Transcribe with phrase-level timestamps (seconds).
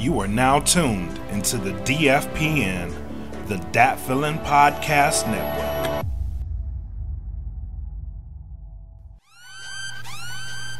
[0.00, 2.90] You are now tuned into the DFPN,
[3.48, 6.06] the Dat Feeling Podcast Network.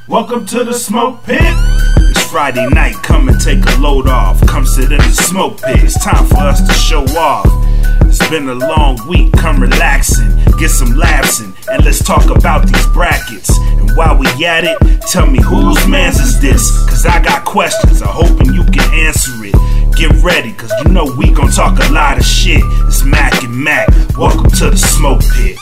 [0.08, 1.38] Welcome to the smoke pit.
[1.42, 4.40] It's Friday night, come and take a load off.
[4.46, 5.84] Come sit in the smoke pit.
[5.84, 7.69] It's time for us to show off.
[8.10, 12.66] It's been a long week, come relaxing, get some laughs in, and let's talk about
[12.66, 13.56] these brackets.
[13.56, 16.60] And while we at it, tell me whose man's is this?
[16.88, 19.54] Cause I got questions, I'm hoping you can answer it.
[19.94, 22.62] Get ready, cause you know we gon' talk a lot of shit.
[22.88, 25.56] It's Mac and Mac, welcome to the smoke pit.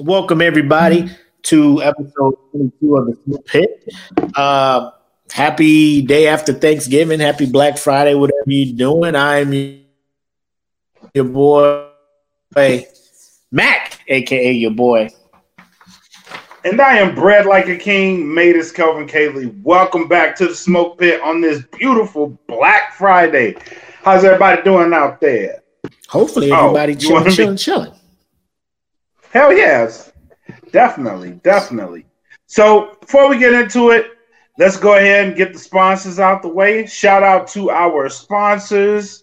[0.00, 1.08] Welcome everybody
[1.42, 3.94] to episode 22 of the Smoke Pit.
[4.34, 4.90] Uh,
[5.30, 7.20] happy day after Thanksgiving.
[7.20, 9.14] Happy Black Friday, whatever you're doing.
[9.14, 9.52] I'm
[11.14, 11.86] your boy
[13.50, 15.08] Mac, aka your boy.
[16.64, 19.46] And I am bred like a king, made as Kelvin Cayley.
[19.62, 23.56] Welcome back to the smoke pit on this beautiful Black Friday.
[24.04, 25.62] How's everybody doing out there?
[26.08, 27.92] Hopefully Oh, everybody you chilling, be- chilling, chilling.
[29.32, 30.12] Hell yes.
[30.70, 32.06] Definitely, definitely.
[32.46, 34.11] So before we get into it,
[34.58, 36.86] let's go ahead and get the sponsors out the way.
[36.86, 39.22] Shout out to our sponsors.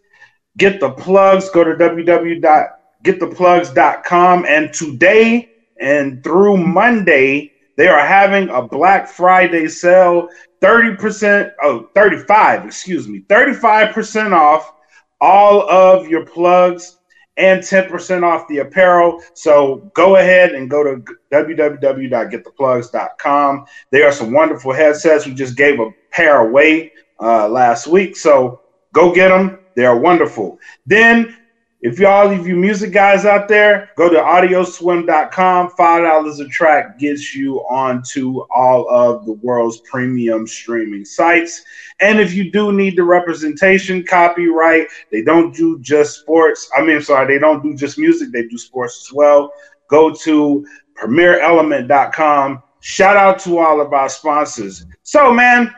[0.58, 1.49] Get the plugs.
[1.49, 4.45] Go to www.gettheplugs.com.
[4.45, 5.49] And today
[5.80, 10.30] and through Monday, they are having a Black Friday sale.
[10.61, 14.73] 30%, oh, 35, excuse me, 35% off
[15.21, 16.98] all of your plugs
[17.40, 19.23] and 10% off the apparel.
[19.34, 21.02] So go ahead and go to
[21.32, 23.66] www.gettheplugs.com.
[23.92, 25.26] There are some wonderful headsets.
[25.26, 28.17] We just gave a pair away uh, last week.
[28.17, 28.62] So
[28.94, 29.60] go get them.
[29.76, 30.60] They are wonderful.
[30.86, 31.38] Then,
[31.81, 35.69] if y'all of you music guys out there, go to audioswim.com.
[35.69, 41.64] $5 a track gets you onto all of the world's premium streaming sites.
[42.02, 46.70] And if you do need the representation, copyright, they don't do just sports.
[46.76, 49.54] I mean, sorry, they don't do just music, they do sports as well.
[49.87, 50.67] Go to
[51.02, 52.61] premierelement.com.
[52.81, 54.86] Shout out to all of our sponsors.
[55.04, 55.73] So, man,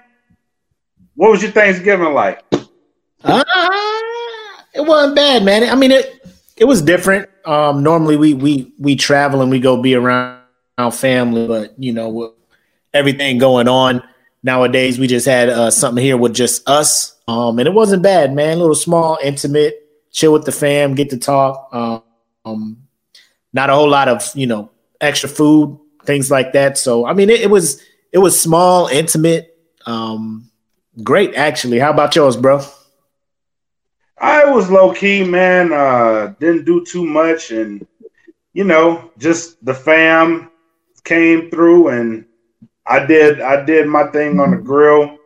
[1.13, 2.43] what was your Thanksgiving like?
[3.23, 3.43] Uh,
[4.73, 5.63] it wasn't bad, man.
[5.63, 6.25] I mean, it
[6.57, 7.29] it was different.
[7.45, 10.41] Um, normally we we we travel and we go be around
[10.77, 12.31] our family, but you know, with
[12.93, 14.03] everything going on
[14.43, 17.17] nowadays, we just had uh, something here with just us.
[17.27, 18.57] Um, and it wasn't bad, man.
[18.57, 21.69] A little small, intimate, chill with the fam, get to talk.
[21.71, 22.03] Um,
[22.45, 22.77] um,
[23.53, 26.77] not a whole lot of you know extra food, things like that.
[26.77, 30.49] So I mean, it, it was it was small, intimate, um,
[31.03, 31.79] great actually.
[31.79, 32.61] How about yours, bro?
[34.21, 35.73] I was low key, man.
[35.73, 37.85] Uh, didn't do too much, and
[38.53, 40.51] you know, just the fam
[41.03, 42.25] came through, and
[42.85, 43.41] I did.
[43.41, 45.17] I did my thing on the grill.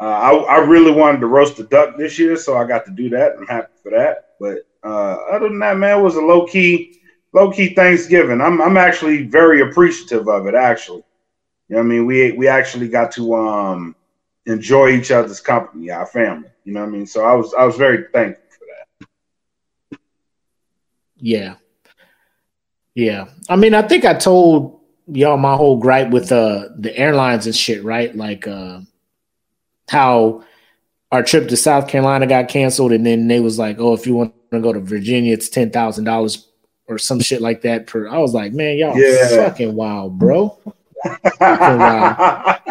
[0.00, 2.92] Uh, I, I really wanted to roast a duck this year, so I got to
[2.92, 3.36] do that.
[3.36, 4.30] I'm happy for that.
[4.40, 7.00] But uh, other than that, man, it was a low key,
[7.34, 8.40] low key Thanksgiving.
[8.40, 10.54] I'm I'm actually very appreciative of it.
[10.54, 11.04] Actually,
[11.68, 13.94] you know, I mean, we we actually got to um
[14.46, 16.48] enjoy each other's company, our family.
[16.68, 17.06] You know what I mean?
[17.06, 18.66] So I was I was very thankful for
[19.90, 19.98] that.
[21.16, 21.54] Yeah.
[22.94, 23.28] Yeah.
[23.48, 27.56] I mean, I think I told y'all my whole gripe with uh the airlines and
[27.56, 28.14] shit, right?
[28.14, 28.80] Like uh
[29.88, 30.44] how
[31.10, 34.14] our trip to South Carolina got canceled and then they was like, "Oh, if you
[34.14, 36.44] want to go to Virginia, it's $10,000
[36.86, 39.38] or some shit like that per." I was like, "Man, y'all Yeah.
[39.48, 40.54] fucking wild, bro."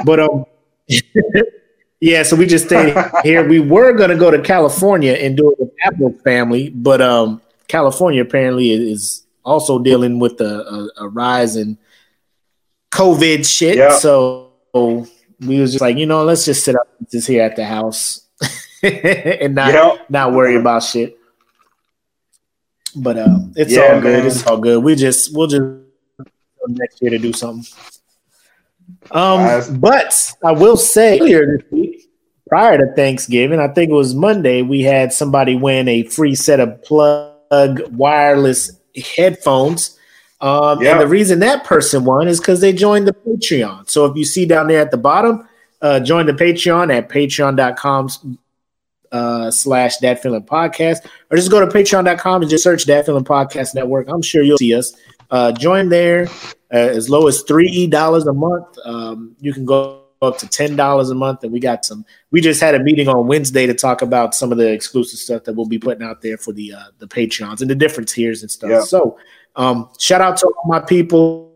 [0.05, 0.45] But um
[1.99, 3.47] Yeah, so we just stayed here.
[3.47, 8.21] We were gonna go to California and do it with Apple family, but um, California
[8.21, 11.77] apparently is also dealing with a, a, a rise in
[12.91, 13.77] COVID shit.
[13.77, 13.97] Yeah.
[13.97, 14.51] So
[15.39, 18.21] we was just like, you know, let's just sit up just here at the house
[18.83, 20.09] and not Yep.
[20.09, 21.17] not worry about shit.
[22.95, 24.17] But um, it's Yeah, all good.
[24.19, 24.25] man.
[24.27, 24.83] It's all good.
[24.83, 25.63] We just we'll just
[26.67, 27.65] next year to do something.
[29.11, 32.09] Um, but I will say earlier this week,
[32.47, 36.59] prior to Thanksgiving, I think it was Monday, we had somebody win a free set
[36.59, 38.71] of plug wireless
[39.15, 39.97] headphones.
[40.41, 40.93] Um, Yeah.
[40.93, 43.89] And the reason that person won is because they joined the Patreon.
[43.89, 45.47] So if you see down there at the bottom,
[45.81, 48.37] uh, join the Patreon at patreon.com
[49.11, 50.97] uh, slash that feeling podcast,
[51.31, 54.07] or just go to patreon.com and just search that feeling podcast network.
[54.09, 54.93] I'm sure you'll see us.
[55.29, 56.27] Uh, join there
[56.71, 58.77] as low as three dollars a month.
[58.85, 62.05] Um, you can go up to ten dollars a month, and we got some.
[62.31, 65.43] We just had a meeting on Wednesday to talk about some of the exclusive stuff
[65.43, 68.41] that we'll be putting out there for the uh, the Patreons and the different tiers
[68.41, 68.69] and stuff.
[68.69, 68.81] Yeah.
[68.81, 69.17] So,
[69.55, 71.53] um, shout out to all my people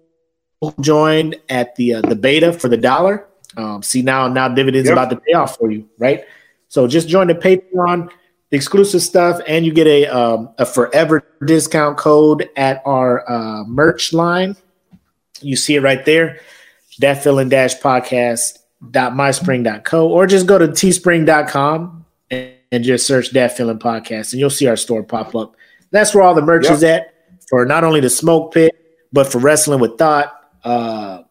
[0.61, 3.27] who joined at the uh, the beta for the dollar.
[3.57, 4.93] Um, see now, now dividends Yep.
[4.93, 6.23] about to pay off for you, right?
[6.69, 8.09] So just join the Patreon,
[8.49, 13.65] the exclusive stuff, and you get a um, a forever discount code at our uh,
[13.65, 14.55] merch line.
[15.41, 16.39] You see it right there.
[16.99, 18.57] That feeling dash podcast
[18.91, 24.39] dot myspring.co or just go to teespring.com and, and just search that feeling podcast and
[24.39, 25.55] you'll see our store pop up.
[25.91, 26.73] That's where all the merch Yep.
[26.73, 27.13] is at
[27.49, 28.73] for not only the smoke pit,
[29.13, 30.33] but for wrestling with thought,
[30.63, 31.23] uh,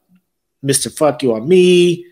[0.64, 0.94] Mr.
[0.94, 2.04] Fuck You on Me,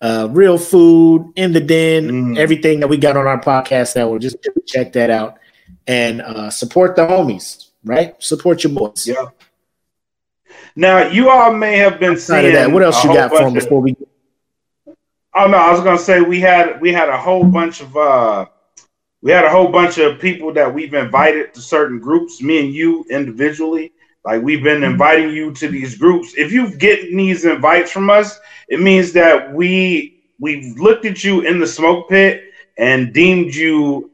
[0.00, 2.38] uh, Real Food, In the Den, Mm.
[2.38, 4.22] everything that we got on our podcast network.
[4.22, 5.38] Just check that out
[5.86, 8.14] and uh, support the homies, right?
[8.22, 9.06] Support your boys.
[9.06, 9.26] Yeah.
[10.76, 13.96] Now you all may have been seeing that, what else you got for before we?
[15.36, 18.46] Oh no, I was gonna say we had we had a whole bunch of uh
[19.22, 22.74] we had a whole bunch of people that we've invited to certain groups, me and
[22.74, 23.92] you individually.
[24.24, 24.92] Like we've been Mm-hmm.
[24.92, 26.34] inviting you to these groups.
[26.36, 28.38] If you've getting these invites from us,
[28.68, 32.44] it means that we we've looked at you in the smoke pit
[32.78, 34.10] and deemed you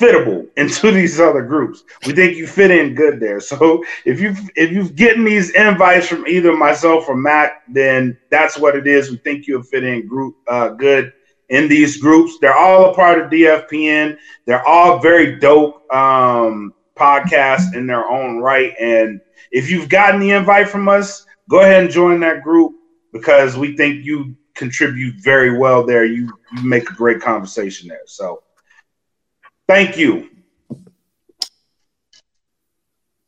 [0.00, 1.84] fittable into these other groups.
[2.06, 3.40] We think you fit in good there.
[3.40, 8.56] So if you if you've getting these invites from either myself or Matt, then that's
[8.58, 9.10] what it is.
[9.10, 11.12] We think you'll fit in group uh, good
[11.50, 12.38] in these groups.
[12.40, 14.16] They're all a part of DFPN.
[14.46, 18.72] They're all very dope um, podcasts in their own right.
[18.80, 19.20] And
[19.50, 22.74] if you've gotten the invite from us, go ahead and join that group
[23.12, 26.04] because we think you contribute very well there.
[26.04, 28.02] You you make a great conversation there.
[28.06, 28.42] So
[29.70, 30.28] thank you.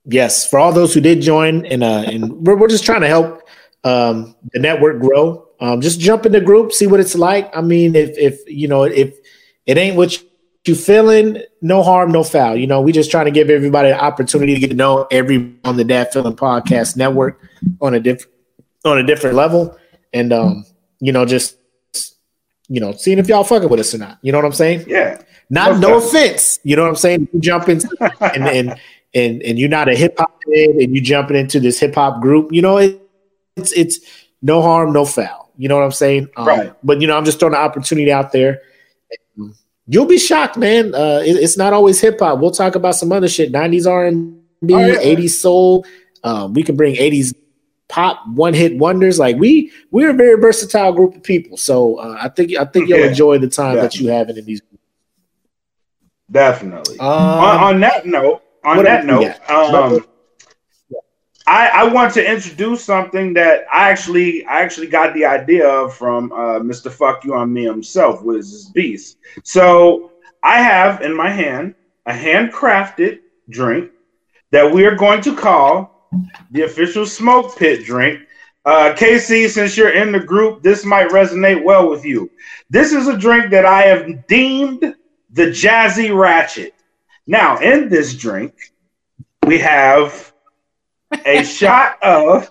[0.04, 3.08] Yes, for all those who did join, and uh, and we're, we're just trying to
[3.08, 3.42] help
[3.84, 5.46] um, the network grow.
[5.60, 7.56] Um, just jump in the group, see what it's like.
[7.56, 9.16] I mean, if if you know if
[9.64, 10.20] it ain't what
[10.66, 12.56] you feeling, no harm, no foul.
[12.56, 15.54] You know, we just trying to give everybody an opportunity to get to know every
[15.64, 17.40] on the Dat Feeling Podcast Network
[17.80, 18.34] on a different
[18.84, 19.78] on a different level,
[20.12, 20.66] and um,
[20.98, 21.56] you know, just
[22.68, 24.18] you know, seeing if y'all fucking with us or not.
[24.22, 24.86] You know what I'm saying?
[24.88, 25.22] Yeah.
[25.52, 26.58] Not Most no offense.
[26.64, 27.28] You know what I'm saying?
[27.32, 27.80] You jump in
[28.20, 28.80] and and
[29.14, 32.22] and and you're not a hip hop head and you jumping into this hip hop
[32.22, 32.98] group, you know, it,
[33.56, 34.00] it's it's
[34.40, 35.52] no harm, no foul.
[35.58, 36.28] You know what I'm saying?
[36.38, 36.72] Um, Right.
[36.82, 38.62] But you know, I'm just throwing an opportunity out there.
[39.86, 40.94] You'll be shocked, man.
[40.94, 42.38] Uh, it- it's not always hip hop.
[42.38, 43.52] We'll talk about some other shit.
[43.52, 45.84] 90s R&B, Oh, 80s soul.
[46.24, 47.34] Um, we can bring 80s
[47.88, 49.18] pop one hit wonders.
[49.18, 51.56] Like we we're a very versatile group of people.
[51.58, 53.08] So uh, I think I think you'll Yeah.
[53.08, 53.82] enjoy the time Yeah.
[53.82, 54.62] that you have in these.
[56.32, 56.98] Definitely.
[56.98, 60.04] Um, on, on that note, on that note, um,
[61.46, 65.94] I, I want to introduce something that I actually I actually got the idea of
[65.94, 66.90] from uh, Mr.
[66.90, 69.18] Fuck You on Me himself, Wiz is Beast.
[69.44, 70.12] So
[70.42, 71.74] I have in my hand
[72.06, 73.20] a handcrafted
[73.50, 73.90] drink
[74.50, 76.08] that we are going to call
[76.50, 78.20] the official smoke pit drink.
[78.64, 82.30] Uh, KC, since you're in the group, this might resonate well with you.
[82.70, 84.94] This is a drink that I have deemed
[85.32, 86.74] the Jazzy Ratchet.
[87.26, 88.54] Now, in this drink,
[89.46, 90.32] we have
[91.24, 92.50] a shot of.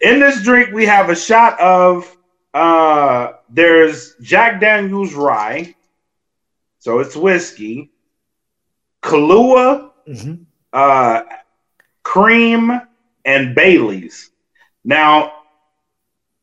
[0.00, 2.16] in this drink, we have a shot of.
[2.54, 5.74] Uh, there's Jack Daniels rye,
[6.78, 7.90] so it's whiskey.
[9.02, 10.44] Kahlua, mhm.
[10.72, 11.22] uh,
[12.02, 12.80] cream,
[13.24, 14.30] and Baileys.
[14.84, 15.32] Now,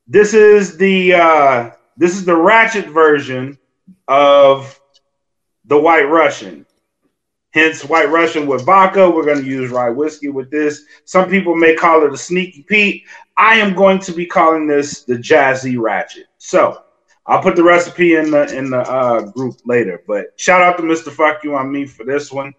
[0.08, 3.58] this is the uh, this is the ratchet version
[4.08, 4.80] of
[5.66, 6.66] the White Russian.
[7.52, 9.10] Hence, White Russian with vodka.
[9.10, 10.86] We're going to use rye whiskey with this.
[11.04, 13.04] Some people may call it a sneaky Pete.
[13.36, 16.28] I am going to be calling this the Jazzy Ratchet.
[16.38, 16.84] So,
[17.26, 20.02] I'll put the recipe in the in the uh, group later.
[20.08, 21.12] But shout out to Mr.
[21.12, 22.54] Fuck You on me for this one.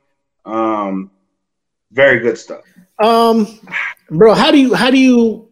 [0.45, 1.11] Um,
[1.93, 2.63] very good stuff.
[2.99, 3.59] Um,
[4.11, 5.50] bro, how do you how do you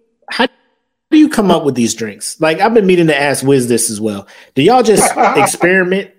[1.11, 2.41] do you come up with these drinks?
[2.41, 4.27] Like I've been meaning to ask Wiz this as well.
[4.55, 6.11] Do y'all just experiment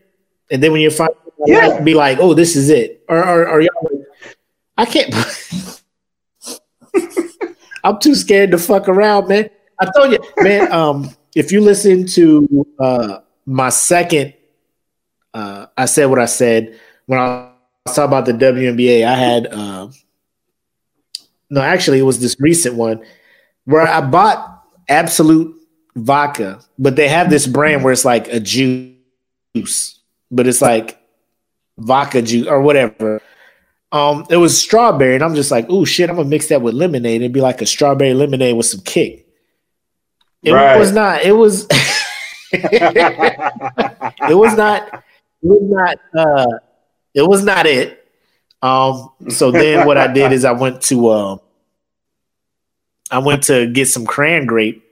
[0.51, 1.11] and then when you find
[1.45, 1.79] Yeah.
[1.81, 4.05] be like, oh, this is it, or or, or y'all like,
[4.77, 5.13] I can't.
[7.83, 9.49] I'm too scared to fuck around, man.
[9.79, 10.71] I told you, man.
[10.71, 14.33] Um, if you listen to uh my second,
[15.33, 17.51] uh, I said what I said when I
[17.85, 19.05] was talking about the WNBA.
[19.05, 19.47] I had.
[19.47, 19.89] Uh,
[21.49, 23.03] no, actually, it was this recent one
[23.65, 24.58] where I bought
[24.89, 25.55] Absolut
[25.95, 29.99] Vodka, but they have this brand where it's like a juice,
[30.31, 30.97] but it's like
[31.77, 33.21] vodka juice or whatever.
[33.91, 36.75] Um, it was strawberry, and I'm just like, oh shit, I'm gonna mix that with
[36.75, 39.25] lemonade and be like a strawberry lemonade with some kick.
[40.43, 40.77] It Right.
[40.77, 41.23] was not.
[41.23, 41.67] It was.
[42.51, 45.03] it was not.
[45.41, 45.97] It was not.
[46.15, 46.47] Uh,
[47.13, 48.05] it was not it.
[48.61, 49.09] Um.
[49.29, 51.09] So then, what I did is I went to.
[51.09, 51.39] Um.
[53.11, 54.83] I went to get some cran grape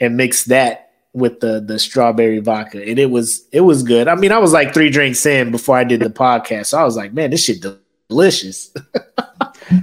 [0.00, 4.08] and mixed that with the the strawberry vodka, and it was it was good.
[4.08, 6.84] I mean, I was like three drinks in before I did the podcast, so I
[6.84, 7.64] was like, man, this shit
[8.08, 8.72] delicious.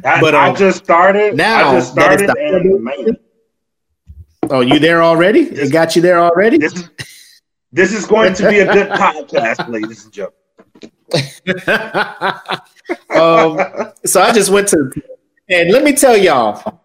[0.06, 1.36] I, But, I um, just started.
[1.36, 2.30] now I just started.
[2.30, 3.18] the- and,
[4.50, 5.42] oh, you there already?
[5.42, 6.58] It got you there already?
[6.58, 6.90] this is
[7.72, 10.40] this is going to be a good podcast, ladies and gentlemen.
[13.10, 14.92] um, so I just went to,
[15.50, 16.83] and let me tell y'all,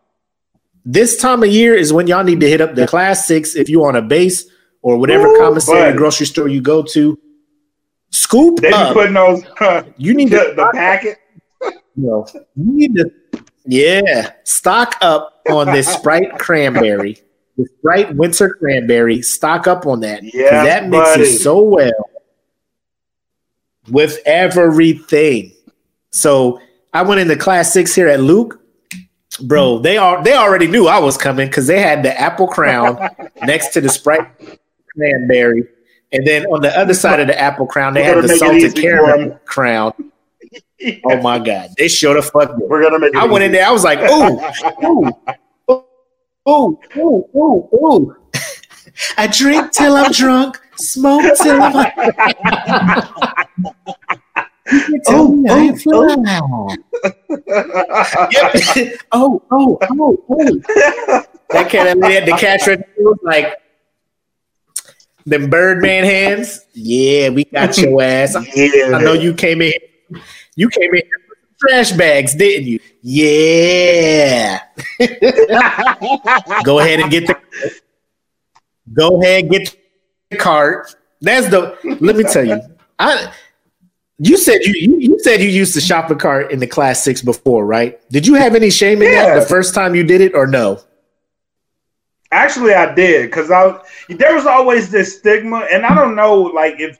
[0.90, 3.68] this time of year is when y'all need to hit up the class six if
[3.68, 4.46] you on a base
[4.80, 5.98] or whatever Ooh, commissary buddy.
[5.98, 7.18] grocery store you go to.
[8.10, 8.94] Scoop They up.
[8.94, 9.42] putting those
[9.98, 11.18] you need the, to the packet.
[11.94, 12.24] you
[12.56, 13.10] need to,
[13.66, 17.18] yeah, stock up on this Sprite cranberry,
[17.58, 19.20] the Sprite winter cranberry.
[19.20, 20.22] Stock up on that.
[20.22, 21.36] Yes, that mixes buddy.
[21.36, 22.10] so well
[23.90, 25.52] with everything.
[26.12, 26.60] So
[26.94, 28.58] I went into class six here at Luke.
[29.42, 32.98] Bro, they are they already knew I was coming because they had the apple crown
[33.42, 34.28] next to the Sprite
[34.94, 35.64] cranberry.
[36.12, 39.38] And then on the other side of the apple crown, they had the salted caramel
[39.44, 39.92] crown.
[41.04, 42.56] Oh my god, they showed a fuck.
[42.56, 42.64] me.
[42.66, 43.14] We're gonna make.
[43.14, 43.66] It I went in there.
[43.66, 44.40] I was like, ooh,
[44.84, 45.12] ooh,
[46.48, 48.16] ooh, ooh, ooh, ooh.
[49.16, 51.92] I drink till I'm drunk, smoke till I'm.
[54.70, 57.08] You tell Oh, me I oh, ain't oh, fly.
[58.32, 58.94] Yep.
[59.12, 61.24] oh, oh, oh, oh.
[61.50, 63.56] That cat that lady at the cash register was like,
[65.24, 66.64] them Birdman hands.
[66.72, 68.34] Yeah, we got your ass.
[68.54, 69.72] yeah, I know you came in.
[70.56, 72.80] You came in with trash bags, didn't you?
[73.02, 74.60] Yeah.
[76.64, 77.36] Go ahead and get the.
[78.92, 79.76] Go ahead and get
[80.30, 80.94] the cart.
[81.20, 81.76] That's the.
[82.00, 82.60] Let me tell you.
[82.98, 83.32] I.
[84.20, 87.22] You said you, you you said you used the shopping cart in the class six
[87.22, 88.00] before, right?
[88.10, 89.26] Did you have any shame in Yeah.
[89.34, 90.80] that the first time you did it, or no?
[92.32, 96.80] Actually, I did because I there was always this stigma, and I don't know, like
[96.80, 96.98] if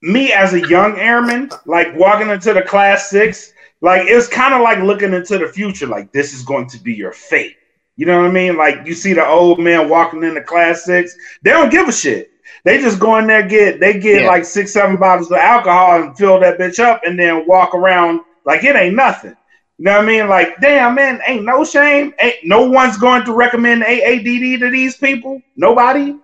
[0.00, 4.60] me as a young airman, like walking into the class six, like it's kind of
[4.60, 7.56] like looking into the future, like this is going to be your fate.
[7.96, 8.56] You know what I mean?
[8.56, 12.30] Like you see the old man walking into class six, they don't give a shit.
[12.64, 14.28] They just go in there get they get Yeah.
[14.28, 18.20] like six seven bottles of alcohol and fill that bitch up, and then walk around
[18.44, 19.34] like it ain't nothing.
[19.78, 20.28] You know what I mean?
[20.28, 22.12] Like, damn, man, ain't no shame.
[22.20, 25.40] Ain't no one's going to recommend AADD to these people.
[25.56, 26.14] Nobody.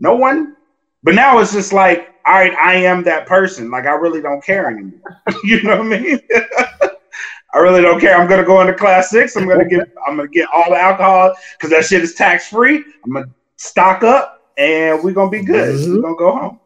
[0.00, 0.56] No one.
[1.04, 3.70] But now it's just like, all right, I am that person.
[3.70, 5.00] Like, I really don't care anymore.
[5.44, 6.18] you know what I mean?
[7.54, 8.16] I really don't care.
[8.16, 9.36] I'm gonna go into class six.
[9.36, 9.86] I'm gonna get.
[10.06, 12.82] I'm gonna get all the alcohol because that shit is tax free.
[13.04, 13.26] I'm gonna
[13.58, 15.74] stock up, and we're gonna be good.
[15.74, 15.96] Mhm.
[15.96, 16.60] We're gonna go home.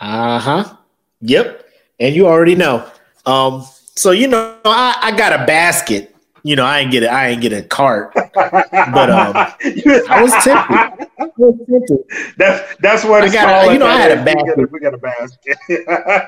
[0.00, 0.76] Uh huh.
[1.20, 1.64] Yep.
[2.00, 2.88] And you already know.
[3.24, 3.64] Um.
[3.94, 6.14] So you know, I, I got a basket.
[6.46, 8.12] You know, I ain't get a, I ain't get a cart.
[8.14, 11.08] But, um, I was tempted.
[11.18, 12.34] I was tempted.
[12.38, 14.70] That's that's what I got you know, I had a basket.
[14.70, 15.56] We got a basket.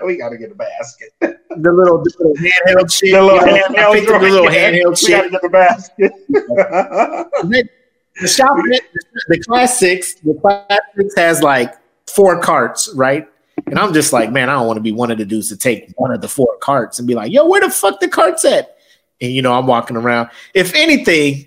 [0.04, 1.12] we got to get a basket.
[1.20, 1.36] The
[1.70, 3.12] little, the little handheld shit.
[3.12, 5.50] The little you know, handheld picked up the little handheld We got to get the
[5.50, 6.12] basket.
[8.20, 8.56] The shop,
[9.28, 11.74] the class six, the class six has like
[12.06, 13.28] four carts, right?
[13.66, 15.56] And I'm just like, man, I don't want to be one of the dudes to
[15.56, 18.44] take one of the four carts and be like, yo, where the fuck the carts
[18.44, 18.76] at?
[19.20, 20.30] And you know, I'm walking around.
[20.54, 21.46] If anything,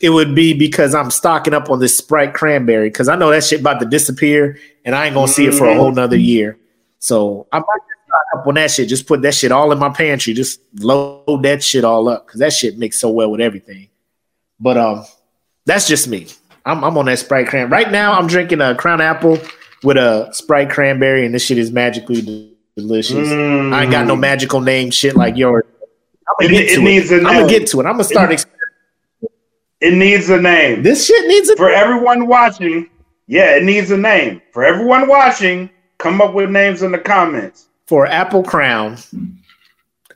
[0.00, 3.44] it would be because I'm stocking up on this Sprite cranberry because I know that
[3.44, 6.58] shit about to disappear and I ain't gonna see it for a whole nother year.
[6.98, 8.88] So I might just stock up on that shit.
[8.88, 10.34] Just put that shit all in my pantry.
[10.34, 13.88] Just load that shit all up because that shit mixes so well with everything.
[14.60, 15.04] But um,
[15.66, 16.28] that's just me.
[16.66, 17.68] I'm, I'm on that Sprite cran.
[17.70, 19.38] Right now, I'm drinking a Crown Apple
[19.82, 23.28] with a Sprite cranberry, and this shit is magically de- delicious.
[23.30, 24.20] I ain't got no mm.
[24.20, 25.64] magical name shit like yours.
[26.40, 27.26] I'm It- gonna get it to needs it.
[27.26, 27.84] I'm gonna get to it.
[27.86, 28.30] I'm gonna start.
[28.32, 28.46] Ex-
[29.80, 30.82] It needs a name.
[30.82, 32.88] this shit needs a For everyone watching,
[33.26, 34.40] yeah, it needs a name.
[34.52, 35.68] For everyone watching,
[35.98, 37.66] come up with names in the comments.
[37.86, 38.96] for Apple Crown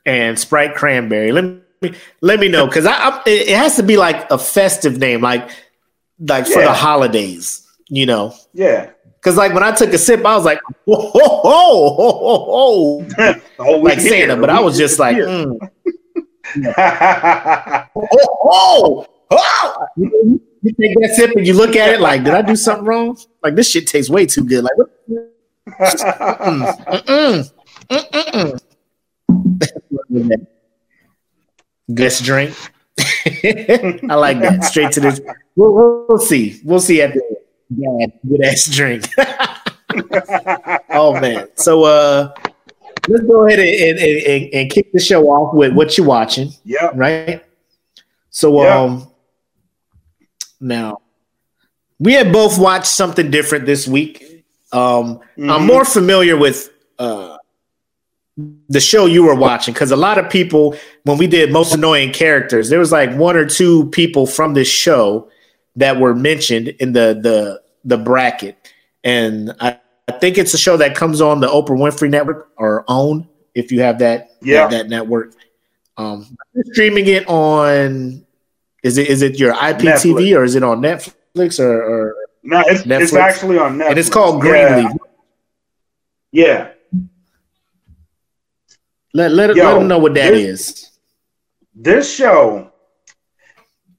[0.07, 1.33] and Sprite Cranberry.
[1.33, 1.59] Let me
[2.21, 5.51] let me know because I, I it has to be like a festive name, like
[6.21, 8.35] like for the holidays, you know.
[8.53, 8.91] Yeah.
[9.15, 13.05] Because like when I took a sip, I was like, whoa, whoa, whoa, whoa, whoa,
[13.05, 13.35] whoa.
[13.59, 15.59] Oh, like Santa, but I was just like, mm,
[17.97, 19.87] oh, oh, oh.
[19.97, 23.19] You, take that sip and you look at it like, did I do something wrong?
[23.43, 24.65] Like this shit tastes way too good.
[24.65, 24.91] Like what?
[26.39, 27.51] Mm,
[27.91, 28.61] mm,
[30.11, 30.49] mm-mm.
[31.93, 32.55] Guest drink.
[32.99, 34.65] I like that.
[34.65, 35.21] Straight to this.
[35.57, 36.61] We'll, we'll, we'll see.
[36.65, 37.23] We'll see at the
[37.71, 39.05] yeah, good ass drink.
[40.91, 41.49] oh man.
[41.55, 42.35] So uh
[43.09, 46.51] let's go ahead and, and, and, and kick the show off with what you're watching,
[46.65, 46.91] Yeah.
[46.95, 47.45] right?
[48.31, 48.81] So Yeah.
[48.81, 49.11] um
[50.61, 50.99] Now,
[51.99, 54.45] we had both watched something different this week.
[54.73, 55.51] Um, Mm-hmm.
[55.51, 56.69] I'm more familiar with
[56.99, 57.38] uh,
[58.69, 62.13] the show you were watching because a lot of people, when we did most annoying
[62.13, 65.29] characters, there was like one or two people from this show
[65.77, 68.57] that were mentioned in the the the bracket,
[69.03, 69.79] and I,
[70.09, 73.73] I think it's a show that comes on the Oprah Winfrey Network or OWN if
[73.73, 74.69] you have that Yeah.
[74.69, 75.33] that, that network.
[75.97, 76.37] Um,
[76.73, 78.25] streaming it on
[78.85, 79.83] is it is it your IPTV
[80.15, 80.37] Netflix.
[80.37, 82.15] or is it on Netflix or, or
[82.45, 83.91] No, it's, it's actually on Netflix.
[83.91, 84.51] and it's called Yeah.
[84.51, 84.97] Greenleaf.
[86.31, 86.69] Yeah.
[89.19, 90.91] Let let, Yo, let them know what that this- is.
[91.75, 92.71] this show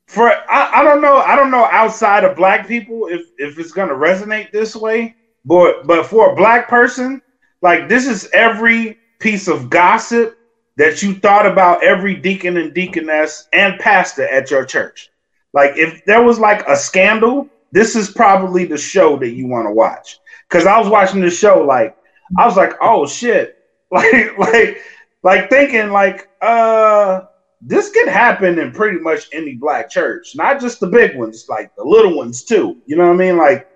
[0.08, 3.74] for I, I don't know I don't know outside of black people if if it's
[3.74, 7.22] gonna resonate this way, but but for a black person,
[7.62, 10.38] like this is every piece of gossip
[10.78, 15.10] that you thought about every deacon and deaconess and pastor at your church.
[15.52, 19.68] Like if there was like a scandal, this is probably the show that you want
[19.68, 20.18] to watch.
[20.48, 21.98] Cause I was watching the show like
[22.38, 23.58] I was like, oh shit.
[23.92, 24.78] Like like
[25.24, 27.22] like thinking like uh
[27.62, 31.76] this could happen in pretty much any black church, not just the big ones, like
[31.76, 32.78] the little ones too.
[32.86, 33.38] You know what I mean?
[33.38, 33.68] Like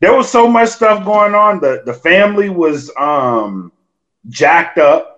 [0.00, 1.60] there was so much stuff going on.
[1.60, 3.72] The the family was um
[4.28, 5.08] jacked up.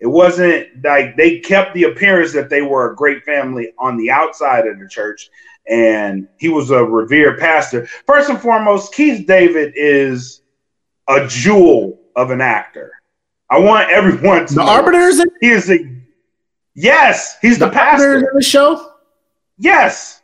[0.00, 4.10] It wasn't like they kept the appearance that they were a great family on the
[4.10, 5.28] outside of the church.
[5.68, 7.86] And he was a revered pastor.
[8.06, 10.40] First and foremost, Keith David is
[11.06, 12.99] a jewel of an actor.
[13.50, 14.68] I want everyone to The know.
[14.70, 15.78] arbiters in, He is a
[16.74, 17.36] yes.
[17.42, 18.18] He's the, the pastor.
[18.18, 18.92] in the show.
[19.58, 20.22] Yes,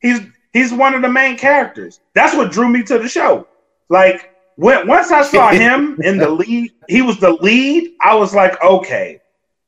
[0.00, 0.20] he's
[0.52, 2.00] he's one of the main characters.
[2.14, 3.46] That's what drew me to the show.
[3.88, 7.92] Like when once I saw him in the lead, he was the lead.
[8.00, 9.20] I was like, okay,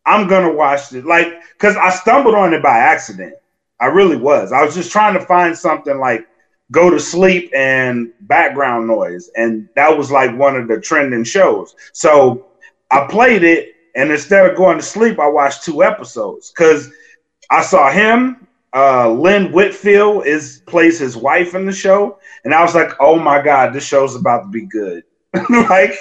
[0.06, 1.04] I'm gonna watch it.
[1.04, 3.34] Like because I stumbled on it by accident.
[3.80, 4.52] I really was.
[4.52, 6.26] I was just trying to find something like
[6.74, 11.74] go to sleep and background noise, and that was like one of the trending shows.
[11.92, 12.46] So
[12.90, 16.90] I played it, and instead of going to sleep, I watched two episodes because
[17.50, 18.46] I saw him.
[18.74, 23.16] Uh, Lynn Whitfield is plays his wife in the show, and I was like, "Oh
[23.18, 25.04] my god, this show's about to be good!"
[25.50, 25.94] like,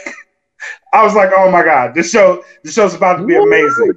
[0.91, 3.93] I was like, "Oh my god, this show, this show's about to be amazing."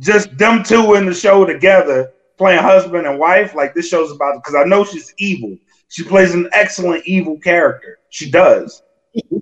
[0.00, 3.54] Just them two in the show together, playing husband and wife.
[3.54, 5.56] Like this show's about because I know she's evil.
[5.88, 7.98] She plays an excellent evil character.
[8.10, 8.82] She does,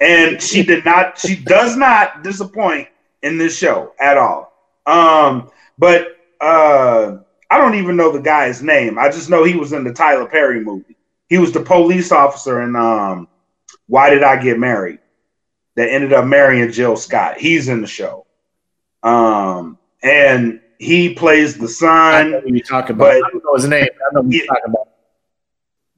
[0.01, 1.19] and she did not.
[1.19, 2.89] She does not disappoint
[3.23, 4.53] in this show at all.
[4.87, 7.19] Um, but uh,
[7.51, 8.99] I don't even know the guy's name.
[8.99, 10.97] I just know he was in the Tyler Perry movie.
[11.29, 13.27] He was the police officer in um,
[13.89, 15.01] Why Did I Get Married?
[15.75, 17.37] That ended up marrying Jill Scott.
[17.39, 18.25] He's in the show,
[19.03, 22.43] um, and he plays the I know son.
[22.55, 23.05] you talking about.
[23.09, 23.85] but- I don't know his name.
[23.85, 24.89] I know you talking about.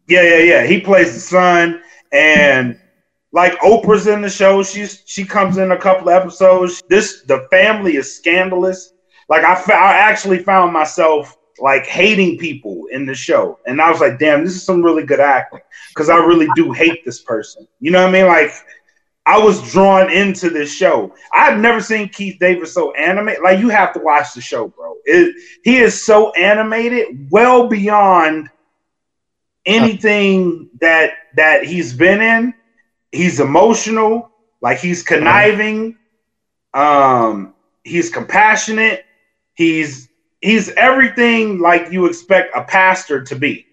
[0.08, 0.66] Yeah, yeah, yeah.
[0.66, 2.78] He plays the son, and
[3.32, 4.62] like Oprah's in the show.
[4.62, 6.82] She's she comes in a couple episodes.
[6.88, 8.94] This the family is scandalous.
[9.28, 14.00] Like I, I actually found myself like hating people in the show, and I was
[14.00, 17.68] like, damn, this is some really good acting because I really do hate this person.
[17.80, 18.26] You know what I mean?
[18.26, 18.52] Like
[19.26, 21.14] I was drawn into this show.
[21.34, 23.42] I've never seen Keith David so animated.
[23.42, 24.94] Like you have to watch the show, bro.
[25.04, 28.48] It, he is so animated, well beyond
[29.68, 32.54] anything that that he's been in.
[33.12, 35.96] He's emotional, like he's conniving.
[36.74, 37.54] Um,
[37.84, 39.04] he's compassionate.
[39.54, 40.08] He's
[40.40, 43.66] he's everything like you expect a pastor to be.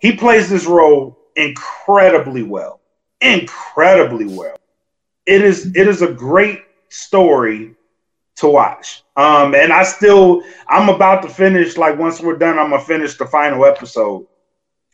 [0.00, 2.80] He plays this role incredibly well.
[3.20, 4.56] Incredibly well.
[5.24, 7.74] It is it is a great story
[8.36, 9.02] to watch.
[9.16, 13.16] Um, and I still I'm about to finish like once we're done, I'm gonna finish
[13.16, 14.26] the final episode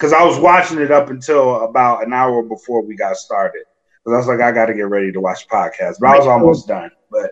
[0.02, 3.62] because I was watching it up until about an hour before we got started.
[4.04, 6.26] Because I was like, I got to get ready to watch podcast, but I was
[6.26, 6.90] almost done.
[7.08, 7.30] But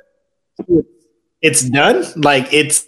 [1.43, 2.05] It's done.
[2.15, 2.87] Like it's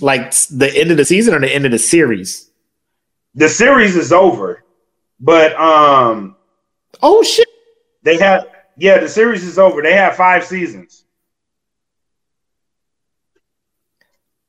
[0.00, 2.48] like the end of the season or the end of the series.
[3.34, 4.62] the series is over.
[5.18, 6.36] But um,
[7.02, 7.48] Oh shit!
[8.04, 9.82] they have yeah, the series is over.
[9.82, 11.04] They have five seasons.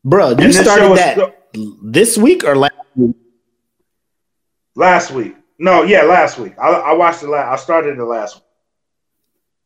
[0.06, 1.34] Bro, you And this show started that still-
[1.82, 3.16] this week or last week?
[4.75, 5.36] Last week.
[5.59, 6.53] No, yeah, last week.
[6.59, 7.27] I, I watched it.
[7.29, 8.43] Last, I started it last week,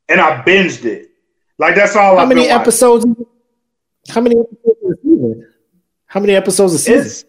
[0.09, 1.11] and I binged it.
[1.57, 2.15] Like that's all.
[2.17, 2.53] How I've many watching.
[2.61, 3.05] episodes?
[4.09, 5.47] How many episodes of season?
[6.05, 7.05] How many episodes a season?
[7.05, 7.25] It's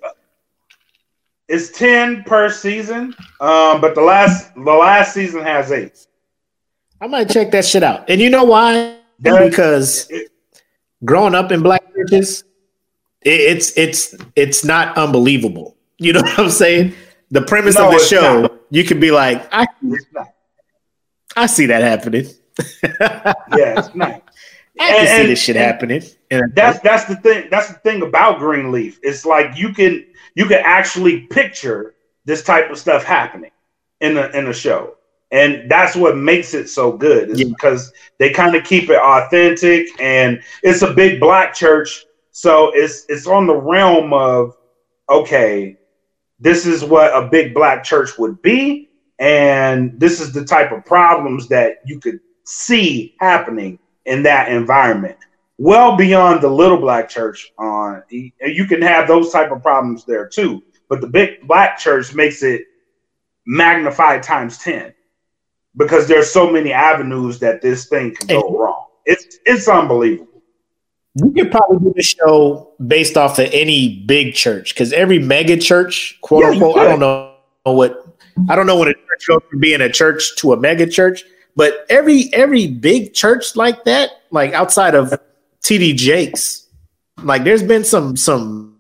[1.49, 3.15] it's ten per season.
[3.41, 6.07] Um, but the last the last season has eight.
[7.01, 8.11] I might check that shit out.
[8.11, 8.97] And you know why?
[9.21, 10.31] That- because it-
[11.05, 12.45] growing up in black churches,
[13.23, 15.77] it, it's it's it's not unbelievable.
[15.99, 16.95] You know what I'm saying?
[17.31, 18.53] The premise No, of the show, not.
[18.71, 19.67] you could be like, I,
[21.37, 22.27] I see that happening.
[23.57, 24.23] Yeah, it's not.
[24.81, 26.03] I can And- see and- this shit happening.
[26.31, 27.49] And That's that's the thing.
[27.51, 28.99] That's the thing about Greenleaf.
[29.03, 31.95] It's like you can you can actually picture
[32.27, 33.51] this type of stuff happening
[34.03, 34.97] in a in a show,
[35.31, 37.31] and that's what makes it so good.
[37.31, 37.49] Is Yeah.
[37.49, 43.07] because they kind of keep it authentic, and it's a big black church, so it's
[43.09, 44.55] it's on the realm of
[45.09, 45.78] okay,
[46.41, 50.85] this is what a big black church would be, and this is the type of
[50.85, 55.17] problems that you could see happening in that environment.
[55.59, 60.29] Well beyond the little black church on you can have those type of problems there
[60.29, 62.63] too but the big black church makes it
[63.47, 64.95] magnified times 10
[65.77, 68.87] because there's so many avenues that this thing can go wrong.
[69.05, 70.28] It's it's unbelievable
[71.21, 75.57] we could probably do the show based off of any big church because every mega
[75.57, 78.05] church, quote yeah, unquote, I don't know what
[78.49, 81.25] I don't know what a church goes from being a church to a mega church,
[81.57, 85.13] but every every big church like that, like outside of
[85.63, 86.67] TD Jakes,
[87.23, 88.79] like there's been some some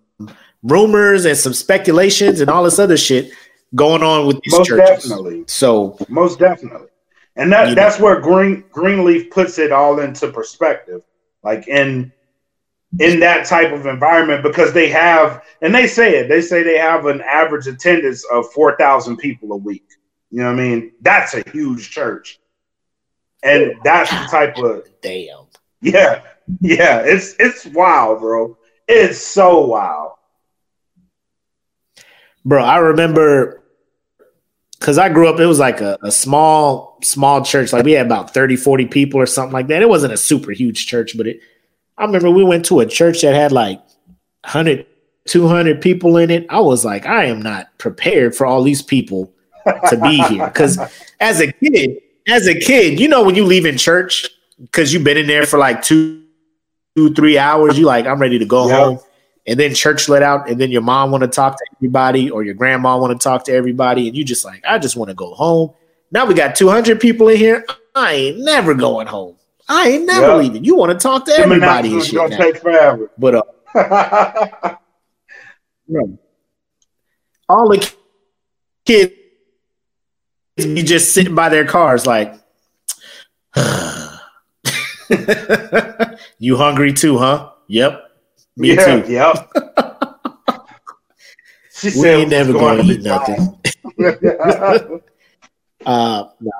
[0.62, 3.32] rumors and some speculations and all this other shit
[3.74, 5.04] going on with these most churches.
[5.04, 6.88] definitely So most definitely
[7.36, 7.82] and that You know.
[7.82, 11.02] that's where green greenleaf puts it all into perspective
[11.42, 12.12] like in
[12.98, 16.78] in that type of environment because they have and they say it they say they
[16.78, 19.86] have an average attendance of 4000 people a week
[20.30, 22.40] you know what i mean that's a huge church
[23.42, 25.44] and that's the type of damn.
[25.82, 26.22] yeah
[26.60, 28.56] yeah it's it's wild bro
[28.88, 30.12] it's so wild
[32.48, 33.62] Bro, I remember
[34.78, 37.74] because I grew up, it was like a, a small, small church.
[37.74, 39.82] Like we had about 30, 40 people or something like that.
[39.82, 41.40] It wasn't a super huge church, but it,
[41.98, 43.80] I remember we went to a church that had like
[44.44, 44.86] 100,
[45.26, 46.46] 200 people in it.
[46.48, 49.32] I was like, I am not prepared for all these people
[49.90, 50.46] to be here.
[50.46, 50.78] Because
[51.20, 54.28] as a kid, as a kid, you know, when you leave in church,
[54.60, 56.22] because you've been in there for like two,
[56.96, 58.76] two, three hours, you like, I'm ready to go Yeah.
[58.76, 58.98] home.
[59.46, 62.42] And then church let out, and then your mom want to talk to everybody, or
[62.42, 65.14] your grandma want to talk to everybody, and you just like, I just want to
[65.14, 65.70] go home.
[66.10, 67.64] Now we got 200 people in here.
[67.94, 69.36] I ain't never going home.
[69.68, 70.36] I ain't never Yeah.
[70.36, 70.64] leaving.
[70.64, 72.14] You want to talk to Them everybody and shit.
[72.14, 72.36] gonna now.
[72.38, 73.42] take forever But uh,
[75.88, 76.18] bro,
[77.48, 77.92] all the
[78.86, 79.12] kids
[80.56, 82.34] be just sitting by their cars, like,
[86.38, 87.50] you hungry too, huh?
[87.68, 88.10] Yep,
[88.56, 89.12] me yeah, too.
[89.12, 89.52] Yep.
[91.96, 93.60] We ain't never gonna to eat nothing.
[95.86, 96.50] Uh, nah.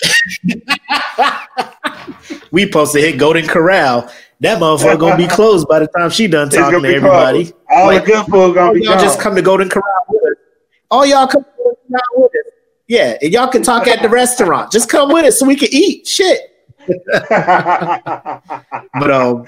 [2.50, 4.10] we supposed to hit Golden Corral.
[4.40, 7.44] That motherfucker gonna be closed by the time she done talking gonna everybody.
[7.46, 7.54] closed.
[7.70, 9.04] All Like, the good food gonna be y'all gone.
[9.04, 10.36] just come to Golden Corral with us.
[10.90, 12.52] All y'all come to Golden Corral with us.
[12.86, 14.70] Yeah, and y'all can talk at the restaurant.
[14.72, 16.06] Just come with us so we can eat.
[16.06, 16.40] Shit.
[18.94, 19.46] But um,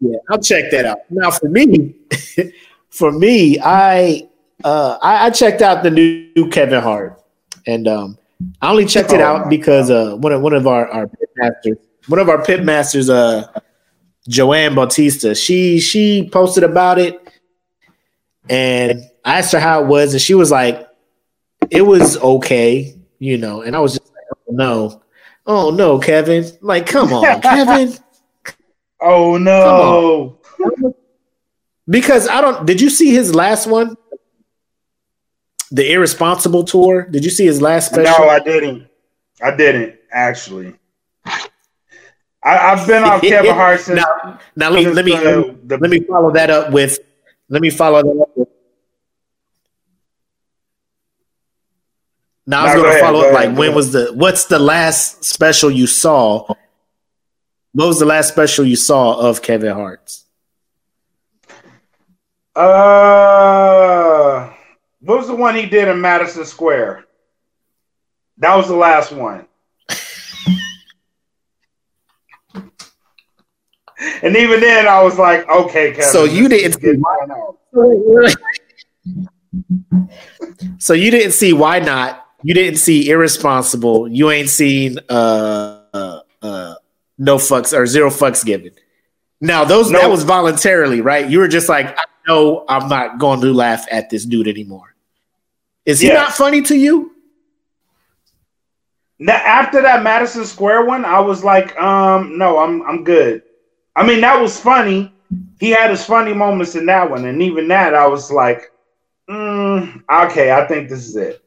[0.00, 0.98] yeah, I'll check that out.
[1.10, 1.94] Now for me,
[2.90, 4.28] for me, I
[4.64, 7.22] uh I, I checked out the new Kevin Hart,
[7.66, 8.18] and um,
[8.60, 11.28] I only checked it Oh, out because uh one of one of our our pit
[11.36, 11.76] masters,
[12.08, 13.46] one of our pit masters, uh,
[14.28, 17.20] Joanne Bautista, she she posted about it,
[18.48, 20.86] and I asked her how it was, and she was like,
[21.70, 25.02] it was okay, you know, and I was just like, oh no.
[25.48, 26.44] Oh no, Kevin!
[26.60, 27.94] Like, come on, Kevin.
[29.00, 30.40] oh no!
[31.88, 32.66] Because I don't.
[32.66, 33.96] Did you see his last one?
[35.70, 37.02] The irresponsible tour.
[37.02, 38.24] Did you see his last special?
[38.24, 38.86] No, I didn't.
[39.42, 40.74] I didn't actually.
[41.24, 41.48] I,
[42.44, 43.96] I've been off Kevin Hart since.
[44.00, 46.98] now, now let me let me the- the- let me follow that up with.
[47.48, 48.48] Let me follow that up with.
[52.46, 53.34] Now I was going to follow go up.
[53.34, 53.76] ahead, Like, when ahead.
[53.76, 54.12] was the?
[54.14, 56.46] What's the last special you saw?
[57.72, 60.24] What was the last special you saw of Kevin Hart's?
[62.54, 64.05] Uh,
[65.06, 67.04] what was the one he did in Madison Square?
[68.38, 69.46] That was the last one.
[74.22, 77.58] and even then, I was like, "Okay, Kevin." So you didn't getting fun out.
[80.78, 82.26] So you didn't see why not?
[82.42, 84.08] You didn't see irresponsible.
[84.08, 86.74] You ain't seen uh uh, uh
[87.18, 88.72] no fucks or zero fucks given.
[89.40, 91.28] Now those that was voluntarily, right?
[91.28, 94.95] You were just like, I know I'm not going to laugh at this dude anymore.
[95.86, 97.12] Is he not funny to you?
[99.18, 103.42] Now, after that Madison Square one, I was like, um, no, I'm I'm good.
[103.94, 105.12] I mean, that was funny.
[105.58, 108.70] He had his funny moments in that one, and even that, I was like,
[109.30, 111.42] mm, okay, I think this is it.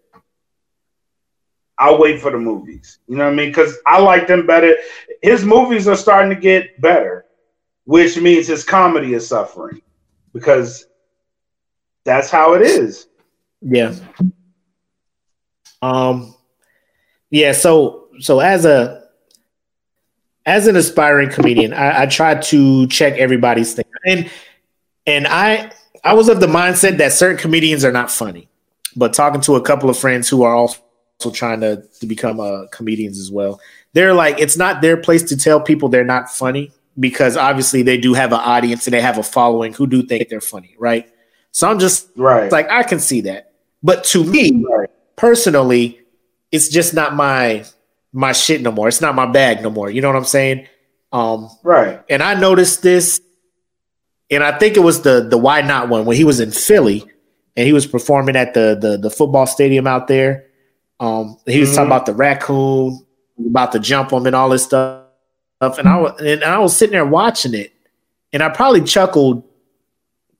[1.77, 2.99] I'll wait for the movies.
[3.07, 3.49] You know what I mean?
[3.49, 4.75] Because I like them better.
[5.21, 7.25] His movies are starting to get better,
[7.85, 9.81] which means his comedy is suffering
[10.33, 10.87] because
[12.03, 13.08] that's how it is.
[13.61, 13.95] Yeah.
[15.81, 16.35] Um.
[17.29, 17.51] Yeah.
[17.53, 19.03] So so as a
[20.45, 24.29] as an aspiring comedian, I, I try to check everybody's thing, and
[25.05, 25.71] and I
[26.03, 28.47] I was of the mindset that certain comedians are not funny,
[28.95, 30.79] but talking to a couple of friends who are also
[31.33, 33.59] trying to, to become uh, comedians as well,
[33.93, 37.97] they're like it's not their place to tell people they're not funny because obviously they
[37.97, 41.09] do have an audience and they have a following who do think they're funny, right?
[41.51, 42.51] So I'm just Right.
[42.51, 43.48] like I can see that,
[43.83, 44.65] but to me
[45.15, 45.99] personally,
[46.51, 47.65] it's just not my
[48.11, 48.87] my shit no more.
[48.87, 49.89] It's not my bag no more.
[49.89, 50.67] You know what I'm saying?
[51.11, 52.01] Um, Right.
[52.09, 53.19] and I noticed this,
[54.31, 57.03] and I think it was the the why not one when he was in Philly
[57.55, 60.45] and he was performing at the the, the football stadium out there.
[60.99, 61.75] Um, he was Mhm.
[61.75, 63.05] talking about the raccoon,
[63.47, 65.05] about the jump him and all this stuff.
[65.61, 67.71] And I was and I was sitting there watching it,
[68.33, 69.43] and I probably chuckled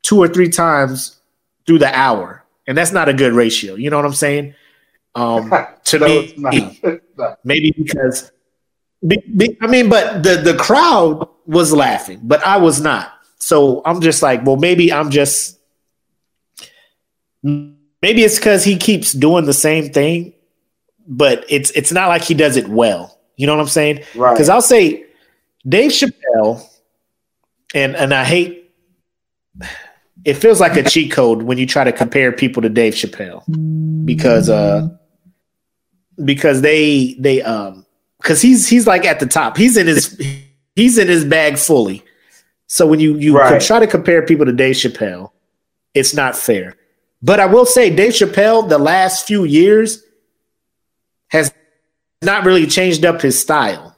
[0.02, 1.20] two or three times
[1.66, 2.39] through the hour,
[2.70, 3.74] and that's not a good ratio.
[3.74, 4.54] You know what I'm saying?
[5.16, 5.52] Um,
[5.86, 6.80] to No, me.
[7.44, 8.32] Maybe because
[9.06, 13.12] be, be- I mean, but the the crowd was laughing, but I was not.
[13.40, 15.58] So I'm just like, well, maybe I'm just
[17.42, 20.34] maybe it's because he keeps doing the same thing,
[21.08, 23.18] but it's it's not like he does it well.
[23.36, 24.04] You know what I'm saying?
[24.16, 24.34] Right.
[24.34, 25.06] Because I'll say
[25.68, 26.62] Dave Chappelle,
[27.74, 28.72] and and I hate
[30.26, 33.44] it feels like a cheat code when you try to compare people to Dave Chappelle.
[34.06, 34.90] Because uh
[36.24, 37.86] because they they um
[38.22, 39.56] because he's he's like at the top.
[39.58, 40.20] He's in his
[40.76, 42.04] he's in his bag fully.
[42.68, 43.62] So when you you Right.
[43.62, 45.32] try to compare people to Dave Chappelle
[45.96, 46.76] it's not fair.
[47.22, 50.04] But I will say Dave Chappelle the last few years
[51.30, 51.52] has
[52.22, 53.96] not really changed up his style.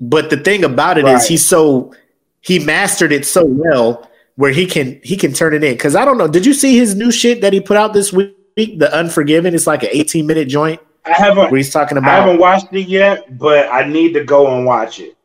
[0.00, 1.28] But the thing about it is Right.
[1.28, 1.92] he's so
[2.40, 6.04] he mastered it so well where he can he can turn it in because I
[6.04, 8.90] don't know did you see his new shit that he put out this week the
[8.92, 12.10] Unforgiven it's like an 18 minute joint I haven't where he's talking about.
[12.10, 15.16] I haven't watched it yet, but I need to go and watch it.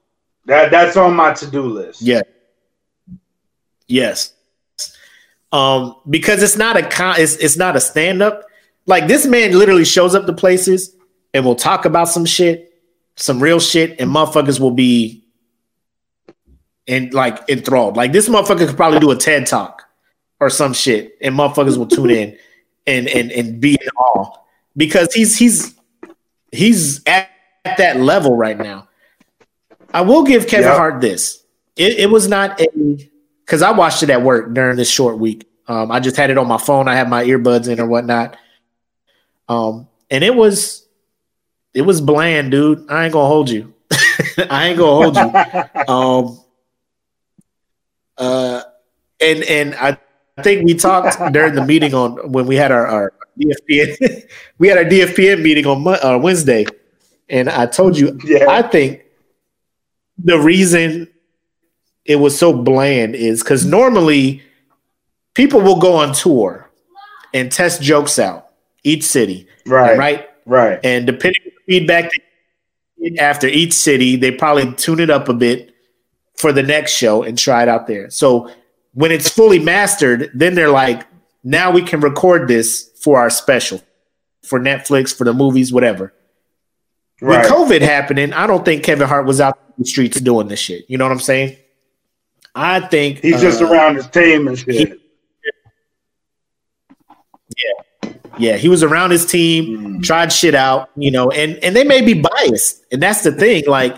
[0.45, 2.01] That that's on my to do list.
[2.01, 2.21] yeah
[3.87, 4.33] yes
[5.51, 8.45] um because it's not a con it's, it's not a stand-up
[8.85, 10.95] like this man literally shows up to places
[11.33, 12.73] and will talk about some shit
[13.15, 15.23] some real shit and motherfuckers will be
[16.89, 19.83] and like enthralled like this motherfucker could probably do a ted talk
[20.39, 22.37] or some shit and motherfuckers will tune in
[22.87, 24.37] and and and be in awe
[24.75, 25.75] because he's he's
[26.51, 27.29] he's at,
[27.63, 28.87] at that level right now
[29.93, 30.75] i will give kevin Yep.
[30.77, 31.43] hart this
[31.75, 32.67] it, it was not a
[33.49, 35.49] because I watched it at work during this short week.
[35.67, 36.87] Um, I just had it on my phone.
[36.87, 38.37] I had my earbuds in or whatnot.
[39.47, 40.87] Um, and it was
[41.73, 42.85] it was bland, dude.
[42.91, 43.73] I ain't gonna hold you.
[44.51, 45.63] I ain't gonna hold you.
[45.91, 46.39] Um,
[48.19, 48.61] uh,
[49.19, 49.97] and and I
[50.43, 54.29] think we talked during the meeting on when we had our, our DFPN.
[54.57, 56.65] we had our DFPN meeting on uh, Wednesday,
[57.29, 58.45] and I told you Yeah.
[58.49, 59.01] I think
[60.17, 61.07] the reason
[62.05, 64.43] it was so bland is because normally
[65.33, 66.69] people will go on tour
[67.33, 68.49] and test jokes out
[68.83, 69.97] each city, right.
[69.97, 70.29] right?
[70.45, 70.79] Right.
[70.83, 72.11] And depending on the feedback
[73.19, 75.73] after each city, they probably tune it up a bit
[76.39, 78.09] for the next show and try it out there.
[78.09, 78.49] So
[78.93, 81.05] when it's fully mastered, then they're like,
[81.43, 83.81] now we can record this for our special,
[84.43, 86.13] for Netflix, for the movies, whatever.
[87.21, 87.41] Right.
[87.43, 90.59] With COVID happening, I don't think Kevin Hart was out in the streets doing this
[90.59, 90.85] shit.
[90.89, 91.57] You know what I'm saying?
[92.55, 94.99] I think He's just uh, around his team and shit.
[97.57, 97.71] Yeah,
[98.37, 98.57] Yeah.
[98.57, 100.03] he was around his team, Mm.
[100.03, 103.63] tried shit out, you know, and and they may be biased, and that's the thing.
[103.67, 103.95] Like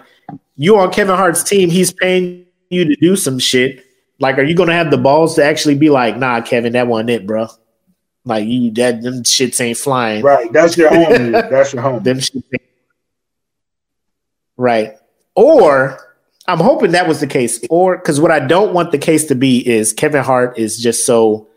[0.56, 3.86] you on Kevin Hart's team, he's paying you to do some shit.
[4.20, 7.10] Like, are you gonna have the balls to actually be like, nah, Kevin, that wasn't
[7.12, 7.48] it, bro?
[8.24, 10.24] Like you, that them shits ain't flying.
[10.24, 10.52] Right.
[10.54, 11.32] That's your homie.
[11.50, 12.04] That's your homie.
[12.04, 12.62] Them shits ain't-
[14.58, 14.94] right.
[15.36, 15.98] Or
[16.48, 17.60] I'm hoping that was the case.
[17.70, 21.06] Or because what I don't want the case to be is Kevin Hart is just
[21.06, 21.48] so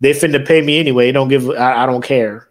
[0.00, 1.12] they finna pay me anyway.
[1.12, 1.48] Don't give.
[1.50, 2.48] I, I don't care.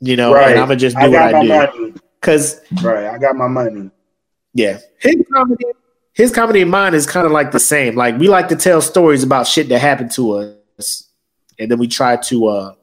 [0.00, 0.50] You know, Right.
[0.52, 1.48] and I'm gonna just do I what I my do.
[1.48, 1.94] money.
[2.20, 3.06] Because Right.
[3.06, 3.90] I got my money.
[4.54, 5.64] Yeah, his comedy,
[6.12, 7.94] his comedy and mine is kind of like the same.
[7.94, 10.32] Like we like to tell stories about shit that happened to
[10.78, 11.08] us,
[11.58, 12.74] and then we try to uh,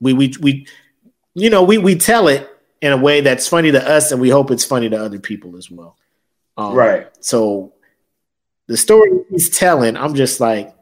[0.00, 0.66] we we we,
[1.34, 2.48] you know, we we tell it
[2.80, 5.56] in a way that's funny to us, and we hope it's funny to other people
[5.56, 5.96] as well.
[6.56, 7.08] Um, Right.
[7.20, 7.72] So
[8.66, 10.74] the story he's telling, I'm just like,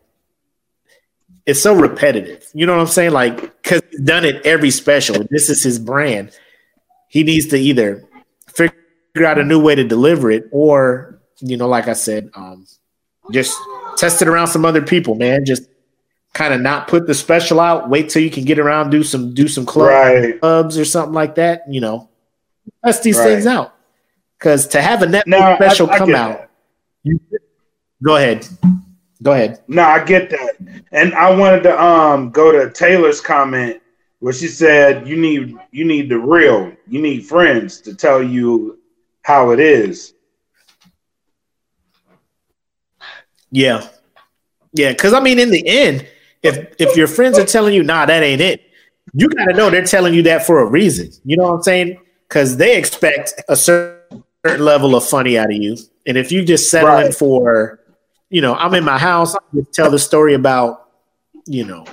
[1.46, 2.46] it's so repetitive.
[2.54, 3.12] You know what I'm saying?
[3.12, 5.24] Like, because he's done it every special.
[5.30, 6.30] This is his brand.
[7.08, 8.04] He needs to either
[9.18, 12.66] out a new way to deliver it, or you know, like I said, um,
[13.32, 13.56] just
[13.96, 15.44] test it around some other people, man.
[15.44, 15.64] Just
[16.32, 17.88] kind of not put the special out.
[17.88, 20.40] Wait till you can get around, do some do some club, Right.
[20.40, 21.62] clubs or something like that.
[21.68, 22.08] You know,
[22.84, 23.24] test these Right.
[23.24, 23.74] things out.
[24.38, 26.48] Because to have a Netflix No, I- special I come out,
[27.02, 27.20] you,
[28.02, 28.46] go ahead,
[29.22, 29.60] go ahead.
[29.68, 30.56] No, I get that.
[30.92, 33.80] And I wanted to um go to Taylor's comment
[34.20, 36.72] where she said you need you need the real.
[36.88, 38.78] You need friends to tell you
[39.30, 40.12] how it is.
[43.50, 43.86] Yeah,
[44.72, 44.90] yeah.
[44.92, 46.06] Because I mean, in the end,
[46.42, 48.60] if if your friends are telling you, "Nah, that ain't it,"
[49.12, 51.10] you gotta know they're telling you that for a reason.
[51.24, 51.98] You know what I'm saying?
[52.28, 56.70] Because they expect a certain level of funny out of you, and if you just
[56.70, 57.14] settle in Right.
[57.14, 57.80] for,
[58.30, 60.88] you know, I'm in my house, I just tell the story about,
[61.46, 61.84] you know.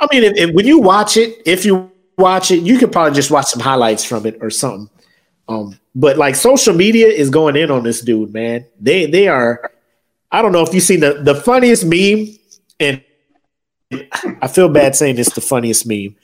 [0.00, 3.14] I mean, if, if, when you watch it, if you watch it, you could probably
[3.14, 4.90] just watch some highlights from it or something.
[5.48, 8.66] Um, but like social media is going in on this dude, man.
[8.80, 9.70] They they are.
[10.32, 12.36] I don't know if you've seen the the funniest meme,
[12.80, 13.02] and
[14.42, 16.16] I feel bad saying it's the funniest meme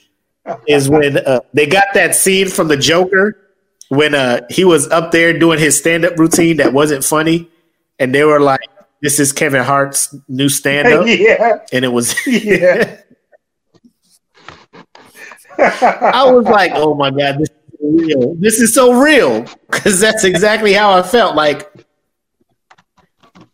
[0.67, 3.37] is when uh, they got that scene from the Joker
[3.89, 7.49] when uh, he was up there doing his stand up routine that wasn't funny,
[7.99, 8.61] and they were like,
[9.03, 11.59] "This is Kevin Hart's new stand up," yeah.
[11.73, 12.15] and it was.
[12.27, 13.01] Yeah.
[15.59, 18.35] I was like, "Oh my god, this is real.
[18.37, 21.35] This is so real," because that's exactly how I felt.
[21.37, 21.71] Like,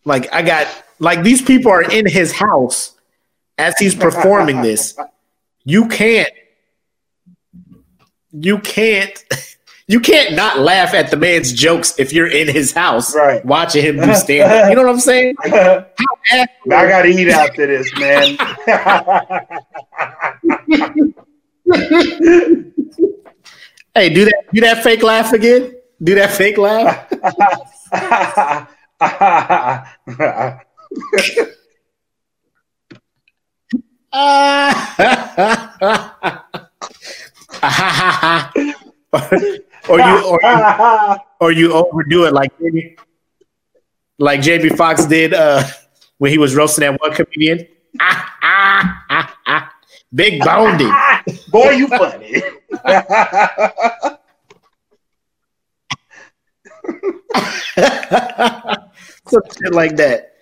[0.05, 0.67] like I got
[0.99, 2.93] like these people are in his house
[3.59, 4.99] as he's performing this.
[5.65, 6.31] You can't,
[8.33, 9.25] you can't,
[9.89, 13.45] you can't not laugh at the man's jokes if you're in his house Right.
[13.45, 14.69] watching him do stand up.
[14.71, 15.35] You know what I'm saying?
[15.45, 18.37] I gotta eat after this, man.
[23.97, 25.75] Hey, do that, do that fake laugh again.
[26.03, 27.07] Do that fake laugh.
[39.89, 42.53] or you or you or you overdo it like
[44.19, 45.63] like Jamie Foxx did uh,
[46.19, 47.67] when he was roasting that one comedian.
[50.15, 50.91] Big him.
[51.51, 52.43] Boy, you funny.
[59.29, 60.35] Some shit like that.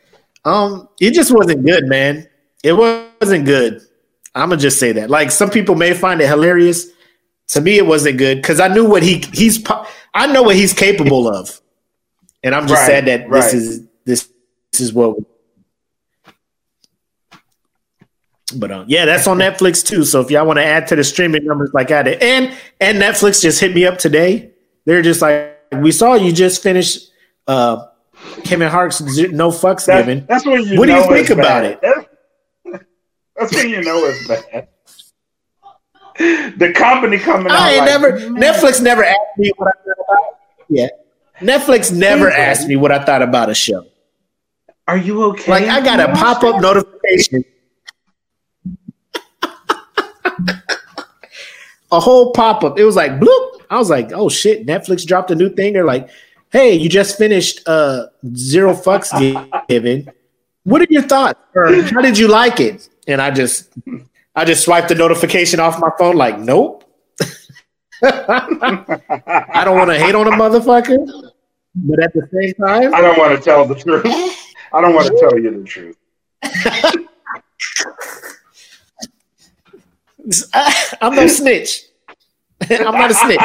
[0.44, 2.29] Um, it just wasn't good, man.
[2.62, 3.81] It wasn't good.
[4.35, 5.11] I'm gonna just say that.
[5.11, 6.88] Like some people may find it hilarious.
[7.48, 9.64] To me, it wasn't good because I knew what he he's.
[10.14, 11.61] I know what he's capable of,
[12.42, 13.42] and I'm just Right, sad that right.
[13.42, 14.29] this is this
[14.72, 15.16] this is what.
[18.55, 20.05] But um, yeah, that's on Netflix too.
[20.05, 23.01] So if y'all want to add to the streaming numbers like I did, and and
[23.01, 24.51] Netflix just hit me up today.
[24.87, 27.11] They're just like, we saw you just finished
[27.47, 27.87] uh
[28.45, 30.27] Kevin Hart's No Fucks That- Given.
[30.29, 31.64] that's when you What do you think about bad.
[31.64, 31.81] it?
[31.83, 32.85] That's,
[33.37, 34.69] that's when you know it's bad.
[36.17, 37.59] The company coming out.
[37.59, 40.38] I ain't like, never "Man, Netflix never asked me what I thought about.
[40.69, 40.88] Yeah,
[41.40, 43.85] Netflix never asked me what I thought about a show.
[44.87, 45.51] Are you okay?
[45.51, 47.45] Like I got a pop up notification.
[51.92, 52.79] a whole pop up.
[52.79, 53.62] It was like bloop.
[53.70, 55.73] I was like, oh shit, Netflix dropped a new thing.
[55.73, 56.09] They're like,
[56.51, 59.11] hey, you just finished uh zero fucks
[59.68, 60.11] given.
[60.64, 61.40] What are your thoughts?
[61.55, 62.88] Or how did you like it?
[63.07, 63.70] And I just
[64.35, 66.85] I just swiped the notification off my phone, like, nope.
[68.03, 71.33] I don't want to hate on a motherfucker,
[71.75, 74.05] but at the same time, I don't want to tell the truth.
[74.73, 75.97] I don't want to tell you the truth.
[81.01, 81.83] I'm no snitch.
[82.71, 83.41] I'm not a snitch.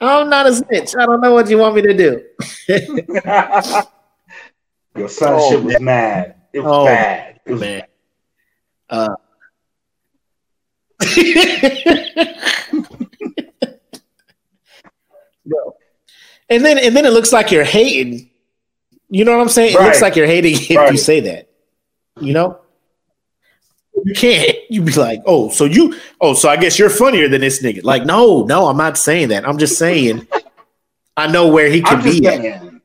[0.00, 0.94] I'm not a snitch.
[0.98, 2.22] I don't know what you want me to do.
[4.96, 6.36] Your son Oh, shit was mad.
[6.52, 7.40] It was Oh, bad.
[7.46, 7.82] It was Man.
[8.88, 9.14] Uh.
[15.44, 15.74] Yo.
[16.48, 18.30] and then and then it looks like you're hating.
[19.08, 19.74] You know what I'm saying?
[19.74, 20.92] It looks like you're hating if Right.
[20.92, 21.48] you say that.
[22.20, 22.59] You know?
[24.04, 24.56] You can't.
[24.70, 27.82] You be like, oh, so you, oh, so I guess you're funnier than this nigga.
[27.82, 29.44] Like, no, no, I'm not saying that.
[29.48, 30.28] I'm just saying
[31.16, 32.40] I know where he could be at.
[32.40, 32.80] saying.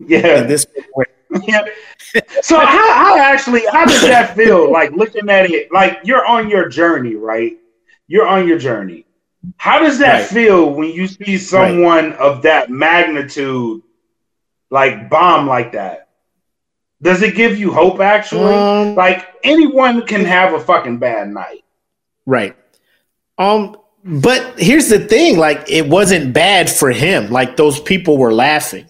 [0.00, 0.42] Yeah.
[0.44, 0.66] this.
[1.46, 1.60] Yeah.
[2.40, 4.72] So how, how actually how does that feel?
[4.72, 7.58] Like looking at it, like you're on your journey, right?
[8.06, 9.04] You're on your journey.
[9.58, 10.26] How does that Right.
[10.30, 13.82] feel when you see someone of that magnitude
[14.70, 16.07] like bomb like that?
[17.00, 18.00] Does it give you hope?
[18.00, 21.64] Actually, Um, like anyone can have a fucking bad night.
[22.26, 22.56] Right.
[23.38, 27.30] Um, but here's the thing: like, it wasn't bad for him.
[27.30, 28.86] Like those people were laughing.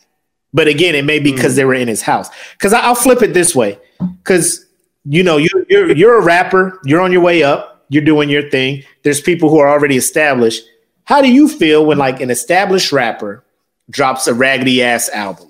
[0.55, 2.31] But again, it may be because they were in his house.
[2.53, 3.79] Because I'll flip it this way:
[4.23, 4.65] because
[5.05, 8.49] you know you're, you're you're a rapper, you're on your way up, you're doing your
[8.49, 8.85] thing.
[9.03, 10.65] There's people who are already established.
[11.05, 13.45] How do you feel when like an established rapper
[13.91, 15.48] drops a raggedy ass album,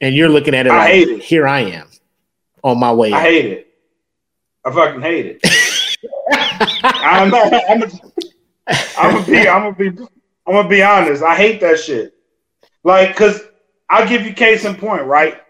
[0.00, 1.22] and you're looking at it I like, hate it.
[1.22, 1.88] here I am
[2.62, 3.12] on my way.
[3.12, 3.22] I up.
[3.24, 3.66] hate it.
[4.64, 5.40] I fucking hate it.
[6.84, 7.82] I'm, I'm,
[8.98, 9.88] I'm gonna be, I'm gonna be,
[10.46, 11.22] I'm gonna be honest.
[11.22, 12.14] I hate that shit.
[12.84, 13.40] Like, cause
[13.88, 15.40] I'll give you case in point, right?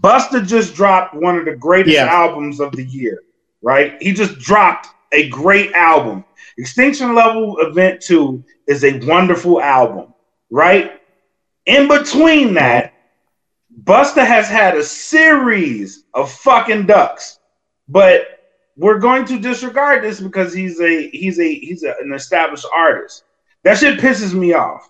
[0.00, 2.06] Busta just dropped one of the greatest Yeah.
[2.06, 3.22] albums of the year,
[3.62, 4.00] right?
[4.00, 6.24] He just dropped a great album.
[6.58, 10.14] Extinction Level Event 2 is a wonderful album,
[10.50, 11.00] right?
[11.66, 12.89] In between that,
[13.90, 17.40] Busta has had a series of fucking ducks,
[17.88, 18.38] but
[18.76, 23.24] we're going to disregard this because he's a he's a he's a, an established artist.
[23.64, 24.88] That shit pisses me off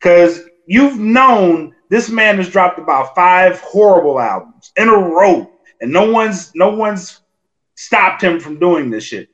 [0.00, 5.48] because you've known this man has dropped about five horrible albums in a row,
[5.80, 7.20] and no one's no one's
[7.76, 9.28] stopped him from doing this shit.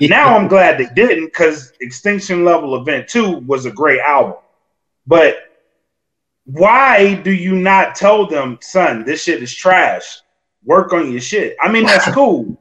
[0.00, 4.36] now I'm glad they didn't because Extinction Level Event 2 was a great album.
[5.06, 5.36] But
[6.46, 10.18] why do you not tell them, son, this shit is trash?
[10.64, 11.56] Work on your shit.
[11.60, 12.58] I mean, that's cool.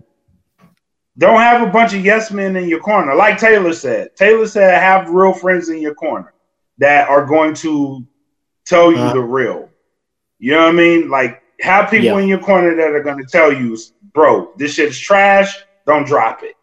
[1.18, 3.14] Don't have a bunch of yes men in your corner.
[3.14, 4.16] Like Taylor said.
[4.16, 6.34] Taylor said, have real friends in your corner
[6.80, 8.06] that are going to
[8.66, 9.14] tell you Uh-huh.
[9.14, 9.70] the real.
[10.40, 11.10] You know what I mean?
[11.10, 12.20] Like, have people Yeah.
[12.20, 13.78] in your corner that are going to tell you,
[14.14, 15.56] bro, this shit is trash.
[15.86, 16.56] Don't drop it.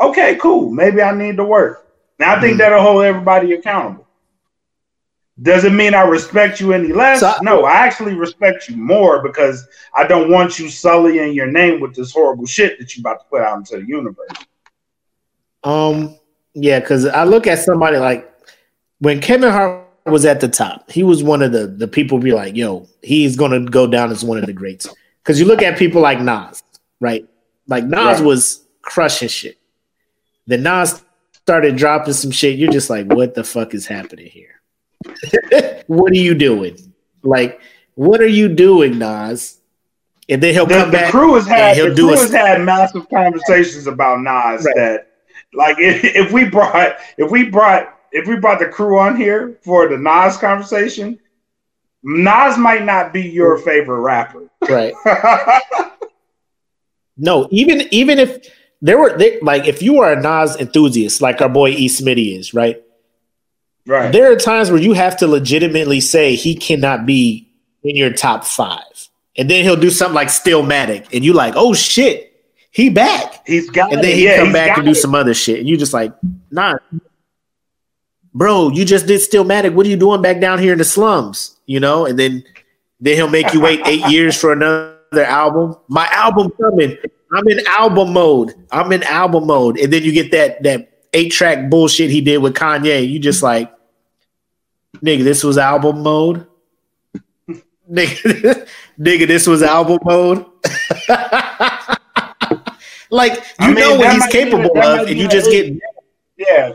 [0.00, 0.70] Okay, cool.
[0.70, 1.86] Maybe I need to work.
[2.18, 2.58] Now I think Mm.
[2.58, 4.06] that'll hold everybody accountable.
[5.40, 7.20] Doesn't mean I respect you any less.
[7.20, 11.46] So I- no, I actually respect you more because I don't want you sullying your
[11.46, 14.30] name with this horrible shit that you about to put out into the universe.
[15.64, 16.16] Um,
[16.54, 18.30] yeah, because I look at somebody like
[18.98, 22.32] when Kevin Hart was at the top, he was one of the the people be
[22.32, 24.88] like, yo, he's gonna go down as one of the greats.
[25.22, 26.62] Because you look at people like Nas,
[27.00, 27.28] right?
[27.66, 28.24] Like Nas Right.
[28.24, 29.58] was crushing shit.
[30.46, 31.02] Then Nas
[31.34, 32.58] started dropping some shit.
[32.58, 34.57] You're just like, what the fuck is happening here?
[35.86, 36.76] What are you doing?
[37.22, 37.60] Like,
[37.94, 39.58] what are you doing, Nas?
[40.28, 41.10] And then he'll The, come the back.
[41.10, 44.74] crew has had he'll the do crew a- has had massive conversations about Nas Right.
[44.76, 45.06] that
[45.54, 49.58] like if, if we brought if we brought if we brought the crew on here
[49.62, 51.18] for the Nas conversation,
[52.02, 54.48] Nas might not be your favorite rapper.
[54.68, 54.92] right.
[57.20, 58.46] No, even even if
[58.80, 61.88] there were they, like if you are a Nas enthusiast, like our boy E.
[61.88, 62.80] Smitty is, right?
[63.88, 64.12] Right.
[64.12, 67.50] There are times where you have to legitimately say he cannot be
[67.82, 71.74] in your top five, and then he'll do something like Stillmatic, and you're like, oh
[71.74, 72.26] shit,
[72.70, 74.96] he back, He's got and then he Yeah, come back and do it.
[74.96, 76.12] some other shit, and you just like,
[76.50, 76.78] nah,
[78.34, 79.74] bro, you just did Stillmatic.
[79.74, 81.56] What are you doing back down here in the slums?
[81.66, 82.44] You know, and then
[83.00, 85.76] then he'll make you wait eight years for another album.
[85.88, 86.96] My album coming.
[87.32, 88.54] I'm in album mode.
[88.72, 92.38] I'm in album mode, and then you get that that eight track bullshit he did
[92.38, 93.08] with Kanye.
[93.08, 93.70] You just like,
[94.96, 96.46] nigga, this was album mode.
[97.90, 98.66] nigga,
[98.98, 100.44] nigga, this was album mode.
[103.10, 105.74] like you I mean, know what he's might be capable of, and you just get.
[106.36, 106.72] Yeah.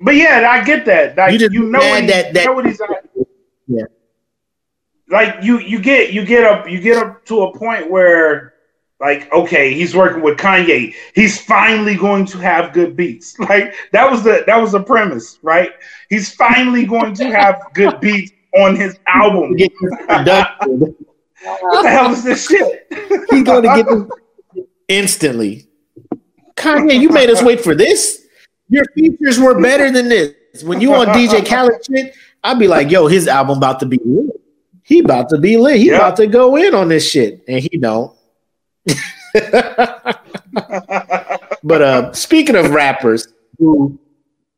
[0.00, 1.16] But yeah, I get that.
[1.16, 2.80] Like You you, know what that- that- you know what he's
[3.68, 3.84] Yeah.
[5.08, 8.51] like you you get you get up you get up to a point where
[9.02, 14.10] like okay he's working with Kanye he's finally going to have good beats like that
[14.10, 15.72] was the that was the premise right
[16.08, 20.78] he's finally going to have good beats on his album get this production.
[21.42, 22.86] what the hell is this shit
[23.30, 25.66] He's going to get this instantly.
[26.56, 28.26] Kanye, you made us wait for this.
[28.68, 30.34] Your features were better than this.
[30.62, 33.98] When you on DJ Khaled shit, I'd be like, yo, his album about to be
[34.04, 34.26] lit.
[34.84, 35.76] He about to be lit.
[35.76, 35.96] He Yeah.
[35.96, 37.42] about to go in on this shit.
[37.48, 38.14] And he don't.
[41.62, 43.28] but uh speaking of rappers
[43.58, 43.98] who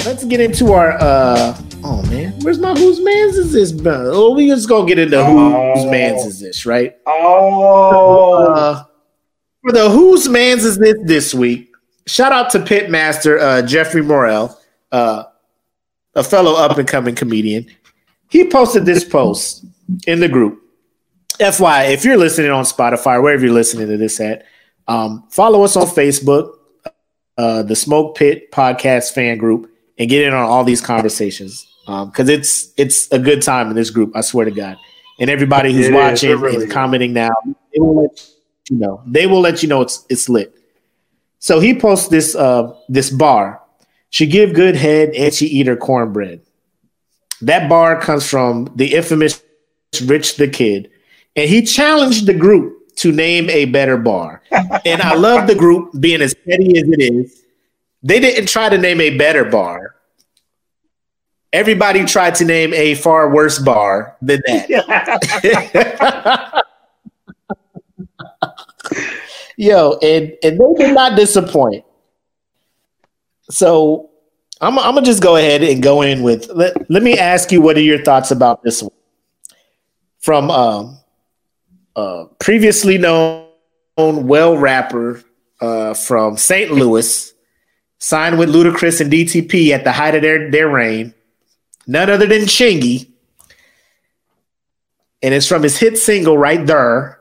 [0.04, 3.72] Let's get into our uh oh man, where's my whose man's is this?
[3.72, 4.10] bro?
[4.12, 5.90] Oh, we just gonna get into whose Oh.
[5.90, 6.96] man's is this, right?
[7.06, 8.84] oh, Uh,
[9.62, 11.70] for the whose man's is this this week?
[12.06, 14.58] Shout out to Pitmaster uh, Jeffrey Morel,
[14.92, 15.24] uh,
[16.14, 17.66] a fellow up and coming comedian.
[18.30, 19.64] He posted this post
[20.06, 20.60] in the group.
[21.40, 24.44] FY, if you're listening on Spotify, wherever you're listening to this at,
[24.86, 26.52] um, follow us on Facebook,
[27.38, 32.28] uh, the Smoke Pit Podcast fan group, and get in on all these conversations because
[32.28, 34.16] it's it's a good time in this group.
[34.16, 34.76] I swear to God.
[35.18, 36.72] And everybody who's It is, watching it really and is.
[36.72, 38.28] commenting now, they will let
[38.68, 39.02] you know.
[39.06, 40.54] They will let you know it's it's lit.
[41.38, 43.60] So he posts this uh this bar.
[44.10, 46.40] She give good head and she eat her cornbread.
[47.42, 49.42] That bar comes from the infamous
[50.04, 50.90] Rich the Kid,
[51.36, 54.42] and he challenged the group to name a better bar.
[54.50, 57.42] and I love the group being as petty as it is.
[58.02, 59.93] They didn't try to name a better bar.
[61.54, 64.66] Everybody tried to name a far worse bar than that.
[69.56, 71.84] Yo, and and they did not disappoint.
[73.50, 74.10] So
[74.60, 77.62] I'm I'm gonna just go ahead and go in with let, let me ask you
[77.62, 78.90] what are your thoughts about this one
[80.18, 80.98] from um
[81.94, 83.46] uh previously known
[83.96, 85.22] well rapper
[85.60, 86.72] uh from St.
[86.72, 87.32] Louis
[88.00, 91.14] signed with Ludacris and DTP at the height of their their reign
[91.86, 93.10] none other than Chingy
[95.22, 97.20] and it's from his hit single right there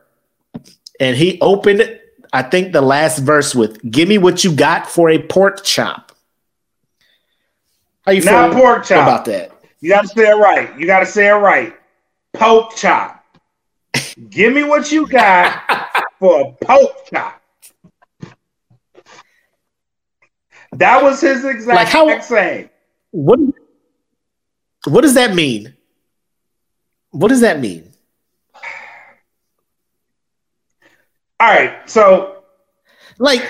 [0.99, 1.99] and he opened
[2.33, 6.11] I think the last verse with "Give me what you got for a pork chop."
[8.05, 9.07] How you feel pork chop.
[9.07, 9.51] about that?
[9.79, 10.77] you got to say it right.
[10.79, 11.75] You got to say it right.
[12.33, 13.23] Poke chop.
[14.29, 15.61] Give me what you got
[16.19, 17.39] for a poke chop.
[20.71, 22.69] That was his exact Like how- saying.
[23.11, 23.39] What
[24.85, 25.73] What does that mean?
[27.11, 27.91] What does that mean?
[31.39, 32.43] All right, so
[33.19, 33.47] Like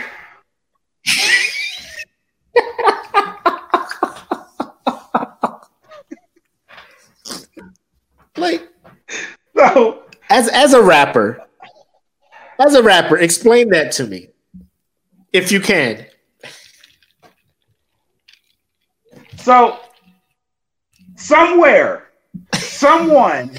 [8.36, 8.68] Like
[9.56, 11.40] so as as a rapper,
[12.60, 14.30] as a rapper, explain that to me.
[15.32, 16.08] If you can.
[19.38, 19.80] So
[21.24, 22.10] somewhere,
[22.54, 23.58] someone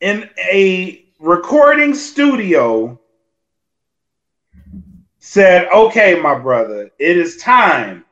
[0.00, 2.98] in a recording studio
[5.18, 8.06] said, Okay, my brother, it is time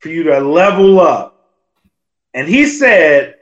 [0.00, 1.52] for you to level up.
[2.34, 3.36] And he said,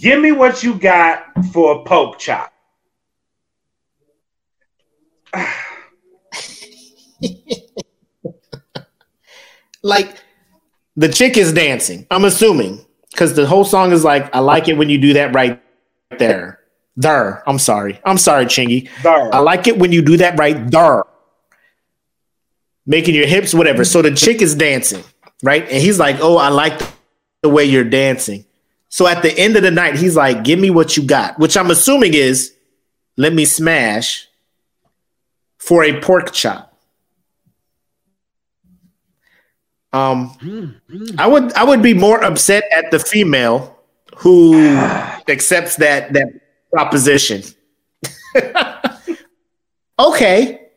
[0.00, 2.52] Give me what you got for a poke chop.
[9.82, 10.16] like
[10.98, 12.06] the chick is dancing.
[12.10, 15.32] I'm assuming because the whole song is like, I like it when you do that
[15.32, 15.62] right
[16.18, 16.58] there.
[16.96, 17.48] There.
[17.48, 18.00] I'm sorry.
[18.04, 18.90] I'm sorry, Chingy.
[19.04, 19.32] There.
[19.32, 21.04] I like it when you do that right there.
[22.84, 23.84] Making your hips, whatever.
[23.84, 25.04] So the chick is dancing,
[25.44, 25.62] right?
[25.62, 26.80] And he's like, Oh, I like
[27.42, 28.44] the way you're dancing.
[28.88, 31.56] So at the end of the night, he's like, Give me what you got, which
[31.56, 32.52] I'm assuming is,
[33.16, 34.26] Let me smash
[35.58, 36.67] for a pork chop.
[39.92, 40.76] Um,
[41.16, 43.78] I would I would be more upset at the female
[44.16, 44.54] who
[45.28, 46.26] accepts that that
[46.72, 47.42] proposition.
[49.98, 50.68] okay,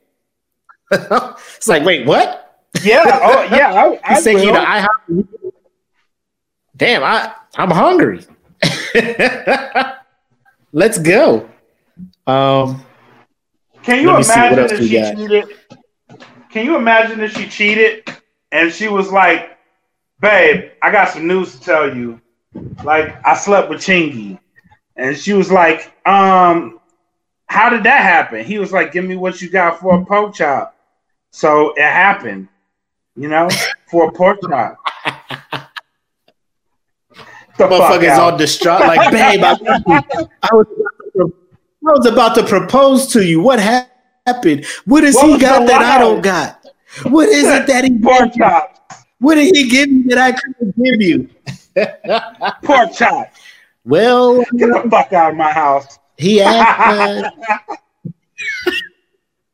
[0.92, 2.64] it's like wait, what?
[2.84, 5.26] Yeah, oh yeah, I, I He's saying you know I have
[6.78, 8.26] damn I I'm hungry.
[10.74, 11.50] Let's go.
[12.26, 12.86] Um,
[13.84, 15.18] Can you Let me see, what imagine if she got?
[15.18, 15.46] cheated?
[16.50, 18.10] Can you imagine if she cheated
[18.52, 19.58] and she was like,
[20.20, 22.20] "Babe, I got some news to tell you.
[22.84, 24.40] Like, I slept with Chingy,"
[24.96, 26.80] and she was like, "Um,
[27.48, 30.36] how did that happen?" He was like, "Give me what you got for a pork
[30.36, 30.76] chop."
[31.32, 32.50] So it happened,
[33.16, 33.50] you know,
[33.90, 34.78] for a pork chop.
[37.58, 41.34] the fuck motherfuckers all distraught, like, babe, I, I was about to,
[41.88, 43.42] I was about to propose to you.
[43.42, 44.66] What happened?
[44.86, 46.61] What does What he got that I don't got?
[47.04, 48.42] What is it that he pork gave you?
[48.44, 51.30] chop, What did he give me that I couldn't give you?
[52.64, 53.32] pork chop.
[53.86, 55.98] Well, Get the fuck out of my house.
[56.18, 57.34] he asked.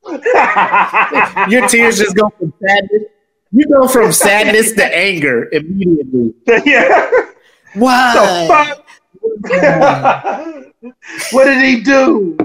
[0.06, 3.04] Uh, your tears just go from sadness.
[3.52, 6.34] You go from sadness to anger immediately.
[6.66, 7.10] yeah.
[7.76, 8.14] Why?
[8.14, 8.84] The fuck?
[11.32, 12.38] what did he do?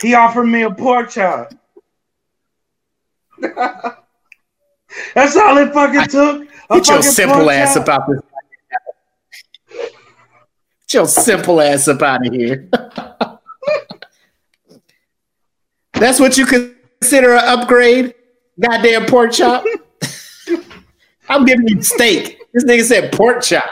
[0.00, 1.52] He offered me a pork chop.
[5.14, 6.48] That's all it fucking took.
[6.70, 7.82] A Get your simple ass chop?
[7.84, 8.20] about this.
[10.88, 12.68] Get your simple ass up out of here.
[15.92, 18.14] That's what you consider an upgrade?
[18.60, 19.64] Goddamn pork chop.
[21.28, 22.40] I'm giving you steak.
[22.52, 23.64] This nigga said pork chop.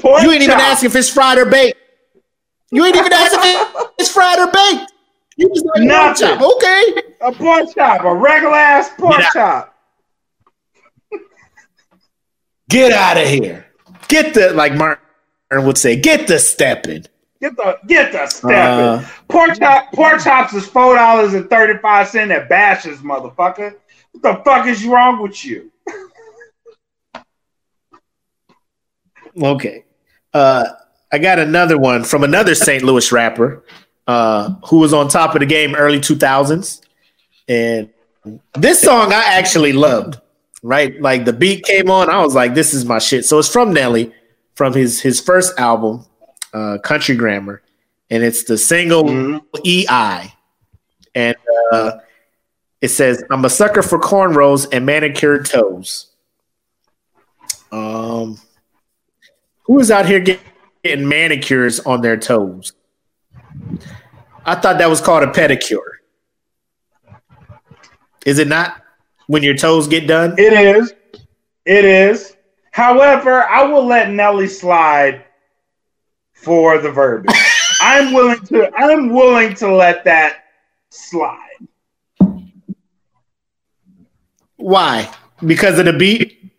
[0.00, 1.78] Pork You ain't even asking if it's fried or baked.
[2.70, 4.92] You ain't even asking if it's fried or baked.
[5.36, 6.40] You just like pork chop.
[6.40, 6.84] Okay.
[7.20, 9.71] a pork chop, a regular ass pork chop.
[12.72, 13.66] Get out of here.
[14.08, 14.98] Get the like Martin
[15.52, 17.04] would say, get the stepping.
[17.40, 18.56] Get the get the stepping.
[18.56, 23.74] Uh, pork chop pork chops is four dollars and thirty five cent at Bashes, motherfucker.
[24.12, 25.70] What the fuck is wrong with you?
[29.34, 29.84] Okay.
[30.34, 30.66] Uh,
[31.10, 32.82] I got another one from another St.
[32.82, 33.64] Louis rapper
[34.06, 36.82] uh, who was on top of the game early 2000s.
[37.48, 37.90] And
[38.54, 40.20] this song I actually loved,
[40.62, 41.00] right?
[41.00, 43.24] Like the beat came on, I was like, this is my shit.
[43.24, 44.12] So it's from Nelly
[44.54, 46.04] from his his first album,
[46.52, 47.62] uh, Country Grammar.
[48.10, 49.40] And it's the single Mhm.
[49.66, 50.32] EI.
[51.14, 51.36] And
[51.72, 51.92] uh,
[52.80, 56.08] it says, I'm a sucker for cornrows and manicured toes.
[57.70, 58.38] Um,
[59.62, 62.72] who is out here getting manicures on their toes?
[64.44, 65.78] I thought that was called a pedicure.
[68.26, 68.81] Is it not
[69.32, 70.34] when your toes get done?
[70.36, 70.92] It is.
[71.64, 72.36] It is.
[72.70, 75.24] However, I will let Nelly slide
[76.34, 77.34] for the verbiage.
[77.80, 80.44] I'm willing to I'm willing to let that
[80.90, 81.66] slide.
[84.56, 85.10] Why?
[85.46, 86.52] Because of the beat?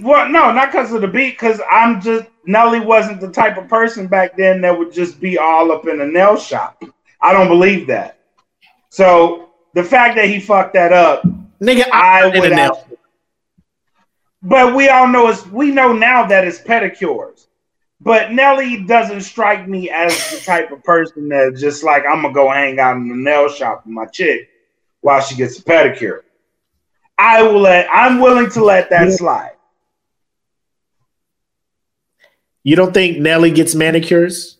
[0.00, 3.68] Well, no, not because of the beat, because I'm just Nelly wasn't the type of
[3.68, 6.82] person back then that would just be all up in a nail shop.
[7.20, 8.20] I don't believe that.
[8.88, 11.24] So the fact that he fucked that up,
[11.60, 12.86] Nigga, I I'm would nail.
[14.42, 17.46] But we all know it's we know now that it's pedicures.
[18.00, 22.32] But Nelly doesn't strike me as the type of person that just like I'm gonna
[22.32, 24.48] go hang out in the nail shop with my chick
[25.00, 26.20] while she gets a pedicure.
[27.18, 29.52] I will let I'm willing to let that slide.
[32.62, 34.58] You don't think Nelly gets manicures?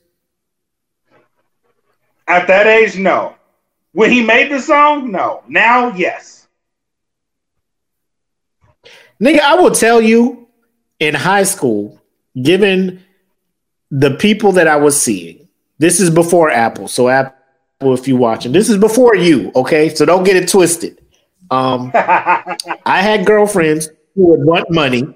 [2.27, 3.35] At that age, no.
[3.93, 5.43] When he made the song, no.
[5.49, 6.38] Now, yes.
[9.23, 10.49] Nigga, I will tell you
[11.01, 12.01] in high school,
[12.41, 13.03] given
[13.91, 15.49] the people that I was seeing,
[15.79, 16.89] this is before Apple.
[16.89, 19.89] So, Apple, if you watching, this is before you, okay?
[19.89, 21.01] So, don't get it twisted.
[21.51, 25.15] Um, I had girlfriends who would want money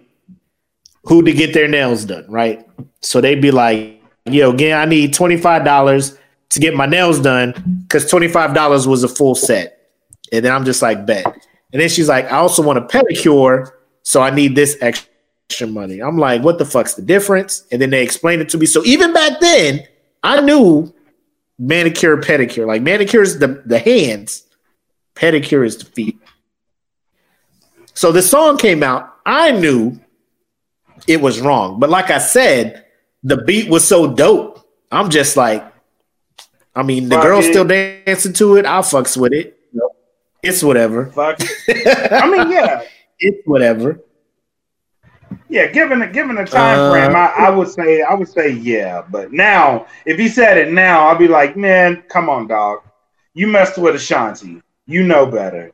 [1.04, 2.66] who to get their nails done, right?
[3.00, 6.18] So they'd be like, yo, again, I need $25
[6.50, 9.90] to get my nails done because $25 was a full set.
[10.30, 11.26] And then I'm just like, bet.
[11.72, 13.70] And then she's like, I also want a pedicure,
[14.02, 16.00] so I need this extra money.
[16.00, 17.64] I'm like, what the fuck's the difference?
[17.70, 18.66] And then they explained it to me.
[18.66, 19.86] So even back then,
[20.22, 20.92] I knew
[21.58, 22.66] manicure, pedicure.
[22.66, 24.44] Like manicure is the, the hands,
[25.14, 26.18] pedicure is the feet.
[27.94, 29.14] So the song came out.
[29.26, 30.00] I knew
[31.06, 31.78] it was wrong.
[31.78, 32.86] But like I said,
[33.22, 34.66] the beat was so dope.
[34.90, 35.64] I'm just like,
[36.74, 37.52] I mean, the Fuck girl's it.
[37.52, 38.66] still dancing to it.
[38.66, 39.58] I'll fucks with it.
[40.42, 41.06] It's whatever.
[41.06, 41.38] Fuck.
[41.68, 42.82] I mean, yeah.
[43.22, 44.00] It's whatever.
[45.48, 48.50] Yeah, given a given a time Uh, frame, I, I would say I would say
[48.50, 49.02] yeah.
[49.08, 52.80] But now, if he said it now, I'd be like, man, come on, dog.
[53.34, 54.60] You messed with Ashanti.
[54.86, 55.72] You know better.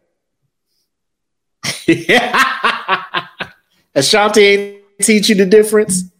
[1.86, 3.26] Yeah,
[3.94, 6.04] Ashanti ain't teach you the difference.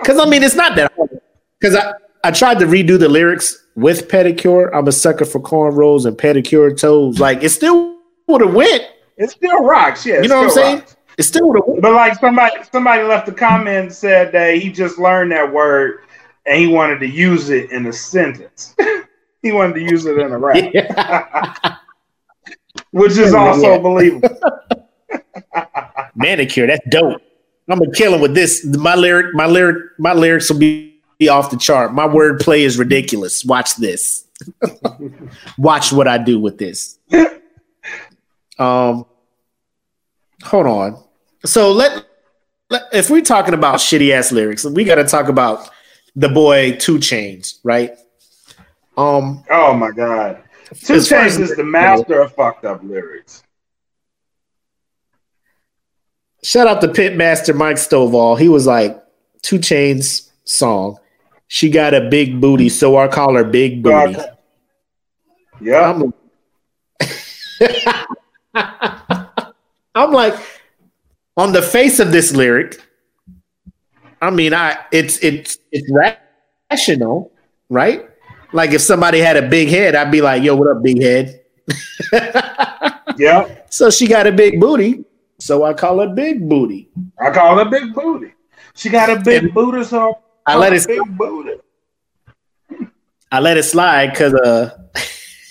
[0.00, 1.20] Because I mean, it's not that hard.
[1.60, 1.92] Because I,
[2.24, 4.70] I tried to redo the lyrics with pedicure.
[4.72, 7.20] I'm a sucker for cornrows and pedicure toes.
[7.20, 8.84] Like it still would have went.
[9.20, 10.22] It still rocks, yeah.
[10.22, 10.78] You know what I'm saying?
[10.78, 10.96] rocks.
[11.18, 11.52] It still.
[11.80, 16.04] But like somebody somebody left a comment and said that he just learned that word
[16.46, 18.74] and he wanted to use it in a sentence.
[19.42, 21.76] he wanted to use it in a rap,
[22.92, 23.78] which is also Yeah.
[23.78, 24.40] believable.
[26.14, 27.20] Manicure, that's dope.
[27.68, 28.64] I'm gonna kill him with this.
[28.64, 31.92] My lyric, my lyric, my lyrics will be, be off the chart.
[31.92, 33.44] My wordplay is ridiculous.
[33.44, 34.24] Watch this.
[35.58, 36.98] Watch what I do with this.
[38.58, 39.06] Um,
[40.44, 41.02] hold on.
[41.44, 42.06] So let,
[42.68, 45.68] let if we're talking about shitty ass lyrics, we got to talk about
[46.16, 47.92] the boy 2 Chainz, right?
[48.96, 50.42] Um, Oh my god.
[50.74, 53.42] 2 Chainz is the master of fucked up lyrics.
[56.42, 58.38] shout out to Pitmaster Mike Stovall.
[58.38, 59.02] He was like,
[59.42, 60.98] 2 Chainz song.
[61.48, 64.16] She got a big booty, so I call her Big Booty.
[65.60, 66.00] Yeah.
[69.94, 70.34] I'm, like,
[71.36, 72.80] on the face of this lyric,
[74.22, 75.90] I mean, I it's it's it's
[76.70, 77.32] rational,
[77.68, 78.06] right?
[78.52, 81.40] Like if somebody had a big head, I'd be like, "Yo, what up, big head?"
[83.16, 83.56] yeah.
[83.72, 85.04] So she got a big booty,
[85.38, 86.90] so I call her Big Booty.
[87.20, 88.34] I call her Big Booty.
[88.74, 91.60] She got a big And booty, so I let it big booty.
[93.30, 94.76] I let it slide because uh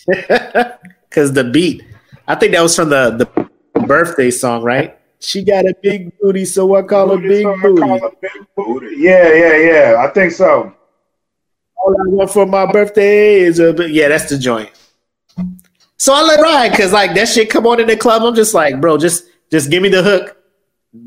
[1.09, 1.85] because the beat.
[2.27, 3.48] I think that was from the the
[3.89, 4.97] birthday song, right?
[5.19, 7.81] She got a big booty, so I call her Big so Booty.
[7.81, 8.95] call her Big Booty.
[8.97, 9.95] Yeah, yeah, yeah.
[9.99, 10.73] I think so.
[11.75, 13.91] All I want for my birthday is a bit.
[13.91, 14.69] Yeah, that's the joint.
[15.97, 18.21] So I let ride because like that shit come on in the club.
[18.23, 20.37] I'm just like, bro, just just give me the hook,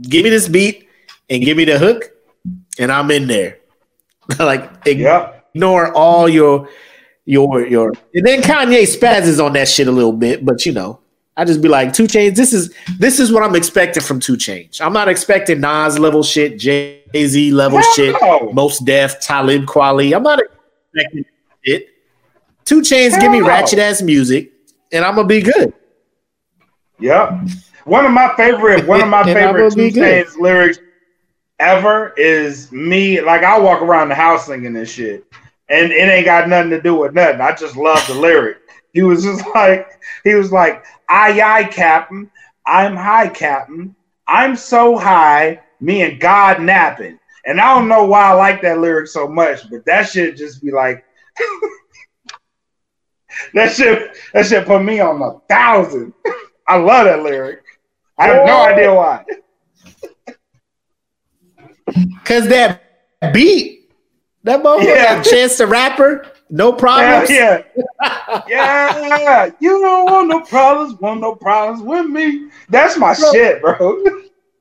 [0.02, 0.88] give me this beat,
[1.30, 2.10] and give me the hook,
[2.78, 3.58] and I'm in there.
[4.38, 6.68] like ignore all your
[7.24, 7.92] your your.
[8.12, 11.00] And then Kanye spazzes on that shit a little bit, but you know,
[11.36, 12.36] I just be like, 2 Chainz.
[12.36, 14.80] This is this is what I'm expecting from 2 Chainz.
[14.80, 18.52] I'm not expecting Nas level shit, Jay Z level Hell shit, no.
[18.52, 20.14] Mos Def, Talib Kweli.
[20.14, 20.40] I'm not
[20.92, 21.24] expecting
[21.64, 21.88] it.
[22.64, 23.48] Two Chains, give me no.
[23.48, 24.52] ratchet ass music,
[24.92, 25.72] and I'm gonna be good.
[26.98, 27.44] Yeah.
[27.84, 30.26] One of my favorite, one of my favorite Two good.
[30.26, 30.78] Chainz lyrics
[31.58, 33.22] ever is me.
[33.22, 35.24] Like I walk around the house singing this shit,
[35.70, 37.40] and it ain't got nothing to do with nothing.
[37.40, 38.58] I just love the lyric.
[38.92, 42.30] He was just like, he was like, "Aye, aye, Captain.
[42.66, 43.94] I'm high, Captain.
[44.26, 45.60] I'm so high.
[45.80, 49.68] Me and God napping." And I don't know why I like that lyric so much,
[49.70, 51.04] but that should just be like.
[53.54, 56.12] That should that should put me on a thousand.
[56.68, 57.62] I love that lyric.
[58.18, 59.24] I have no idea why.
[62.24, 62.82] Cause that
[63.32, 63.90] beat,
[64.44, 65.22] that motherfucker, Yeah.
[65.22, 67.30] Chance the Rapper, no Hell problems.
[67.30, 67.62] yeah,
[68.48, 69.50] yeah.
[69.58, 72.50] You don't want no problems, want no problems with me.
[72.68, 73.32] That's my Bro.
[73.32, 74.04] shit, bro.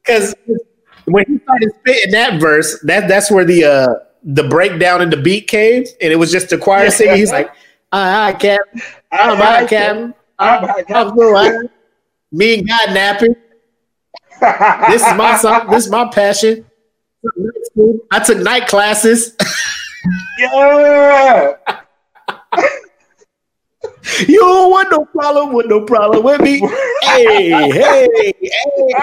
[0.04, 0.34] Because
[1.06, 3.88] when he started spitting that verse, that that's where the uh
[4.24, 7.18] the breakdown in the beat came, and it was just the choir singing.
[7.18, 7.52] He's like,
[7.92, 8.82] "I Captain,
[9.12, 11.52] I'm high, Captain, I'm I'm high, I'm so high.
[12.32, 13.36] Me and God napping.
[14.90, 15.70] This is my song.
[15.70, 16.66] This is my passion.
[18.12, 19.36] I took night classes.
[20.40, 21.54] yeah.
[24.28, 26.60] You don't want no problem with no problem with me.
[27.04, 28.94] Hey, hey, hey.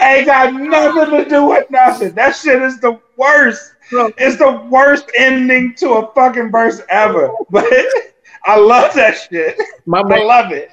[0.00, 2.12] Ain't got nothing to do with nothing.
[2.14, 3.72] That shit is the worst.
[3.92, 7.30] It's the worst ending to a fucking verse ever.
[7.50, 7.66] But
[8.44, 9.60] I love that shit.
[9.86, 10.70] My I man, love it.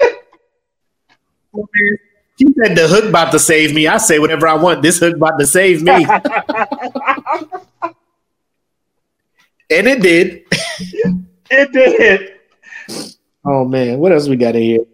[2.41, 3.87] He said the hook about to save me.
[3.87, 4.81] I say whatever I want.
[4.81, 5.91] This hook about to save me.
[9.69, 10.43] and it did.
[11.51, 12.31] It did.
[13.45, 14.85] Oh man, what else we got in here?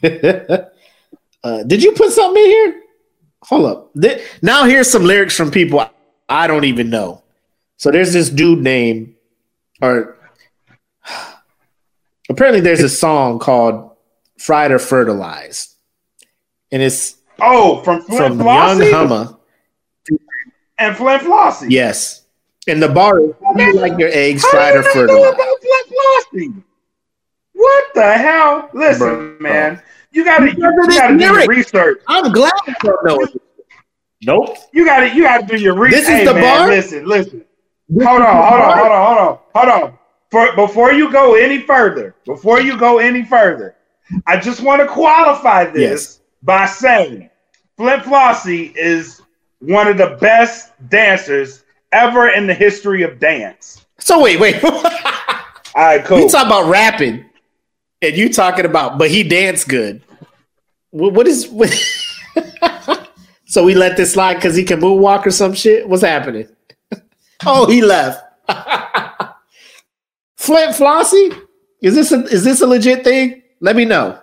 [1.44, 2.82] uh, did you put something in here?
[3.44, 3.92] Hold up.
[4.00, 5.86] Th- now here's some lyrics from people
[6.26, 7.22] I don't even know.
[7.76, 9.14] So there's this dude named,
[9.82, 10.16] or
[12.30, 13.87] apparently there's a song called
[14.38, 15.74] "Fried or Fertilized,"
[16.72, 19.36] and it's Oh, from Flint from Young Flossie Hummer.
[20.78, 21.70] and Flint Flossie.
[21.70, 22.22] Yes,
[22.66, 25.34] and the bar is do you like your eggs How fried or you know fertilized?"
[25.34, 26.64] about Flint
[27.52, 28.70] What the hell?
[28.72, 29.36] Listen, Bro.
[29.40, 29.82] man.
[30.10, 32.00] You gotta you, Because gotta do your research.
[32.08, 33.42] I'm glad you don't know it.
[34.22, 34.56] Nope.
[34.72, 36.00] You gotta you gotta do your research.
[36.00, 36.68] This is the man, bar?
[36.68, 37.44] Listen, listen.
[37.88, 39.98] This Hold on, the hold on, hold on, hold on, hold on.
[40.30, 43.76] For, before you go any further, before you go any further,
[44.26, 46.20] I just want to qualify this Yes.
[46.42, 47.30] by saying
[47.76, 49.20] Flint Flossie is
[49.60, 53.84] one of the best dancers ever in the history of dance.
[53.98, 54.62] So wait, wait.
[54.64, 56.20] All right, cool.
[56.20, 57.24] You talk about rapping,
[58.02, 60.02] and you talking about, but he danced good.
[60.90, 61.46] What, what is?
[61.48, 61.70] What,
[63.46, 65.88] so we let this slide because he can moonwalk or some shit.
[65.88, 66.48] What's happening?
[67.46, 68.24] oh, he left.
[70.36, 71.42] Flint Flossie,
[71.82, 73.42] is this a, is this a legit thing?
[73.60, 74.18] Let me know.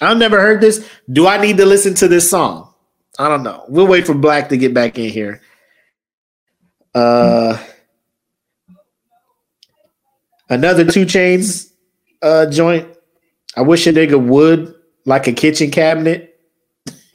[0.00, 0.88] I've never heard this.
[1.10, 2.72] Do I need to listen to this song?
[3.18, 3.64] I don't know.
[3.68, 5.40] We'll wait for Black to get back in here.
[6.94, 7.58] Uh,
[10.48, 11.72] another 2 Chainz
[12.22, 12.88] uh joint.
[13.56, 16.38] I wish a nigga would like a kitchen cabinet.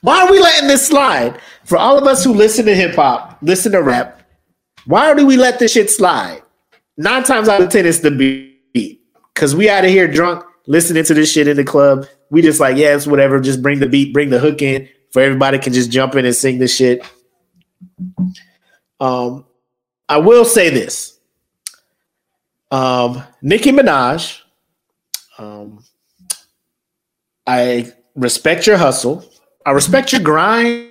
[0.00, 1.40] why are we letting this slide?
[1.64, 4.22] For all of us who listen to hip hop, listen to rap,
[4.86, 6.42] why do we let this shit slide?
[7.00, 9.00] Nine times out of ten, it's the beat.
[9.34, 12.06] Cause we out of here drunk, listening to this shit in the club.
[12.28, 13.40] We just like, yeah, it's whatever.
[13.40, 16.36] Just bring the beat, bring the hook in, for everybody can just jump in and
[16.36, 17.02] sing this shit.
[19.00, 19.46] Um,
[20.10, 21.18] I will say this.
[22.70, 24.38] Um, Nicki Minaj,
[25.38, 25.82] um,
[27.46, 29.24] I respect your hustle.
[29.64, 30.90] I respect your grind.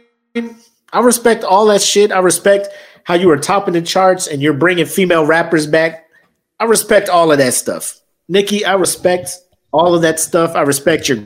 [0.91, 2.12] I respect all that shit.
[2.12, 2.70] I respect
[3.04, 6.08] how you were topping the charts and you're bringing female rappers back.
[6.60, 8.00] I respect all of that stuff.
[8.28, 9.38] Nicki, I respect
[9.72, 10.56] all of that stuff.
[10.56, 11.24] I respect your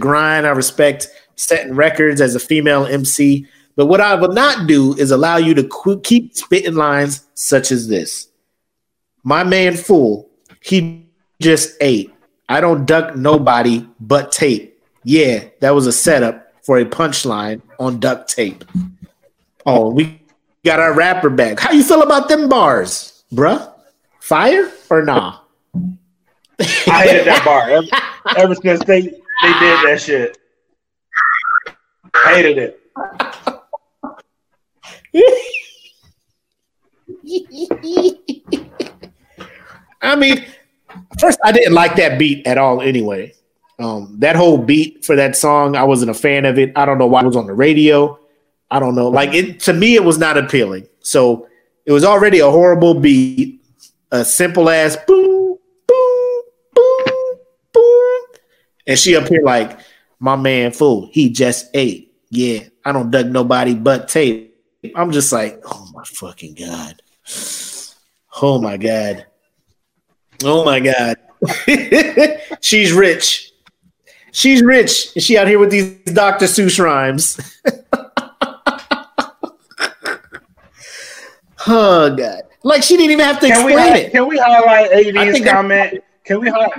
[0.00, 0.46] grind.
[0.46, 3.46] I respect setting records as a female MC.
[3.76, 7.72] But what I will not do is allow you to qu- keep spitting lines such
[7.72, 8.28] as this.
[9.24, 11.08] My man, fool, he
[11.40, 12.12] just ate.
[12.48, 14.78] I don't duck nobody but tape.
[15.02, 18.64] Yeah, that was a setup for a punchline on duct tape.
[19.66, 20.20] Oh, we
[20.64, 21.60] got our rapper back.
[21.60, 23.72] How you feel about them bars, bruh?
[24.20, 25.38] Fire or nah?
[26.60, 27.86] I hated that bar ever,
[28.38, 30.38] ever since they they did that shit.
[32.24, 32.80] Hated it.
[40.02, 40.44] I mean,
[41.18, 43.34] first I didn't like that beat at all anyway.
[43.78, 46.72] Um, that whole beat for that song, I wasn't a fan of it.
[46.76, 48.18] I don't know why it was on the radio.
[48.74, 49.06] I don't know.
[49.06, 50.88] Like it to me, it was not appealing.
[50.98, 51.46] So
[51.86, 53.64] it was already a horrible beat,
[54.10, 56.42] a simple ass boom, boom,
[56.74, 57.36] boom,
[57.72, 58.22] boom.
[58.88, 59.78] And she up here like,
[60.18, 62.16] my man fool, he just ate.
[62.30, 64.60] Yeah, I don't duck nobody but tape.
[64.96, 67.00] I'm just like, oh my fucking god.
[68.42, 69.24] Oh my god.
[70.42, 71.16] Oh my god.
[72.60, 73.52] She's rich.
[74.32, 75.14] She's rich.
[75.14, 76.46] And she out here with these Dr.
[76.46, 77.38] Seuss rhymes.
[81.66, 82.42] god.
[82.62, 84.12] Like she didn't even have to Can we explain hi- it.
[84.12, 86.02] can we highlight I 80s comment?
[86.24, 86.70] Can we hi-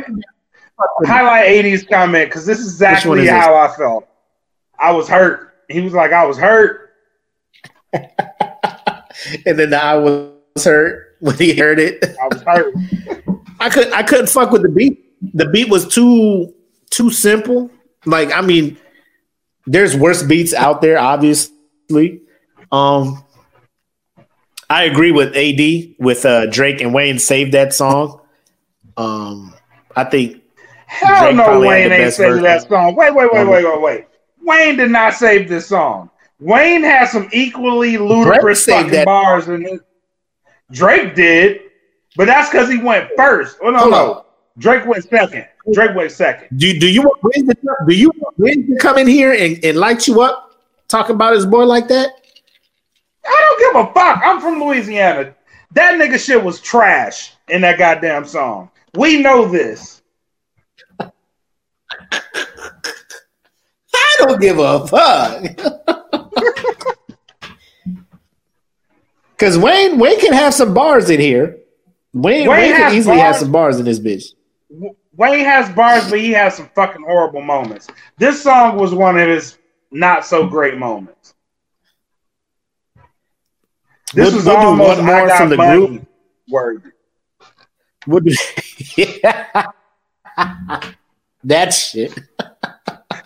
[1.05, 2.29] highlight 80s comment?
[2.29, 3.31] Because this is exactly is this?
[3.31, 4.07] how I felt.
[4.79, 5.53] I was hurt.
[5.69, 6.91] He was like, I was hurt.
[7.93, 10.31] and then I was
[10.63, 12.03] hurt when he heard it.
[12.21, 12.73] I was hurt.
[13.59, 15.01] I could I couldn't fuck with the beat.
[15.33, 16.53] The beat was too
[16.89, 17.69] too simple.
[18.05, 18.77] Like I mean,
[19.65, 22.21] there's worse beats out there, obviously.
[22.71, 23.23] Um,
[24.69, 28.19] I agree with AD with uh, Drake and Wayne saved that song.
[28.97, 29.53] Um,
[29.95, 30.41] I think
[30.87, 32.95] Hell Drake no, Wayne ain't saved that song.
[32.95, 34.05] Wait, wait, wait, Um, wait, wait, wait.
[34.41, 36.09] Wayne did not save this song.
[36.39, 39.81] Wayne has some equally ludicrous fucking bars in it.
[40.71, 41.61] Drake did,
[42.15, 43.57] but that's because he went first.
[43.61, 44.13] Oh no, Hold no.
[44.13, 44.21] on.
[44.57, 45.45] Drake went second.
[45.73, 46.57] Drake went second.
[46.57, 47.55] do do you want Wayne to,
[47.87, 50.55] do you want Wayne to come in here and, and light you up,
[50.87, 52.09] talk about his boy like that?
[53.27, 54.21] I don't give a fuck.
[54.23, 55.35] I'm from Louisiana.
[55.71, 58.69] That nigga shit was trash in that goddamn song.
[58.95, 60.01] We know this.
[60.99, 61.11] I
[64.19, 65.43] don't give a fuck.
[69.37, 71.57] Because Wayne Wayne can have some bars in here.
[72.13, 74.33] Wayne, Wayne Wayne can easily have some bars in this bitch.
[75.17, 77.87] Wayne has bars, but he has some fucking horrible moments.
[78.17, 79.57] This song was one of his
[79.91, 81.14] not so great moments.
[84.15, 86.05] This We'll- was we'll do almost one more I got from the money group.
[86.49, 86.89] worthy.
[88.05, 88.35] What do
[88.95, 89.65] yeah.
[91.43, 92.17] that shit.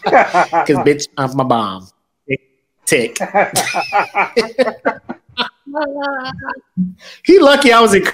[0.01, 1.87] Because bitch, I'm my bomb.
[2.85, 3.17] Tick.
[7.25, 8.05] he lucky I was in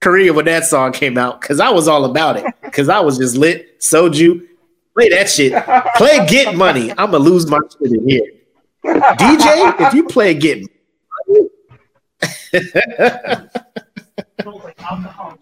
[0.00, 2.44] Korea when that song came out because I was all about it.
[2.62, 3.78] Because I was just lit.
[3.80, 4.46] Soju.
[4.96, 5.52] Play that shit.
[5.96, 6.90] Play Get Money.
[6.92, 8.22] I'm going to lose my shit in here.
[8.84, 10.66] DJ, if you play Get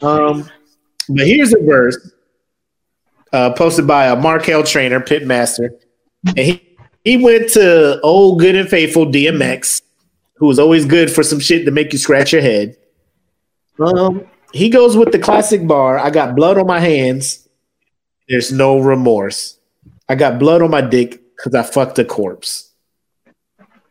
[0.03, 0.49] Um,
[1.09, 2.13] but here's a verse
[3.33, 5.71] uh, posted by a Markel trainer, Pitmaster.
[6.27, 9.83] And he, he went to old good and faithful DMX,
[10.35, 12.77] who was always good for some shit to make you scratch your head.
[13.79, 17.49] Um, he goes with the classic bar I got blood on my hands.
[18.29, 19.59] There's no remorse.
[20.09, 22.73] I got blood on my dick because I fucked a corpse.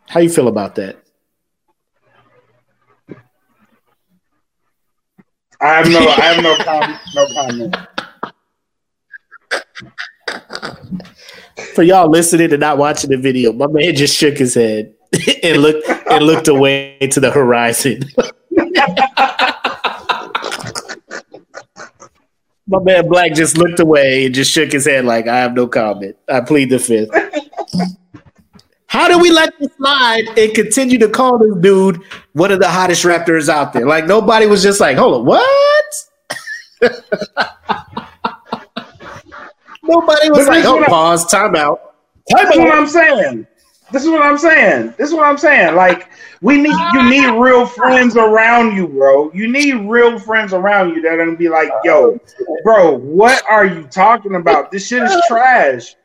[0.08, 0.98] How you feel about that?
[5.60, 7.76] I have no, I have no, com- no comment.
[11.74, 14.94] For y'all listening and not watching the video, my man just shook his head
[15.44, 18.04] and looked and looked away to the horizon.
[22.68, 25.68] my man Black just looked away and just shook his head like I have no
[25.68, 26.16] comment.
[26.30, 27.10] I plead the fifth.
[28.88, 32.02] How do we let this slide and continue to call this dude
[32.34, 33.86] one of the hottest rappers out there?
[33.86, 35.86] Like nobody was just like, hold on, what?
[39.88, 41.96] Nobody was But like, "Oh, pause, time out,
[42.30, 42.74] time This is what.
[42.74, 43.48] I'm saying.
[43.92, 44.94] This is what I'm saying.
[44.98, 45.76] This is what I'm saying.
[45.76, 46.10] Like
[46.42, 49.32] we need you need real friends around you, bro.
[49.34, 52.20] You need real friends around you that are gonna be like, yo,
[52.64, 54.72] bro, what are you talking about?
[54.72, 55.96] This shit is trash.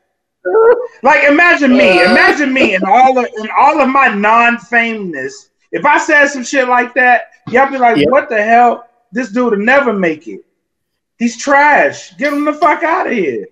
[1.02, 2.10] Like imagine me, uh.
[2.12, 5.50] imagine me and all of in all of my non-fameness.
[5.72, 8.88] If I said some shit like that, y'all be like, what the hell?
[9.10, 10.44] This dude will never make it.
[11.18, 12.14] He's trash.
[12.16, 13.46] Get him the fuck out of here.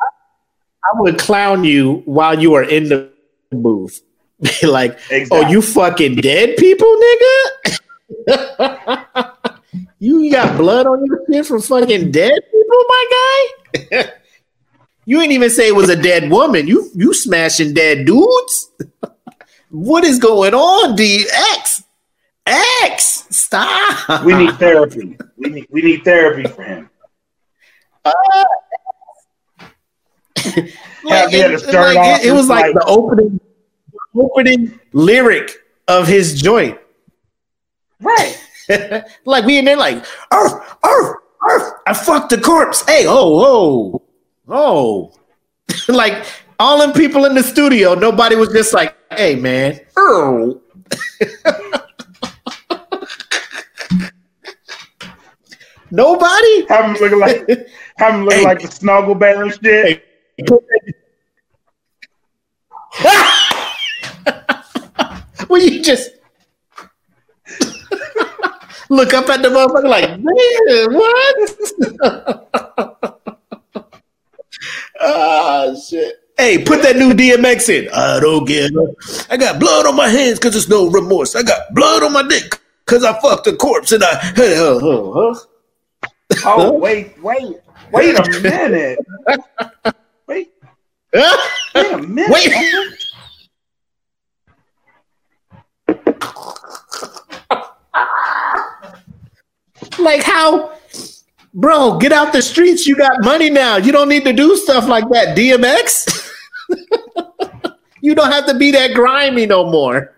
[0.00, 3.10] I would clown you while you are in the
[3.50, 4.02] booth.
[4.40, 5.46] Be like, Exactly.
[5.46, 7.70] "Oh, you fucking dead people, nigga."
[9.98, 13.06] you got blood on your skin from fucking dead people, my
[13.90, 14.12] guy.
[15.06, 16.66] You ain't even say it was a dead woman.
[16.66, 18.70] You you smashing dead dudes.
[19.70, 21.84] what is going on, DX?
[22.46, 24.24] X, stop.
[24.24, 25.16] We need therapy.
[25.36, 26.90] We need we need therapy for him.
[28.04, 28.12] Uh,
[30.44, 33.40] like, it, like, it- it was like like- the opening
[34.14, 35.50] opening lyric
[35.88, 36.78] of his joint.
[38.00, 38.38] Right.
[39.24, 41.16] like we in there like, earth, earth,
[41.48, 42.84] earth, I fucked the corpse.
[42.86, 44.02] Hey, oh, oh,
[44.48, 45.12] oh.
[45.88, 46.24] like
[46.58, 50.60] all them people in the studio, nobody was just like, hey man, oh.
[55.94, 56.66] Nobody?
[56.66, 57.48] Have him looking like
[57.98, 58.44] have him looking Hey.
[58.44, 60.04] like the snuggle bear and shit.
[65.48, 66.10] well, you just
[68.90, 71.36] look up at the motherfucker like, man, what?
[75.04, 76.20] Ah, shit.
[76.36, 77.88] Hey, put that new DMX in.
[77.92, 79.26] I don't get it.
[79.30, 81.36] I got blood on my hands because there's no remorse.
[81.36, 84.14] I got blood on my dick because I fucked a corpse and I.
[84.14, 85.40] Huh, huh, huh.
[86.44, 87.60] Oh wait, wait,
[87.92, 88.98] wait a minute.
[90.26, 90.50] Wait,
[91.12, 92.30] wait a minute.
[92.30, 92.50] Wait.
[99.98, 100.72] Like how,
[101.54, 101.98] bro?
[101.98, 102.86] Get out the streets.
[102.86, 103.76] You got money now.
[103.76, 105.36] You don't need to do stuff like that.
[105.36, 106.30] DMX.
[108.00, 110.14] you don't have to be that grimy no more.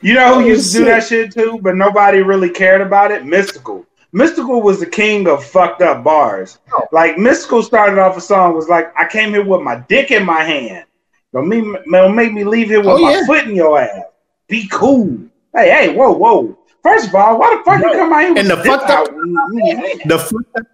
[0.00, 3.12] You know who Oh, used to do that shit too, but nobody really cared about
[3.12, 3.22] it?
[3.22, 3.86] Mystikal.
[4.12, 6.58] Mystikal was the king of fucked up bars.
[6.72, 6.82] Oh.
[6.90, 10.26] Like Mystikal started off a song was like, "I came here with my dick in
[10.26, 10.86] my hand.
[11.32, 13.24] Don't me, don't make me leave here with Oh, my yeah.
[13.26, 14.02] foot in your ass.
[14.48, 15.18] Be cool.
[15.54, 16.58] Hey, hey, whoa, whoa.
[16.82, 18.72] First of all, why the fuck you come out here with And the your dick
[18.72, 19.34] fucked up- out in
[19.66, 20.02] your hand?
[20.06, 20.66] The fucked up,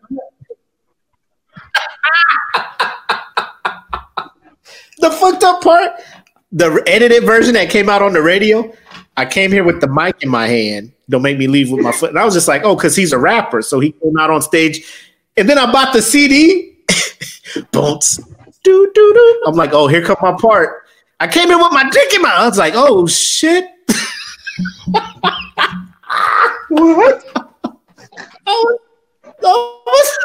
[4.99, 5.93] the fucked up part,
[6.53, 8.73] the edited version that came out on the radio.
[9.17, 10.93] I came here with the mic in my hand.
[11.11, 12.11] Don't make me leave with my foot.
[12.11, 14.43] And I was just like, oh, because he's a rapper, so he came out on
[14.43, 14.87] stage.
[15.37, 16.77] And then I bought the CD.
[17.73, 18.17] Bounce.
[18.65, 19.43] Do do do.
[19.47, 20.85] I'm like, oh, here come my part.
[21.21, 22.31] I came in with my dick in my.
[22.31, 23.65] I was like, oh shit.
[26.09, 27.25] What?
[27.35, 27.71] I
[28.47, 28.79] was,
[29.45, 30.19] I was,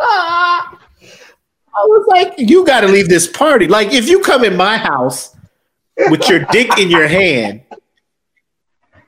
[1.78, 3.68] I was like, you got to leave this party.
[3.68, 5.36] Like, if you come in my house
[6.08, 7.62] with your dick in your hand,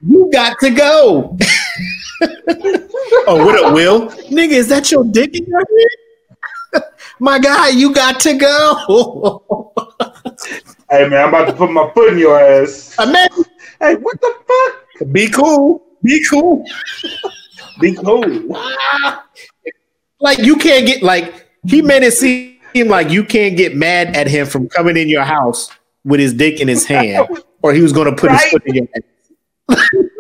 [0.07, 1.37] you got to go.
[3.27, 4.09] oh, what up, Will?
[4.31, 6.85] Nigga, is that your dick in your hand?
[7.19, 9.73] my guy, you got to go.
[10.91, 12.97] Hey man, I'm about to put my foot in your ass.
[12.99, 13.45] Imagine,
[13.81, 15.13] Hey, what the fuck?
[15.13, 15.85] be cool.
[16.03, 16.65] Be cool.
[17.81, 18.57] Be cool.
[20.21, 24.27] like you can't get like he made it seem like you can't get mad at
[24.27, 25.71] him from coming in your house
[26.05, 27.29] with his dick in his hand,
[27.63, 29.05] or he was going to put his foot in your hand.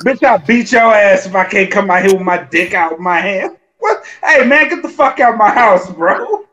[0.00, 2.94] Bitch, I'll beat your ass if I can't come out here with my dick out
[2.94, 3.58] of my hand.
[3.78, 4.02] What?
[4.22, 6.46] Hey man, get the fuck out of my house, bro.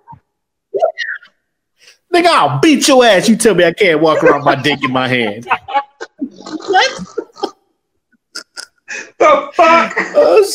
[2.14, 3.28] Nigga, I'll beat your ass.
[3.28, 5.48] You tell me I can't walk around with my dick in my hand.
[6.20, 7.08] What?
[9.20, 9.94] The fuck?
[10.16, 10.46] Oh.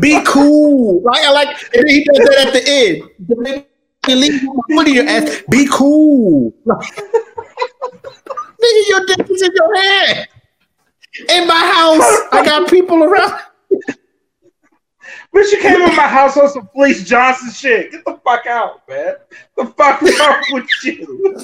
[0.00, 1.02] Be cool.
[1.02, 3.02] Like I like and he does that at the end.
[4.08, 5.42] Leave my foot in your ass.
[5.50, 6.52] Be cool.
[8.62, 10.28] Nigga, your dick is in your hand.
[11.28, 13.32] In my house, I got people around.
[15.34, 17.90] Bitch, you came in my house on some Fleece Johnson shit.
[17.90, 19.14] Get the fuck out, man.
[19.56, 21.42] The fuck wrong with you?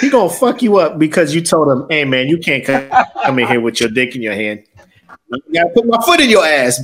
[0.00, 2.88] He gonna fuck you up because you told him, "Hey man, you can't come,
[3.24, 4.62] come in here with your dick in your hand.
[5.10, 6.80] I gotta put my foot in your ass,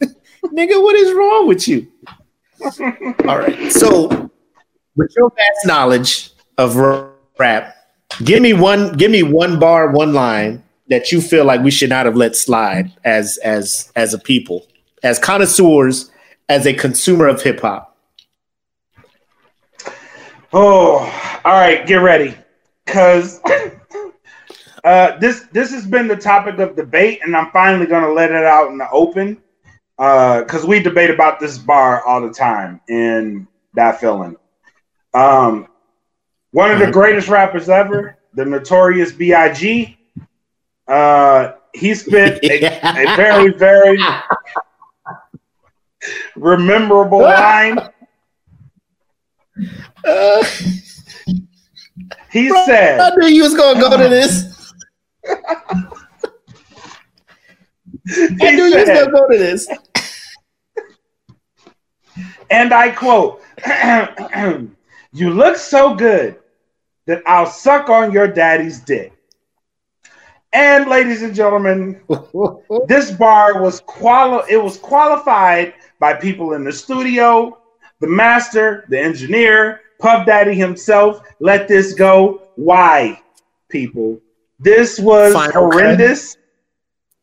[0.46, 0.82] nigga.
[0.82, 1.86] What is wrong with you?"
[3.28, 4.30] All right, so
[4.96, 6.76] with your vast knowledge of
[7.38, 7.76] rap,
[8.24, 11.90] give me one, give me one bar, one line that you feel like we should
[11.90, 14.66] not have let slide as as as a people,
[15.02, 16.10] as connoisseurs,
[16.48, 17.96] as a consumer of hip hop?
[20.52, 20.98] Oh,
[21.44, 22.36] all right, get ready,
[22.84, 23.40] because
[24.84, 28.30] uh, this this has been the topic of debate, and I'm finally going to let
[28.30, 29.42] it out in the open
[29.96, 34.36] because uh, we debate about this bar all the time in Dat Feeling.
[35.14, 35.68] Um,
[36.50, 36.92] one of the mm-hmm.
[36.92, 39.96] greatest rappers ever, the notorious B.I.G.
[40.92, 43.98] Uh, he spit a, a very, very
[46.36, 47.78] memorable line.
[50.04, 50.44] Uh,
[52.30, 54.74] he bro, said, "I knew you was gonna go to this."
[55.26, 55.34] I
[58.06, 59.68] knew said, you was gonna go to this.
[62.50, 63.40] And I quote,
[65.14, 66.38] "You look so good
[67.06, 69.21] that I'll suck on your daddy's dick."
[70.52, 72.00] And ladies and gentlemen,
[72.86, 77.58] this bar was quali- it was qualified by people in the studio,
[78.00, 81.22] the master, the engineer, Puff Daddy himself.
[81.40, 82.42] Let this go.
[82.56, 83.20] Why,
[83.70, 84.20] people?
[84.58, 86.34] This was Final horrendous.
[86.34, 86.42] Cut.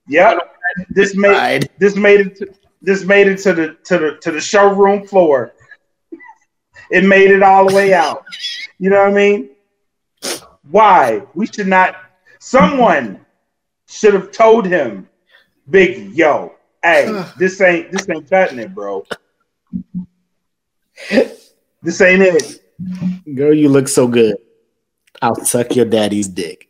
[0.07, 0.55] Yep.
[0.89, 2.47] This made this made it to,
[2.81, 5.53] this made it to the to the to the showroom floor.
[6.89, 8.25] It made it all the way out.
[8.79, 9.49] You know what I mean?
[10.71, 11.23] Why?
[11.35, 11.95] We should not
[12.39, 13.25] Someone
[13.87, 15.07] should have told him,
[15.69, 19.05] Big yo, hey, this ain't this ain't cutting it, bro.
[21.11, 22.63] this ain't it.
[23.35, 24.37] Girl, you look so good.
[25.21, 26.67] I'll suck your daddy's dick.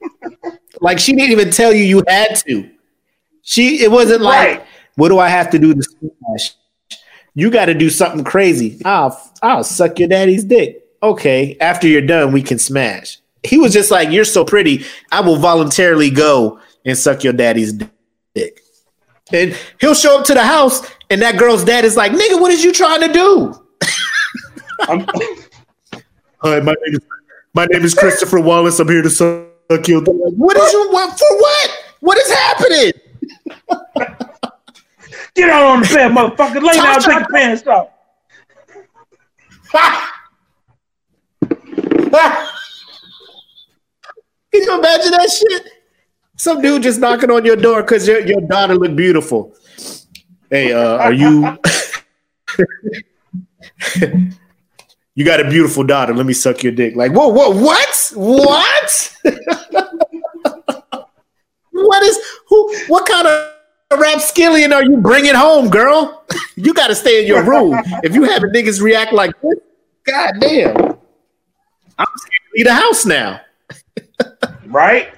[0.82, 2.70] like she didn't even tell you you had to.
[3.42, 4.68] She it wasn't like, right.
[4.96, 6.56] what do I have to do to smash?
[7.36, 8.82] You got to do something crazy.
[8.84, 10.84] I'll I'll suck your daddy's dick.
[11.02, 14.86] Okay, after you're done, we can smash he was just like, "You're so pretty.
[15.12, 17.74] I will voluntarily go and suck your daddy's
[18.36, 18.62] dick."
[19.32, 22.52] And he'll show up to the house, and that girl's dad is like, "Nigga, what
[22.52, 23.66] is you trying to do?"
[24.82, 27.00] Hi, my name is
[27.54, 28.80] my name is Christopher Wallace.
[28.80, 30.02] I'm here to suck your.
[30.02, 30.14] Dick.
[30.16, 31.38] What is your what for?
[31.38, 31.84] What?
[32.00, 32.94] What is happening?
[35.36, 36.62] Get out on the bed, motherfucker.
[36.62, 37.90] Lay down, take your pants off.
[39.72, 40.12] Ah!
[42.12, 42.49] Ah!
[44.52, 45.70] Can you imagine that shit?
[46.36, 49.54] Some dude just knocking on your door because your, your daughter look beautiful.
[50.50, 51.58] Hey, uh, are you?
[55.16, 56.14] you got a beautiful daughter.
[56.14, 56.96] Let me suck your dick.
[56.96, 58.12] Like, whoa, whoa, what?
[58.16, 59.18] What?
[61.72, 62.76] what is who?
[62.88, 63.54] What kind of
[63.92, 66.24] rapskillion are you bringing home, girl?
[66.56, 67.76] you got to stay in your room.
[68.04, 69.60] if you have niggas react like this,
[70.06, 70.76] god damn,
[71.98, 73.42] I'm scared to leave the house now
[74.68, 75.14] right?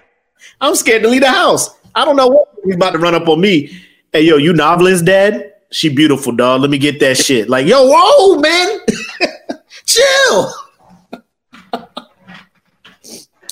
[0.60, 1.70] I'm scared to leave the house.
[1.94, 3.82] I don't know what he's about to run up on me.
[4.12, 5.54] Hey, yo, you novelist dad?
[5.72, 6.62] She beautiful, dog.
[6.62, 7.50] Let me get that shit.
[7.50, 8.80] Like, yo, whoa, man.
[9.86, 10.54] Chill.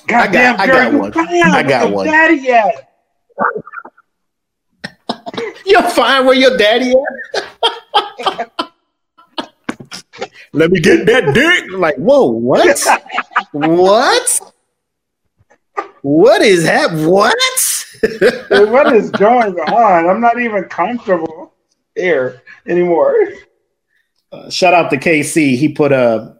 [0.07, 1.13] Goddamn, I got, girl, I got one.
[1.53, 2.07] I got one.
[2.07, 2.89] Daddy at?
[5.65, 8.59] You're fine where your daddy at?
[10.51, 11.71] Let me get that dick.
[11.71, 12.83] Like, whoa, what?
[13.51, 14.38] what?
[16.01, 16.91] What is that?
[16.91, 17.35] What?
[18.69, 20.09] what is going on?
[20.09, 21.53] I'm not even comfortable
[21.95, 23.15] here anymore.
[24.31, 25.57] Uh, shout out to KC.
[25.57, 26.35] He put a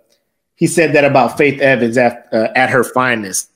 [0.56, 3.50] he said that about Faith Evans at uh, at her finest,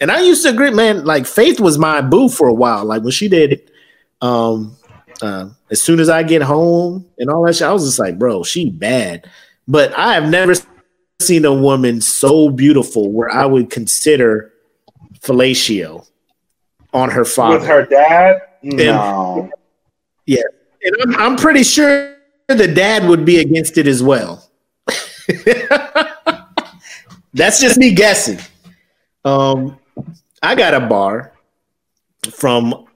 [0.00, 1.04] and I used to agree, man.
[1.04, 2.84] Like Faith was my boo for a while.
[2.84, 3.70] Like when she did,
[4.20, 4.76] um,
[5.20, 8.18] uh, as soon as I get home and all that shit, I was just like,
[8.18, 9.28] bro, she bad.
[9.66, 10.54] But I have never
[11.20, 14.53] seen a woman so beautiful where I would consider
[15.24, 16.06] fellatio
[16.92, 17.58] on her father.
[17.58, 18.42] With her dad?
[18.62, 19.42] No.
[19.42, 19.52] And,
[20.26, 20.42] yeah.
[20.82, 22.16] And I'm, I'm pretty sure
[22.48, 24.48] the dad would be against it as well.
[27.34, 28.38] That's just me guessing.
[29.24, 29.78] Um,
[30.42, 31.32] I got a bar
[32.30, 32.86] from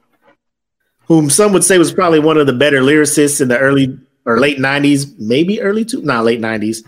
[1.07, 4.39] whom some would say was probably one of the better lyricists in the early or
[4.39, 6.85] late 90s, maybe early to not late 90s.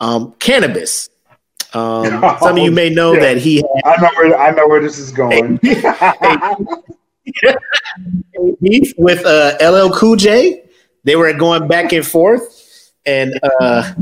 [0.00, 1.08] Um, Canibus.
[1.74, 2.04] Um,
[2.40, 3.56] some of you may know that he.
[3.56, 5.58] Had, I know where I know where this is going.
[8.60, 10.64] beef with uh, LL Cool J.
[11.04, 13.92] They were going back and forth, and uh,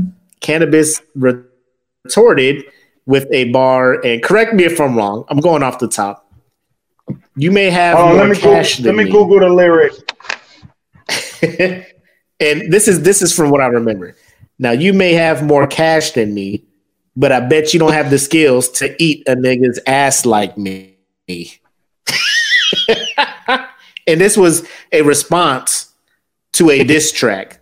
[0.41, 2.65] Canibus retorted
[3.05, 4.05] with a bar.
[4.05, 5.25] And correct me if I'm wrong.
[5.29, 6.23] I'm going off the top.
[7.35, 9.93] You may have oh, let me cash Google, Let me, me Google the lyric.
[12.39, 14.15] and this is this is from what I remember.
[14.59, 16.65] Now you may have more cash than me,
[17.17, 20.95] but I bet you don't have the skills to eat a nigga's ass like me.
[24.07, 25.91] and this was a response
[26.53, 27.59] to a diss track.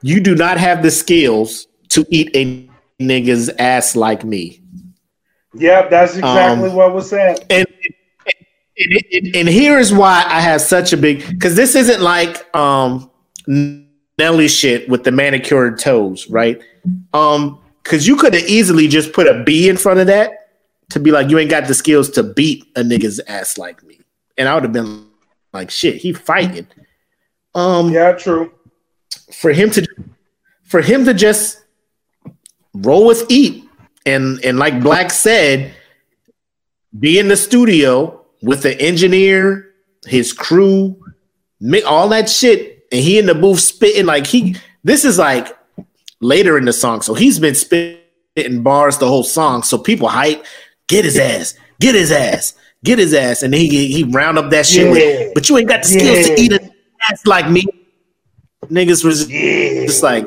[0.00, 2.68] You do not have the skills to eat a
[3.02, 4.62] nigga's ass like me.
[5.54, 7.44] Yep, that's exactly um, what was said.
[7.50, 7.66] And,
[8.78, 12.54] and, and, and here is why I have such a big because this isn't like
[12.56, 13.10] um
[14.18, 16.60] Nelly shit with the manicured toes, right?
[17.12, 20.50] Um, because you could have easily just put a B in front of that
[20.90, 24.00] to be like, you ain't got the skills to beat a nigga's ass like me,
[24.36, 25.06] and I would have been
[25.52, 26.66] like, shit, he fighting.
[27.54, 28.52] Um, yeah, true.
[29.32, 29.86] For him to,
[30.64, 31.64] for him to just
[32.74, 33.64] roll with eat,
[34.04, 35.72] and and like Black said,
[36.98, 39.70] be in the studio with the engineer,
[40.06, 41.00] his crew,
[41.86, 44.56] all that shit, and he in the booth spitting like he.
[44.82, 45.55] This is like
[46.20, 49.62] later in the song, so he's been spitting bars the whole song.
[49.62, 50.44] So people hype,
[50.88, 54.66] get his ass, get his ass, get his ass, and he he round up that
[54.66, 54.86] shit.
[54.86, 54.90] Yeah.
[54.90, 56.34] With, but you ain't got the skills yeah.
[56.34, 56.70] to eat an
[57.10, 57.64] ass like me.
[58.66, 59.86] Niggas was yeah.
[59.86, 60.26] just like.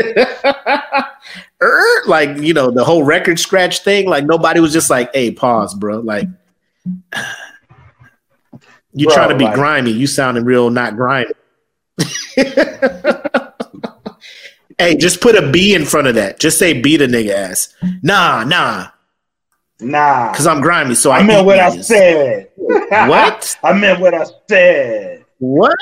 [2.06, 5.74] like you know the whole record scratch thing like nobody was just like hey pause
[5.74, 6.26] bro like
[8.94, 11.30] you trying to be like, grimy you sounding real not grimy
[14.78, 17.74] hey just put a b in front of that just say beat a nigga ass
[18.02, 18.88] nah nah
[19.80, 21.78] nah because i'm grimy so i, I meant what niggas.
[21.78, 25.76] i said what i meant what i said what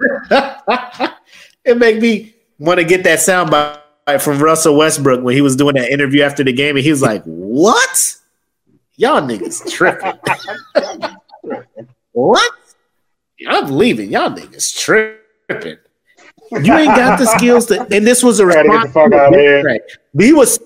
[1.64, 3.80] it make me want to get that soundbite
[4.20, 7.02] from Russell Westbrook when he was doing that interview after the game, and he was
[7.02, 8.16] like, "What?
[8.96, 10.18] Y'all niggas tripping?
[12.12, 12.52] what?
[13.48, 14.10] I'm leaving.
[14.10, 15.78] Y'all niggas tripping."
[16.52, 18.92] You ain't got the skills to, and this was a response.
[20.18, 20.58] He was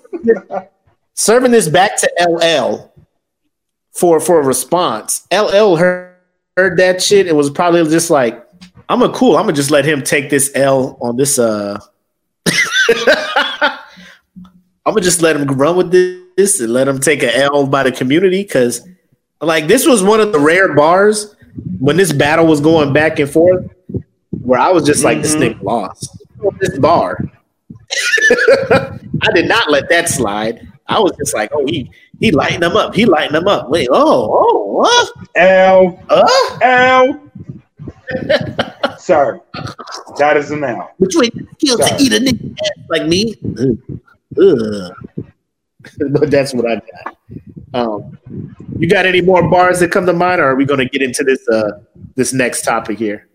[1.12, 2.90] serving this back to LL
[3.92, 5.26] for for a response.
[5.30, 6.16] LL heard,
[6.56, 8.46] heard that shit and was probably just like,
[8.88, 9.36] I'm a cool.
[9.36, 11.38] I'm gonna just let him take this L on this.
[11.38, 11.78] Uh,
[14.86, 15.90] I'm gonna just let him run with
[16.36, 18.86] this and let him take a L by the community because,
[19.40, 21.34] like, this was one of the rare bars
[21.78, 23.68] when this battle was going back and forth
[24.30, 25.22] where I was just like, mm-hmm.
[25.22, 26.24] this nigga lost
[26.60, 27.18] this bar.
[28.70, 30.68] I did not let that slide.
[30.86, 31.90] I was just like, oh, he
[32.20, 32.94] he lighting them up.
[32.94, 33.70] He lighting them up.
[33.70, 35.12] Wait, oh, oh, what?
[35.34, 36.58] L, uh?
[36.62, 37.20] L.
[38.98, 39.40] Sir,
[40.18, 40.90] that is an L.
[41.00, 42.56] Between skills to eat a nigga
[42.90, 43.34] like me,
[46.10, 47.16] but that's what I got.
[47.74, 48.18] Um,
[48.78, 51.02] you got any more bars that come to mind, or are we going to get
[51.02, 51.80] into this uh,
[52.14, 53.28] this next topic here?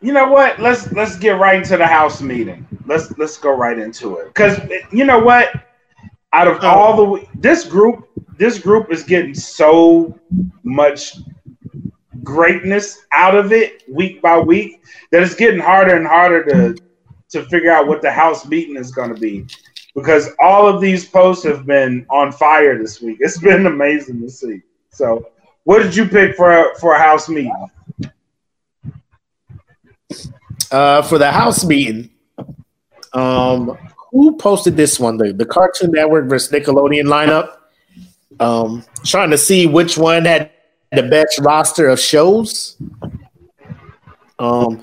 [0.00, 0.58] You know what?
[0.60, 2.66] Let's let's get right into the house meeting.
[2.86, 4.58] Let's let's go right into it because
[4.92, 5.50] you know what?
[6.32, 6.68] Out of oh.
[6.68, 10.18] all the this group, this group is getting so
[10.62, 11.16] much
[12.22, 16.76] greatness out of it week by week that it's getting harder and harder to
[17.30, 19.46] to figure out what the house meeting is going to be
[19.94, 23.18] because all of these posts have been on fire this week.
[23.20, 24.62] It's been amazing to see.
[24.90, 25.28] So,
[25.64, 27.52] what did you pick for for a house meeting?
[30.70, 32.10] Uh, for the house meeting,
[33.12, 33.76] um,
[34.10, 35.16] who posted this one?
[35.16, 37.54] The the Cartoon Network versus Nickelodeon lineup.
[38.40, 40.50] Um, trying to see which one had
[40.92, 42.76] the best roster of shows.
[44.38, 44.80] Um,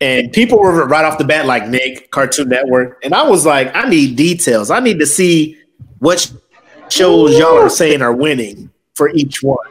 [0.00, 3.74] and people were right off the bat like Nick, Cartoon Network, and I was like,
[3.74, 4.70] I need details.
[4.70, 5.58] I need to see
[5.98, 6.32] what
[6.88, 9.66] shows y'all are saying are winning for each one.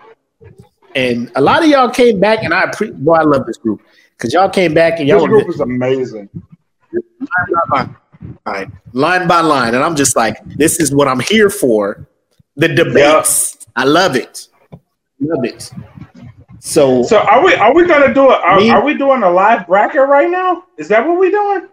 [0.95, 3.81] And a lot of y'all came back, and I pre- boy, I love this group
[4.17, 6.29] because y'all came back and y'all this group was amazing.
[6.91, 7.89] Line by
[8.45, 12.07] line, line by line, and I'm just like, this is what I'm here for.
[12.55, 13.69] The debates, yep.
[13.75, 14.47] I love it.
[15.19, 15.71] Love it.
[16.59, 18.39] So, so are we are we gonna do it?
[18.41, 20.63] Are, are, we doing a live bracket right now?
[20.77, 21.67] Is that what we're doing?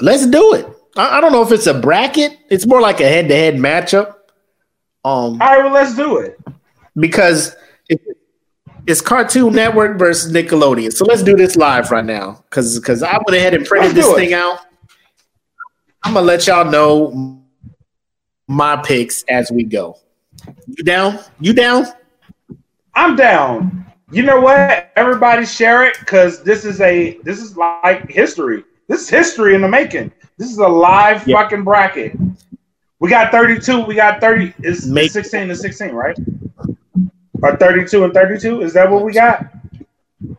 [0.00, 0.66] Let's do it.
[0.96, 2.36] I, I don't know if it's a bracket.
[2.48, 4.14] It's more like a head to head matchup.
[5.04, 6.38] Um, all right, well, let's do it
[6.96, 7.54] because
[7.88, 8.00] it,
[8.86, 10.92] it's Cartoon Network versus Nickelodeon.
[10.92, 14.12] So let's do this live right now because because I went ahead and printed this
[14.14, 14.58] thing out.
[16.02, 17.42] I'm gonna let y'all know
[18.48, 19.96] my picks as we go.
[20.66, 21.18] You down?
[21.40, 21.86] You down?
[22.94, 23.86] I'm down.
[24.10, 24.90] You know what?
[24.96, 28.64] Everybody share it because this is a this is like history.
[28.88, 30.12] This is history in the making.
[30.36, 31.38] This is a live yep.
[31.38, 32.16] fucking bracket.
[32.98, 33.80] We got 32.
[33.86, 34.52] We got 30.
[34.58, 36.18] It's Make- 16 to 16, right?
[37.42, 38.62] Or 32 and 32?
[38.62, 39.46] Is that what we got?
[40.20, 40.36] 10,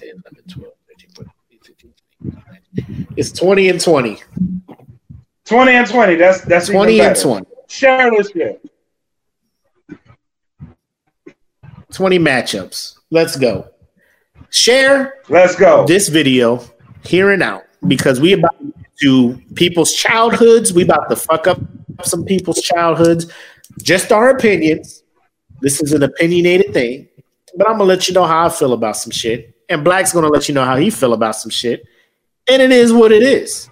[0.00, 1.94] 11, 12, 13, 14, 15,
[2.74, 3.06] 16.
[3.16, 4.22] It's 20 and 20.
[5.44, 6.14] 20 and 20.
[6.14, 7.46] That's that's 20 even and 20.
[7.72, 8.62] Share this shit.
[11.90, 12.98] 20 matchups.
[13.10, 13.66] Let's go.
[14.50, 15.86] Share Let's go.
[15.86, 16.62] this video
[17.02, 18.54] here and out because we about
[19.00, 20.74] to people's childhoods.
[20.74, 21.60] We about to fuck up
[22.02, 23.32] some people's childhoods.
[23.82, 25.02] Just our opinions.
[25.62, 27.08] This is an opinionated thing,
[27.56, 30.28] but I'm gonna let you know how I feel about some shit, and Black's gonna
[30.28, 31.86] let you know how he feel about some shit,
[32.50, 33.70] and it is what it is.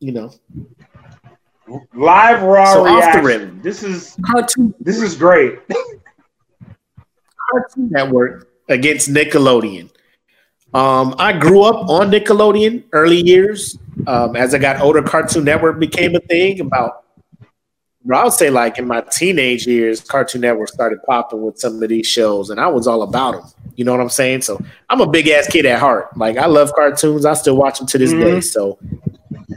[0.00, 0.34] You know,
[1.94, 3.60] Live raw So off the reaction.
[3.62, 5.58] This is cartoon this is great.
[7.50, 9.90] Cartoon Network against Nickelodeon.
[10.74, 13.78] Um, I grew up on Nickelodeon early years.
[14.06, 16.60] Um, as I got older, Cartoon Network became a thing.
[16.60, 17.04] About,
[18.12, 21.88] I would say, like in my teenage years, Cartoon Network started popping with some of
[21.88, 23.50] these shows, and I was all about them.
[23.76, 24.42] You know what I'm saying?
[24.42, 24.60] So
[24.90, 26.14] I'm a big ass kid at heart.
[26.16, 27.24] Like I love cartoons.
[27.24, 28.20] I still watch them to this Mhm.
[28.20, 28.40] day.
[28.40, 28.78] So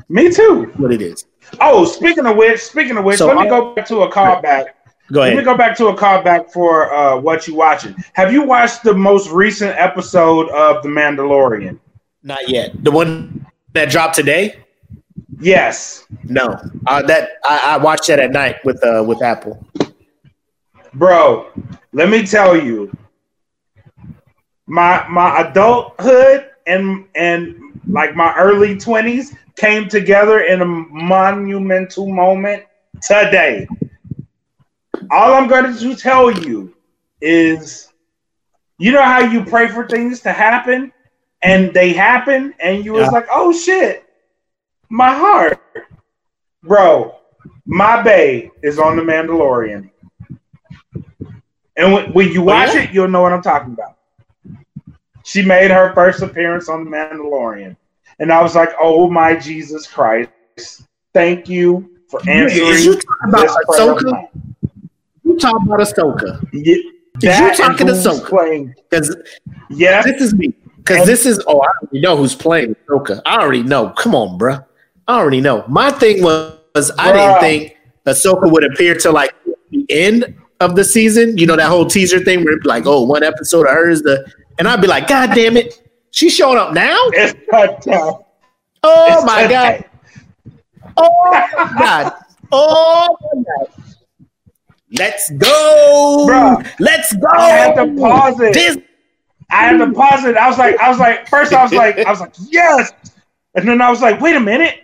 [0.10, 0.72] Me too.
[0.78, 1.26] what it is?
[1.60, 4.12] Oh, speaking of which, speaking of which, So let me I- go back to a
[4.12, 4.66] callback.
[5.12, 5.36] Go ahead.
[5.36, 7.96] Let me go back to a callback for uh, what you watching.
[8.14, 11.80] Have you watched the most recent episode of The Mandalorian?
[12.24, 12.84] Not yet.
[12.84, 14.64] The one that dropped today.
[15.40, 19.64] Yes, No, uh, that I, I watched that at night with uh, with Apple.
[20.96, 21.46] bro.
[21.94, 22.92] Let me tell you,
[24.66, 27.56] my my adulthood and and
[27.88, 32.64] like my early twenties came together in a monumental moment
[33.02, 33.68] today.
[35.12, 36.76] All I'm going to do tell you
[37.22, 37.92] is,
[38.78, 40.92] you know how you pray for things to happen,
[41.42, 44.06] and they happen, and you was like, "Oh shit,
[44.90, 45.62] my heart,
[46.64, 47.14] bro."
[47.70, 49.90] My bae is on the Mandalorian,
[51.76, 52.84] and when, when you oh, watch yeah?
[52.84, 53.97] it, you'll know what I'm talking about.
[55.28, 57.76] She made her first appearance on the Mandalorian,
[58.20, 60.32] and I was like, "Oh my Jesus Christ!
[61.14, 64.30] Thank you for answering." Is you talking about this prayer of Ahsoka?
[65.26, 66.50] You talking about Ahsoka?
[66.54, 68.26] Yeah, you that and talking Ahsoka?
[68.26, 68.76] playing?
[68.90, 69.18] Because
[69.70, 70.54] Yeah, this is me.
[70.78, 73.22] Because this is oh, I already know who's playing Ahsoka.
[73.26, 73.90] I already know.
[73.90, 74.66] Come on, bruh.
[75.10, 75.66] I already know.
[75.68, 79.36] My thing was, was I didn't think Ahsoka would appear till like
[79.72, 81.38] the end of the season.
[81.38, 84.02] You know that whole teaser thing where it'd be like, oh, one episode of hers,
[84.04, 84.26] the
[84.58, 85.82] and I'd be like, God damn it,
[86.12, 86.98] she's showing up now.
[87.14, 87.34] it's.
[88.84, 89.86] Oh It's my god.
[90.96, 92.14] Oh my god.
[92.52, 93.84] Oh my god.
[94.98, 96.26] Let's go.
[96.30, 96.70] Bruh.
[96.80, 97.28] Let's go.
[97.34, 98.54] I had to pause it.
[98.54, 98.78] This
[99.50, 100.36] I had to pause it.
[100.38, 102.92] I was like, I was like, first I was like, I was like, yes,
[103.56, 104.84] and then I was like, wait a minute,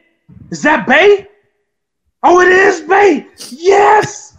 [0.50, 1.28] is that Bay?
[2.24, 3.28] Oh, it is Bay.
[3.50, 4.36] Yes,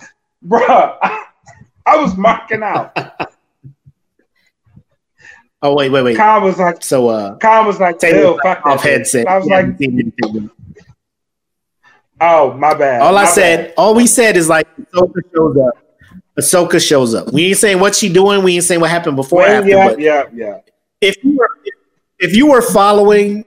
[0.47, 0.97] bruh.
[1.03, 1.27] I,
[1.87, 2.97] I was marking out.
[5.65, 6.17] Oh wait, wait, wait.
[6.19, 9.27] Kyle was like, So uh Kyle was like, Taylor fuck off headset.
[9.27, 10.51] I was He like, hasn't seen anything.
[12.21, 13.01] oh, my bad.
[13.01, 13.75] all I said, bad.
[13.79, 15.75] all we said is like Ahsoka shows up.
[16.39, 17.33] Ahsoka shows up.
[17.33, 18.43] We ain't saying what she doing.
[18.43, 19.41] We ain't saying what happened before.
[19.41, 20.59] Well, after, yeah, yeah, yeah.
[21.01, 21.49] if you were
[22.19, 23.45] if you were following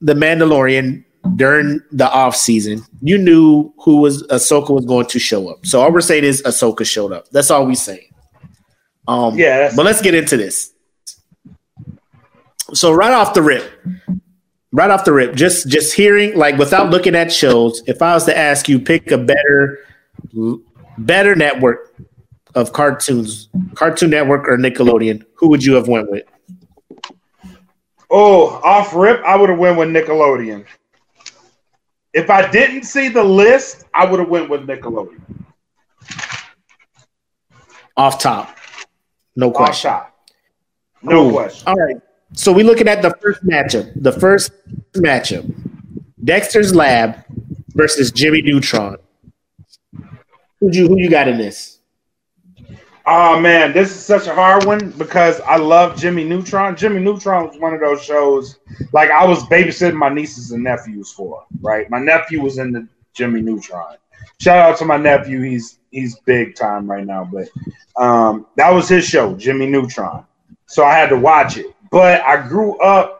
[0.00, 1.04] the Mandalorian
[1.36, 5.66] during the off season, you knew who was Ahsoka was going to show up.
[5.66, 7.28] So all we're saying is Ahsoka showed up.
[7.30, 8.08] That's all we saying.
[9.06, 10.72] Um, Yeah, but let's get into this.
[12.72, 13.70] So right off the rip,
[14.72, 18.24] right off the rip, just just hearing like without looking at shows, if I was
[18.26, 19.78] to ask you pick a better
[20.98, 21.94] better network
[22.54, 26.24] of cartoons, Cartoon Network or Nickelodeon, who would you have went with?
[28.10, 30.64] Oh, off rip, I would have went with Nickelodeon.
[32.12, 35.20] If I didn't see the list, I would have went with Nickelodeon.
[37.96, 38.56] Off top.
[39.36, 39.94] No Off question.
[41.02, 41.32] No Ooh.
[41.32, 41.68] question.
[41.68, 41.96] All right.
[42.32, 43.92] So we're looking at the first matchup.
[43.96, 44.52] The first
[44.94, 45.52] matchup.
[46.22, 47.24] Dexter's Lab
[47.70, 48.96] versus Jimmy Neutron.
[50.60, 51.78] Who you who you got in this?
[53.06, 56.76] Oh man, this is such a hard one because I love Jimmy Neutron.
[56.76, 58.58] Jimmy Neutron was one of those shows
[58.92, 61.88] like I was babysitting my nieces and nephews for, right?
[61.90, 63.96] My nephew was in the Jimmy Neutron.
[64.38, 67.48] Shout out to my nephew, he's he's big time right now, but
[68.00, 70.24] um that was his show, Jimmy Neutron.
[70.66, 71.74] So I had to watch it.
[71.90, 73.16] But I grew up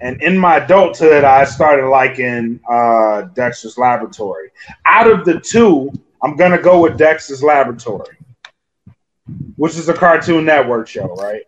[0.00, 4.50] and in my adulthood I started liking uh Dexter's Laboratory.
[4.86, 5.90] Out of the two,
[6.22, 8.16] I'm gonna go with Dexter's Laboratory
[9.56, 11.42] which is a Cartoon Network show, right?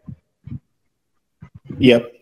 [1.78, 2.12] Yep.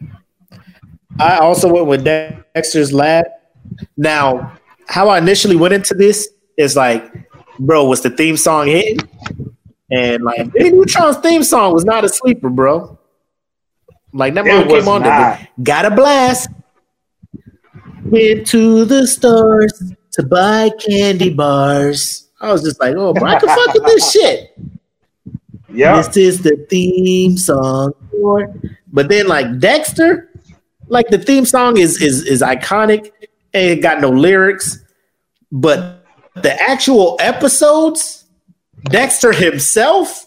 [1.19, 3.27] I also went with Dexter's Lab.
[3.97, 4.57] Now,
[4.87, 7.13] how I initially went into this is like,
[7.59, 8.99] bro, was the theme song hitting?
[9.91, 12.97] And like Jimmy Neutron's theme song was not a sleeper, bro.
[14.13, 15.41] Like that It came on not.
[15.63, 16.49] got a blast.
[18.05, 22.29] Went to the stores to buy candy bars.
[22.41, 24.59] I was just like, oh, bro, I can fuck with this shit.
[25.69, 25.97] Yeah.
[25.99, 27.93] This is the theme song.
[28.11, 28.53] for-"
[28.93, 30.29] But then like Dexter,
[30.89, 33.13] like the theme song is is is iconic
[33.55, 34.83] and it got no lyrics,
[35.53, 36.05] but
[36.43, 38.25] the actual episodes,
[38.85, 40.27] Dexter himself,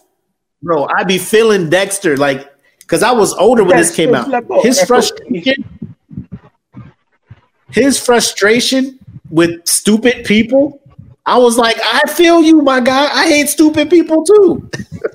[0.62, 2.50] bro, I be feeling Dexter like
[2.84, 4.30] because I was older when this came out.
[4.62, 5.64] His frustration,
[7.70, 8.98] his frustration
[9.30, 10.80] with stupid people.
[11.26, 13.06] I was like, I feel you, my guy.
[13.06, 14.70] I hate stupid people too.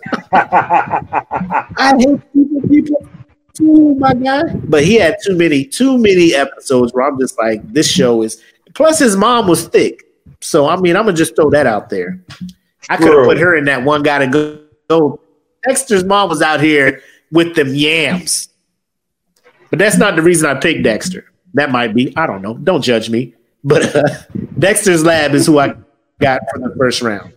[0.31, 3.07] I hate stupid people
[3.53, 4.43] too, my guy.
[4.55, 8.41] But he had too many, too many episodes where I'm just like, this show is.
[8.73, 10.03] Plus, his mom was thick,
[10.41, 12.19] so I mean, I'm gonna just throw that out there.
[12.89, 14.59] I could have put her in that one guy to go.
[14.89, 15.19] go.
[15.67, 17.01] Dexter's mom was out here
[17.31, 18.49] with them yams,
[19.69, 21.25] but that's not the reason I picked Dexter.
[21.53, 22.15] That might be.
[22.17, 22.55] I don't know.
[22.55, 23.33] Don't judge me.
[23.63, 24.03] But uh,
[24.59, 25.73] Dexter's Lab is who I
[26.19, 27.33] got for the first round.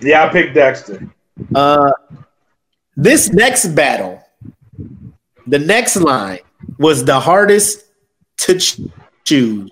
[0.00, 1.08] Yeah, I picked Dexter.
[1.54, 1.90] Uh,
[2.96, 4.22] this next battle,
[5.46, 6.38] the next line
[6.78, 7.84] was the hardest
[8.38, 8.80] to ch-
[9.24, 9.70] choose.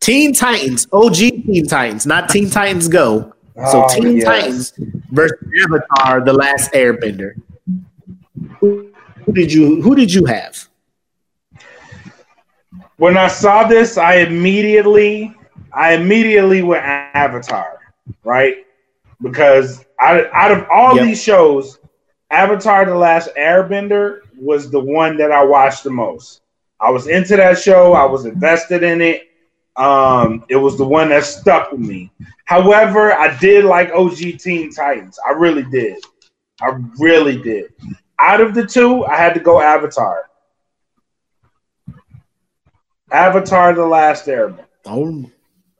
[0.00, 3.32] Teen Titans, OG Teen Titans, not Teen Titans Go.
[3.56, 4.24] So Oh, Teen yes.
[4.24, 4.72] Titans
[5.10, 7.32] versus Avatar: The Last Airbender.
[8.60, 8.90] Who,
[9.32, 10.68] did you Who did you have?
[12.96, 15.34] When I saw this, I immediately,
[15.72, 17.78] I immediately went Avatar,
[18.24, 18.38] right?
[19.22, 21.04] Because out, out of all Yep.
[21.04, 21.78] these shows,
[22.30, 26.40] Avatar: The Last Airbender was the one that I watched the most.
[26.80, 27.92] I was into that show.
[27.94, 29.22] I was invested in it.
[29.76, 32.10] Um, it was the one that stuck with me.
[32.44, 35.18] However, I did like OG Teen Titans.
[35.26, 35.98] I really did.
[36.60, 37.72] I really did.
[38.20, 40.28] Out of the two, I had to go Avatar.
[43.10, 44.64] Avatar: The Last Airbender.
[44.84, 45.30] Oh,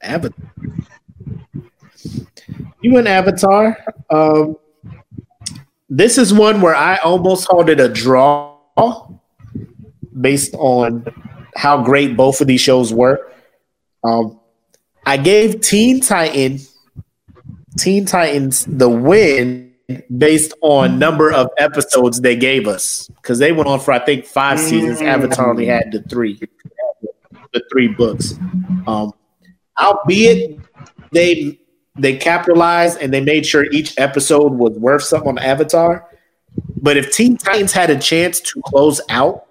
[0.02, 0.44] Avatar.
[2.80, 3.76] You went Avatar.
[4.08, 4.56] Um,
[5.88, 8.56] this is one where I almost called it a draw
[10.20, 11.04] based on
[11.56, 13.32] how great both of these shows were.
[14.04, 14.38] Um,
[15.04, 16.60] I gave Teen Titan,
[17.78, 19.67] Teen Titans the win
[20.16, 24.26] based on number of episodes they gave us because they went on for I think
[24.26, 25.00] five seasons.
[25.00, 26.38] Avatar only had the three,
[27.52, 28.34] the three books.
[28.86, 29.12] Um,
[29.78, 30.60] albeit
[31.12, 31.58] they
[31.96, 36.06] they capitalized and they made sure each episode was worth something on Avatar.
[36.80, 39.46] But if Teen Titans had a chance to close out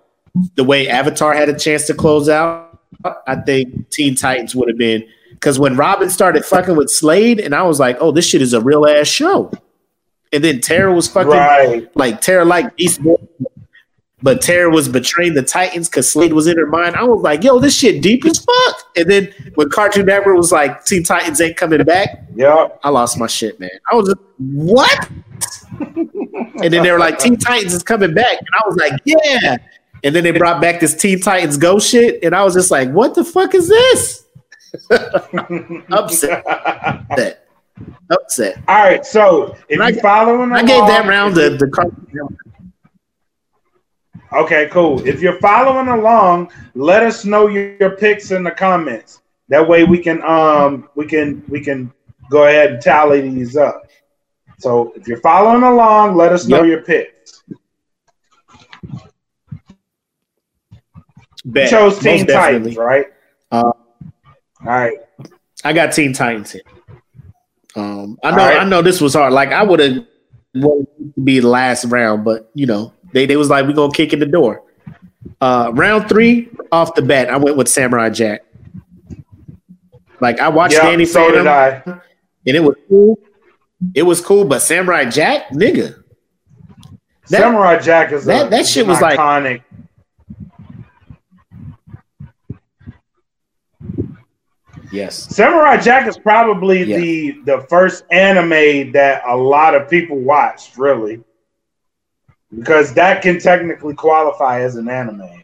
[0.55, 2.79] the way Avatar had a chance to close out,
[3.25, 7.53] I think Teen Titans would have been because when Robin started fucking with Slade, and
[7.53, 9.51] I was like, oh, this shit is a real ass show.
[10.33, 11.95] And then Tara was fucking Right.
[11.95, 13.15] like Tara like Beast Boy,
[14.21, 16.95] but Tara was betraying the Titans because Slade was in her mind.
[16.95, 18.77] I was like, yo, this shit deep as fuck.
[18.95, 22.79] And then when Cartoon Network was like, Teen Titans ain't coming back, Yep.
[22.83, 23.69] I lost my shit, man.
[23.91, 25.09] I was just, what?
[25.79, 28.37] and then they were like, Teen Titans is coming back.
[28.39, 29.57] And I was like, yeah.
[30.03, 32.23] And then they brought back this Teen Titans Go shit.
[32.23, 34.25] And I was just like, what the fuck is this?
[35.91, 37.43] Upset.
[38.09, 38.61] Upset.
[38.67, 42.29] All right, so if And I- you following, I gave that round the, the
[44.33, 45.05] Okay, cool.
[45.07, 49.21] If you're following along, let us know your, your picks in the comments.
[49.49, 51.93] That way we can um we can we can
[52.29, 53.83] go ahead and tally these up.
[54.59, 56.65] So if you're following along, let us know Yep.
[56.67, 57.43] your picks.
[61.43, 61.69] You Bet.
[61.69, 62.75] chose Most Teen definitely.
[62.75, 63.05] Titans, right?
[63.51, 63.73] Uh, All
[64.65, 64.97] right.
[65.63, 66.63] I got Teen Titans here.
[67.77, 68.57] Um, I know, right.
[68.59, 69.31] I know this was hard.
[69.33, 70.03] Like I would have
[70.55, 73.93] wanted to be the last round, but you know, they they was like, we're gonna
[73.93, 74.63] kick in the door.
[75.41, 78.41] Uh, round three, off the bat, I went with Samurai Jack.
[80.19, 81.81] Like I watched Yeah, Danny so Phantom, did I.
[82.47, 83.19] and it was cool.
[83.93, 86.03] It was cool, but Samurai Jack, nigga,
[87.29, 89.17] That- Samurai Jack is a, that- that is shit was like-
[94.91, 96.97] yes, Samurai Jack is probably Yeah.
[96.97, 101.21] the the first anime that a lot of people watched, really,
[102.57, 105.43] because that can technically qualify as an anime.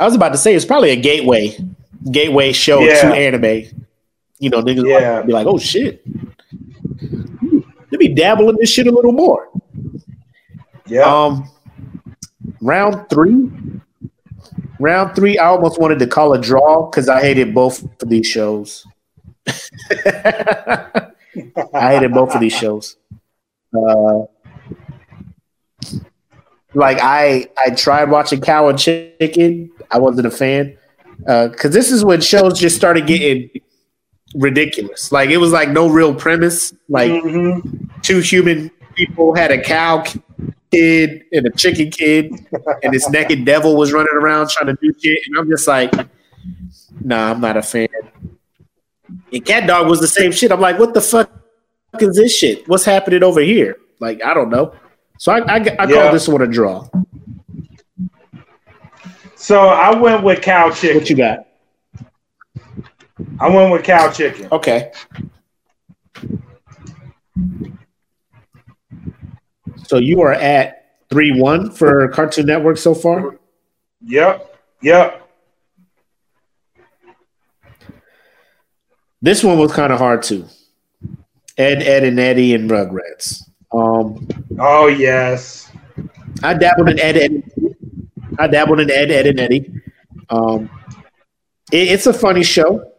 [0.00, 1.56] I was about to say it's probably a gateway,
[2.10, 3.00] gateway show Yeah.
[3.02, 3.64] to anime.
[4.38, 5.16] You know, niggas Yeah.
[5.16, 6.02] like, be like, oh shit,
[7.90, 9.48] let me dabble in this shit a little more.
[10.86, 11.50] Yeah, Um,
[12.62, 13.50] round three,
[14.78, 15.38] round three.
[15.38, 18.86] I almost wanted to call a draw because I hated both of these shows.
[19.46, 21.12] I
[21.72, 22.96] hated both of these shows.
[23.74, 24.24] Uh,
[26.74, 29.70] like I, I tried watching Cow and Chicken.
[29.90, 30.76] I wasn't a fan.
[31.18, 33.50] because uh, this is when shows just started getting
[34.34, 35.10] ridiculous.
[35.12, 36.74] Like it was like no real premise.
[36.88, 37.86] Like mm-hmm.
[38.02, 40.04] two human people had a cow
[40.70, 42.32] kid and a chicken kid,
[42.82, 45.18] and this naked devil was running around trying to do shit.
[45.26, 45.92] And I'm just like,
[47.00, 47.88] nah, I'm not a fan.
[49.32, 50.52] And Cat Dog was the same shit.
[50.52, 51.30] I'm like, what the fuck
[52.00, 52.68] is this shit?
[52.68, 53.76] What's happening over here?
[54.00, 54.74] Like, I don't know.
[55.18, 55.86] So I, I, I yeah.
[55.86, 56.88] call this one a draw.
[59.34, 60.98] So I went with cow chicken.
[60.98, 61.46] What you got?
[63.40, 64.48] I went with cow chicken.
[64.52, 64.92] Okay.
[69.88, 73.38] So you are at three one for Cartoon Network so far.
[74.04, 74.56] Yep.
[74.82, 75.28] Yep.
[79.20, 80.46] This one was kind of hard too.
[81.56, 83.50] Ed, Ed, and Eddy and Rugrats.
[83.74, 84.28] Um,
[84.60, 85.72] oh yes,
[86.42, 87.42] I dabbled in Ed, Ed.
[88.38, 89.82] I dabbled in Ed, Ed, and Eddy.
[90.30, 90.70] Um,
[91.72, 92.92] it, it's a funny show,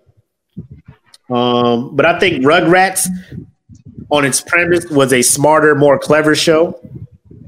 [1.30, 3.08] um, but I think Rugrats,
[4.10, 6.80] on its premise, was a smarter, more clever show.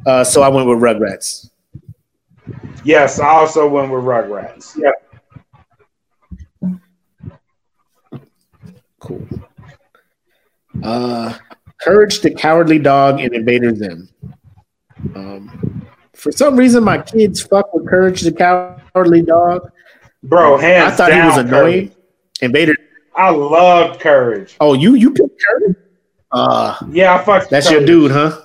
[0.06, 1.50] Uh, so I went with Rugrats.
[2.84, 4.78] Yes, I also went with Rugrats.
[4.78, 4.92] Yeah.
[9.00, 9.28] Cool.
[10.84, 11.38] Uh,
[11.82, 14.10] Courage the Cowardly Dog and Invader Zim.
[15.16, 19.72] Um, for some reason, my kids fuck with Courage the Cowardly Dog.
[20.24, 21.88] Bro, hands I thought down, he was annoying.
[21.88, 21.98] Courage.
[22.42, 22.76] Invader.
[23.16, 24.56] I loved Courage.
[24.60, 25.76] Oh, you you picked Courage?
[26.32, 27.50] Uh, yeah, I fucked.
[27.50, 28.42] That's your dude, huh?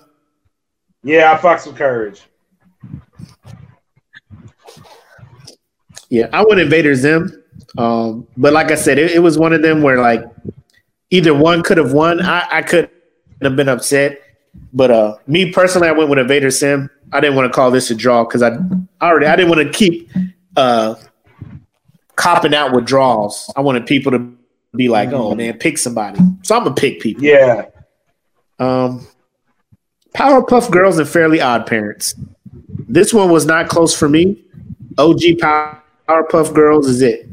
[1.03, 2.23] Yeah, I fucks with Courage.
[6.09, 7.43] Yeah, I went Invader Zim.
[7.79, 10.25] Um, but like I said, it, it was one of them where like
[11.11, 12.21] either one could have won.
[12.21, 12.91] I, I could
[13.43, 14.21] have been upset.
[14.73, 16.91] But uh, me personally, I went with Invader Zim.
[17.13, 18.59] I didn't want to call this a draw because I
[19.01, 20.11] already I didn't want to keep
[20.57, 20.97] uh,
[22.17, 23.53] copping out with draws.
[23.55, 24.37] I wanted people to
[24.75, 27.23] be like, "Oh man, pick somebody." So I'm gonna pick people.
[27.23, 27.67] Yeah.
[28.59, 29.07] Um,
[30.15, 32.15] Powerpuff Girls and Fairly Odd Parents.
[32.89, 34.43] This one was not close for me.
[34.99, 35.21] OG
[36.09, 37.29] Powerpuff Girls is it.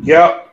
[0.00, 0.44] Yep.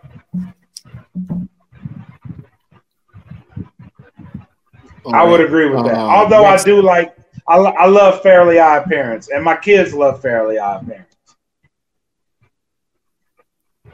[5.14, 5.96] I would agree with that.
[5.96, 7.16] Uh, Although I do like,
[7.48, 11.16] I, I love Fairly Odd Parents, and my kids love Fairly Odd Parents.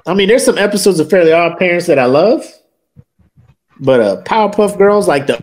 [0.05, 2.45] I mean, there's some episodes of Fairly Odd Parents that I love,
[3.81, 5.37] but uh, Powerpuff Girls, like the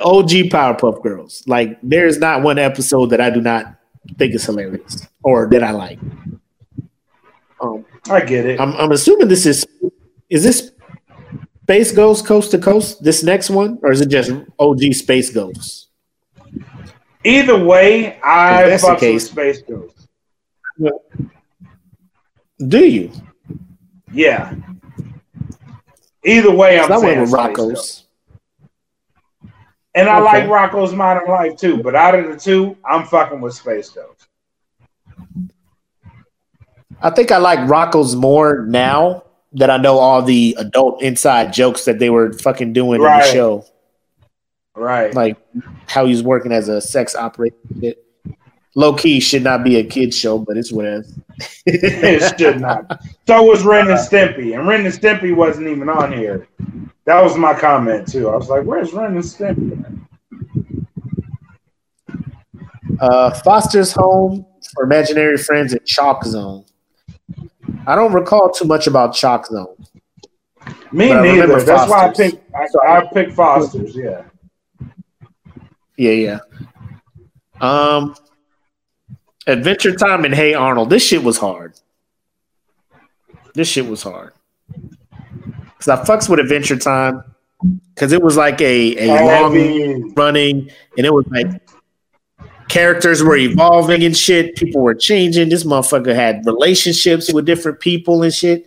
[0.00, 3.74] OG Powerpuff Girls, like there's not one episode that I do not
[4.16, 5.98] think is hilarious or that I like.
[7.60, 8.60] Um, I get it.
[8.60, 9.66] I'm, I'm assuming this is
[10.30, 10.70] is this
[11.64, 13.02] Space Ghost Coast to Coast?
[13.02, 15.88] This next one, or is it just OG Space Ghost?
[17.24, 20.08] Either way, I fuck with Space Ghost.
[22.66, 23.12] Do you?
[24.12, 24.54] Yeah.
[26.24, 28.04] Either way, I'm I went with Rocko's.
[29.94, 30.48] And I okay.
[30.48, 34.28] like Rocko's Modern Life too, but out of the two, I'm fucking with Space Ghost.
[37.02, 41.84] I think I like Rocko's more now that I know all the adult inside jokes
[41.86, 43.20] that they were fucking doing right.
[43.20, 43.64] in the show.
[44.76, 45.12] Right.
[45.12, 45.36] Like
[45.88, 47.56] how he's working as a sex operator.
[48.76, 51.04] Low key should not be a kid show, but it's whatever.
[51.66, 53.00] it should not.
[53.26, 56.46] So was Ren and Stimpy, and Ren and Stimpy wasn't even on here.
[57.04, 58.28] That was my comment too.
[58.28, 60.06] I was like, "Where's Ren and Stimpy?"
[63.00, 66.64] Uh, Foster's home for imaginary friends at Chalk Zone.
[67.86, 69.74] I don't recall too much about Chalk Zone.
[70.92, 71.60] Me neither.
[71.62, 72.44] That's why I picked.
[72.54, 73.96] I, I picked Foster's.
[73.96, 74.22] Yeah.
[75.96, 76.38] Yeah, yeah.
[77.60, 78.14] Um,
[79.50, 80.90] Adventure Time and Hey Arnold.
[80.90, 81.74] This shit was hard.
[83.54, 84.32] This shit was hard.
[85.78, 87.24] Cause I fucks with Adventure Time
[87.94, 91.46] because it was like a, a long running, and it was like
[92.68, 94.56] characters were evolving and shit.
[94.56, 95.48] People were changing.
[95.48, 98.66] This motherfucker had relationships with different people and shit.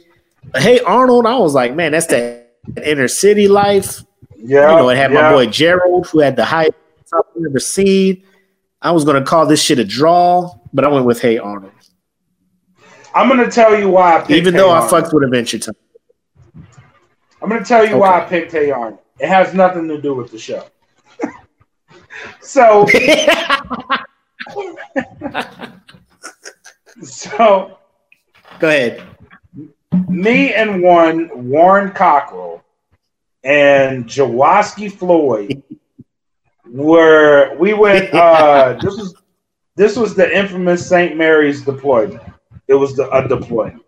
[0.51, 2.51] But hey, Arnold, I was like, man, that's that
[2.83, 4.01] inner city life.
[4.37, 5.21] Yeah, you know, it had yeah.
[5.21, 6.73] my boy Gerald who had the highest
[7.13, 8.23] I've ever seen.
[8.81, 11.71] I was gonna call this shit a draw, but I went with Hey Arnold.
[13.13, 14.17] I'm gonna tell you why.
[14.17, 14.89] I Even though hey I Arnold.
[14.89, 15.75] fucked with Adventure Time.
[17.41, 17.99] I'm gonna tell you okay.
[17.99, 18.99] why I picked Hey Arnold.
[19.19, 20.65] It has nothing to do with the show.
[22.41, 22.87] so,
[27.03, 27.77] so
[28.59, 29.03] go ahead.
[30.09, 32.63] Me and one Warren Cockrell
[33.43, 35.61] and Jawaski Floyd
[36.65, 39.13] were we went uh this was
[39.75, 41.15] this was the infamous St.
[41.15, 42.21] Mary's deployment.
[42.67, 43.83] It was the a deployment.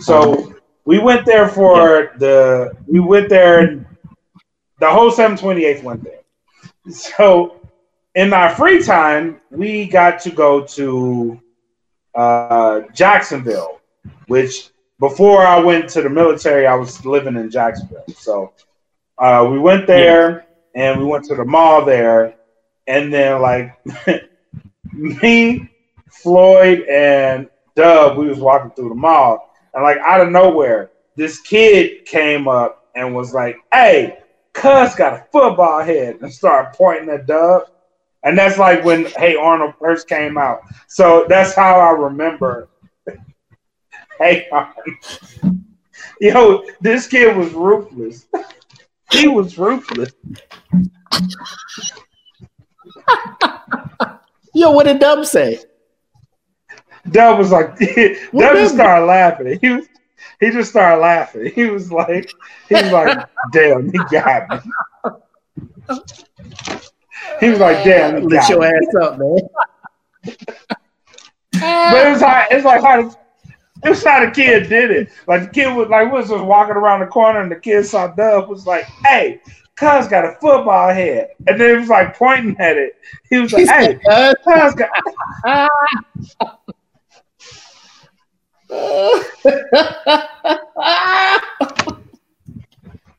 [0.00, 0.54] So
[0.84, 3.86] we went there for the we went there.
[4.78, 6.20] The whole 728th went there.
[6.90, 7.60] So
[8.14, 11.40] in our free time, we got to go to
[12.14, 13.80] uh, Jacksonville,
[14.26, 18.04] which before I went to the military, I was living in Jacksonville.
[18.16, 18.52] So
[19.18, 22.34] uh, we went there and we went to the mall there,
[22.86, 23.78] and then like
[24.92, 25.70] me,
[26.10, 31.40] Floyd, and Dub, we was walking through the mall, and like out of nowhere, this
[31.40, 34.18] kid came up and was like, "Hey,
[34.52, 37.64] Cuz got a football head," and started pointing at Dub.
[38.22, 40.60] And that's like when Hey Arnold first came out.
[40.88, 42.68] So that's how I remember
[44.18, 45.56] Hey Arnold.
[46.20, 48.26] Yo, this kid was ruthless.
[49.10, 50.12] he was ruthless.
[54.52, 55.60] Yo, what did Dub say?
[57.10, 59.58] Dub was like, Dub just started laughing.
[59.60, 59.86] He was,
[60.38, 61.52] he just started laughing.
[61.54, 62.30] He was like,
[62.68, 64.58] he was like, damn, he got me.
[67.40, 68.66] He was like, damn, Lift your me.
[68.66, 69.38] ass up, man.
[71.52, 73.16] But it was like, it's like how the,
[73.84, 75.08] it was how the kid did it.
[75.26, 78.08] Like the kid was like, was just walking around the corner, and the kid saw
[78.08, 79.40] Dub was like, hey.
[79.80, 82.96] Cuz got a football head, and then he was like pointing at it.
[83.30, 83.98] He was like, He "Hey,
[84.44, 84.90] Cuz got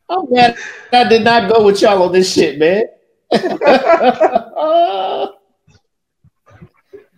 [0.07, 0.55] I'm glad
[0.93, 2.83] I did not go with y'all on this shit, man.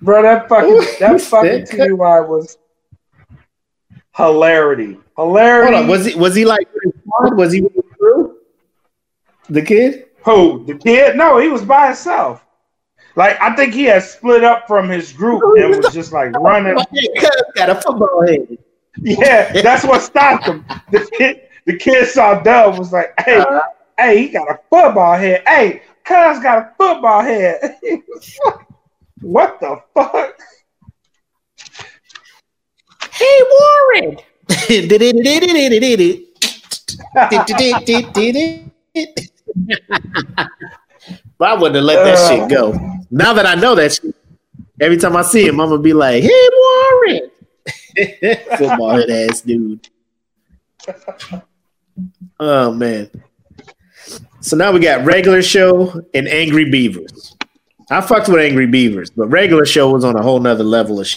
[0.01, 2.57] Bro, that fucking that fucking TUI was
[4.15, 4.97] hilarity.
[5.17, 5.73] Hilarity.
[5.73, 7.35] Hold on, was he was he like with his squad?
[7.35, 7.67] was he
[7.99, 8.32] crew?
[9.49, 10.05] The kid?
[10.25, 10.65] Who?
[10.65, 11.15] The kid?
[11.15, 12.45] No, he was by himself.
[13.15, 16.75] Like I think he had split up from his group and was just like running.
[16.75, 18.57] Cuz got a football head.
[18.97, 20.65] Yeah, that's what stopped him.
[20.91, 23.43] The kid, the kid saw Dub was like, "Hey,
[23.99, 25.43] hey, he got a football head.
[25.47, 28.55] Hey, Cuz got a football head." He was like,
[29.21, 30.39] what the fuck?
[33.11, 34.17] Hey Warren.
[41.37, 42.71] but I wouldn't have let that shit go.
[43.11, 44.15] Now that I know that shit,
[44.79, 47.31] every time I see him, I'm gonna be like, "Hey Warren."
[48.57, 49.87] Football head ass dude.
[52.39, 53.09] Oh man.
[54.41, 57.35] So now we got regular show and Angry Beavers.
[57.89, 61.07] I fucked with Angry Beavers, but regular show was on a whole nother level of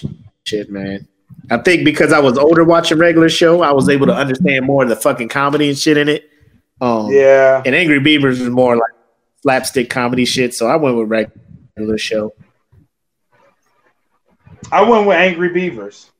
[0.45, 1.09] shit, man.
[1.51, 4.83] I think because I was older watching regular show, I was able to understand more
[4.83, 6.31] of the fucking comedy and shit in it.
[6.81, 8.93] Um, Yeah, And Angry Beavers is more like
[9.43, 12.35] slapstick comedy shit, so I went with regular show.
[14.70, 16.11] I went with Angry Beavers.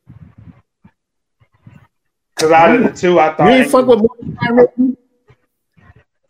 [2.37, 4.97] Cause out of the two, I You thought ain't fuck with Morgan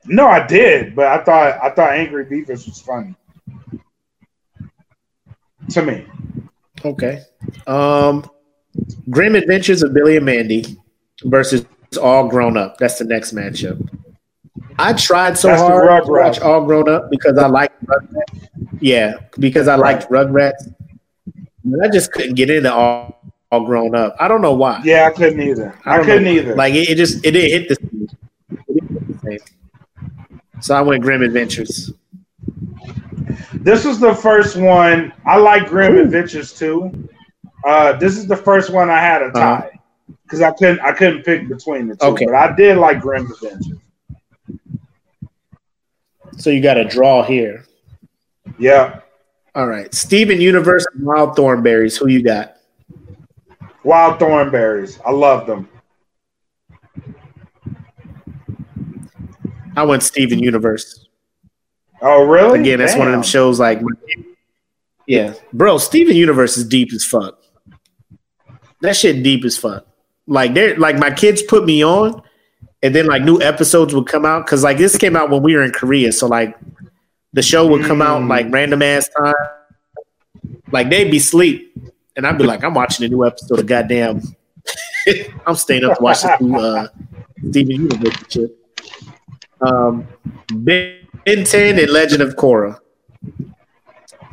[0.08, 3.14] no, I did, but I thought I thought Angry Beavers was funny
[5.70, 6.06] to me.
[6.84, 7.22] Okay.
[7.66, 8.28] Um,
[9.10, 10.76] Grim Adventures of Billy and Mandy
[11.24, 11.66] versus
[12.00, 12.76] All Grown Up.
[12.78, 13.88] That's the next matchup.
[14.78, 18.48] I tried so That's hard to watch All Grown Up because I liked Rugrats.
[18.80, 20.72] Yeah, because I liked Rugrats.
[21.64, 24.16] But I just couldn't get into All, all Grown Up.
[24.20, 24.80] I don't know why.
[24.84, 25.78] Yeah, I couldn't either.
[25.84, 26.30] I, don't couldn't know.
[26.30, 26.54] either.
[26.54, 28.08] Like it, it just it didn't hit the same.
[28.66, 30.60] Didn't hit the.
[30.60, 31.92] So I went Grim Adventures.
[33.54, 35.12] This was the first one.
[35.24, 37.08] I like Grim Adventures too.
[37.66, 39.80] Uh, this is the first one I had a tie
[40.22, 42.06] because I couldn't I couldn't pick between the two.
[42.06, 42.12] Uh-huh.
[42.12, 42.26] Okay.
[42.26, 43.78] But I did like Grim Adventures.
[46.36, 47.64] So you got a draw here.
[48.58, 49.00] Yeah,
[49.54, 51.98] All right, Steven Universe, and Wild Thornberrys.
[51.98, 52.56] Who you got?
[53.82, 55.00] Wild Thornberrys.
[55.04, 55.68] I love them.
[59.76, 61.06] I went Steven Universe.
[62.00, 62.60] Oh, really?
[62.60, 63.80] Again, that's one of them shows like
[65.06, 65.34] Yeah.
[65.52, 67.38] Bro, Steven Universe is deep as fuck.
[68.80, 69.86] That shit deep as fuck.
[70.26, 72.22] Like they're like my kids put me on
[72.82, 75.54] and then like new episodes would come out because like this came out when we
[75.56, 76.12] were in Korea.
[76.12, 76.56] So like
[77.32, 78.28] the show would come out Mm.
[78.28, 79.34] like random ass time.
[80.72, 81.72] Like they'd be sleep.
[82.16, 84.22] And I'd be like, I'm watching a new episode of goddamn
[85.46, 86.88] I'm staying up to watch this new uh
[87.50, 88.50] Steven Universe shit.
[89.60, 90.06] Um
[90.52, 90.98] Ben
[91.44, 92.78] 10 and Legend of Korra.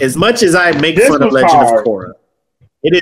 [0.01, 1.79] As much as I make This fun of Legend hard.
[1.79, 2.13] of Korra,
[2.83, 3.01] it is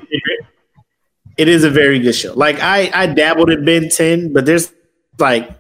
[1.38, 2.34] it is a very good show.
[2.34, 4.72] Like I I dabbled in Ben 10, but there's
[5.18, 5.52] like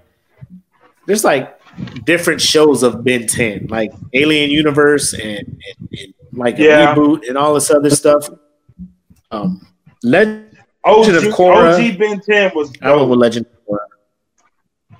[1.05, 1.59] there's like
[2.05, 6.93] different shows of Ben 10, like Alien Universe and, and, and like Yeah.
[6.95, 8.29] reboot and all this other stuff.
[9.31, 9.65] Um,
[10.03, 11.91] Legend OG, of Korra.
[11.91, 14.97] OG Ben 10 was I went with Legend of Korra.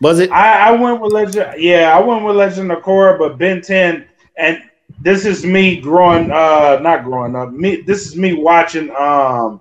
[0.00, 0.30] Was it?
[0.30, 1.60] I, I went with Legend.
[1.60, 4.06] Yeah, I went with Legend of Korra, but Ben 10,
[4.38, 4.62] and
[5.02, 7.52] this is me growing, uh, not growing up.
[7.52, 9.60] Me, this is me watching, um,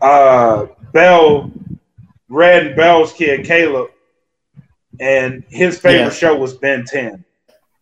[0.00, 1.50] uh, Bell,
[2.30, 3.90] Red and Bell's kid Caleb,
[4.98, 6.10] and his favorite Yeah.
[6.10, 7.24] show was Ben 10.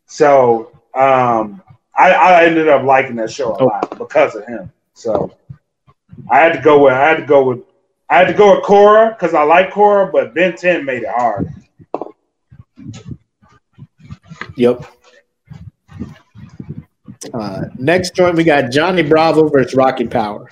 [0.07, 1.63] So, um,
[1.97, 3.67] I, I ended up liking that show a Oh.
[3.67, 4.73] lot because of him.
[4.95, 5.33] So,
[6.31, 7.61] I had to go with, I had to go with.
[8.11, 11.11] I had to go with Korra because I like Korra, but Ben 10 made it
[11.11, 11.53] hard.
[14.57, 14.83] Yep.
[17.35, 20.49] Uh, next joint, we got Johnny Bravo versus Rocket Power.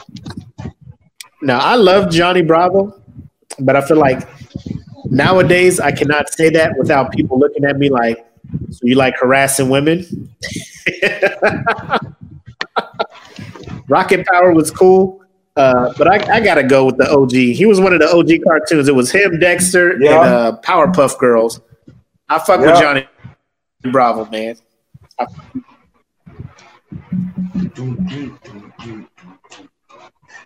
[1.41, 3.01] Now, I love Johnny Bravo,
[3.61, 4.27] but I feel like
[5.07, 8.25] nowadays I cannot say that without people looking at me like,
[8.71, 10.05] so you like harassing women?
[13.89, 15.23] Rocket Power was cool,
[15.57, 17.33] uh, but I, I got to go with the OG.
[17.33, 18.89] He was one of the OG cartoons.
[18.89, 20.11] It was him, Dexter, Yeah.
[20.21, 21.61] and uh, Powerpuff Girls.
[22.29, 23.07] I fuck with Johnny
[23.83, 24.57] Bravo, man.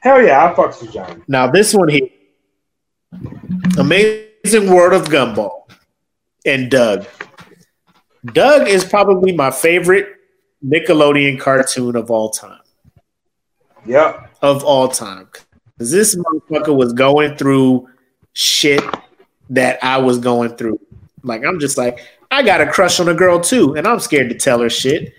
[0.02, 1.22] Hell yeah, I fucks with Johnny.
[1.28, 2.08] Now this one here,
[3.78, 5.70] Amazing World of Gumball,
[6.44, 7.06] and Doug.
[8.26, 10.08] Doug is probably my favorite
[10.64, 12.60] Nickelodeon cartoon of all time.
[13.86, 14.30] Yep.
[14.42, 15.28] Of all time,
[15.72, 17.88] because this motherfucker was going through
[18.32, 18.82] shit
[19.50, 20.78] that I was going through.
[21.22, 22.00] Like I'm just like
[22.30, 25.12] I got a crush on a girl too, and I'm scared to tell her shit.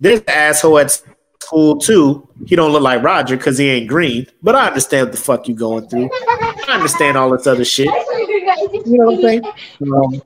[0.00, 1.02] This asshole at
[1.44, 2.28] school too.
[2.46, 4.26] He don't look like Roger because he ain't green.
[4.42, 6.10] But I understand what the fuck you going through.
[6.12, 7.86] I understand all this other shit.
[7.86, 9.44] You know what I'm saying?
[9.82, 10.22] Um,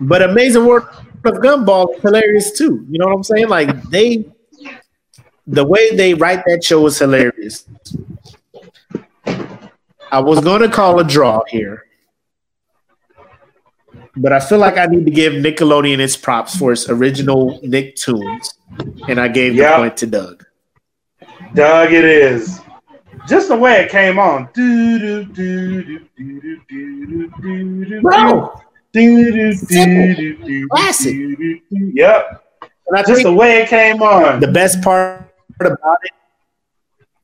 [0.00, 0.88] but Amazing World
[1.24, 2.86] of Gumball is hilarious too.
[2.90, 3.48] You know what I'm saying?
[3.48, 4.24] Like they,
[5.46, 7.66] the way they write that show is hilarious.
[10.10, 11.83] I was going to call a draw here,
[14.16, 18.54] but I feel like I need to give Nickelodeon its props for its original Nicktoons,
[19.08, 19.72] and I gave yep.
[19.72, 20.44] the point to Doug.
[21.54, 22.60] Doug, it is
[23.28, 24.48] just the way it came on.
[28.02, 28.60] Bro,
[30.70, 31.16] classic.
[31.70, 32.44] Yep.
[32.86, 34.40] And I just the way it came on.
[34.40, 36.12] The best part about it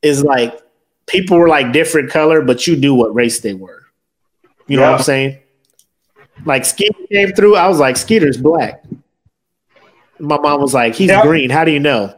[0.03, 0.61] is like
[1.07, 3.83] people were like different color, but you knew what race they were.
[4.67, 4.91] You know yeah.
[4.91, 5.39] what I'm saying?
[6.47, 8.83] Like Skeeter came through, I was like, Skeeter's black.
[10.19, 11.23] My mom was like, he's Yeah.
[11.23, 11.51] green.
[11.51, 12.15] How do you know?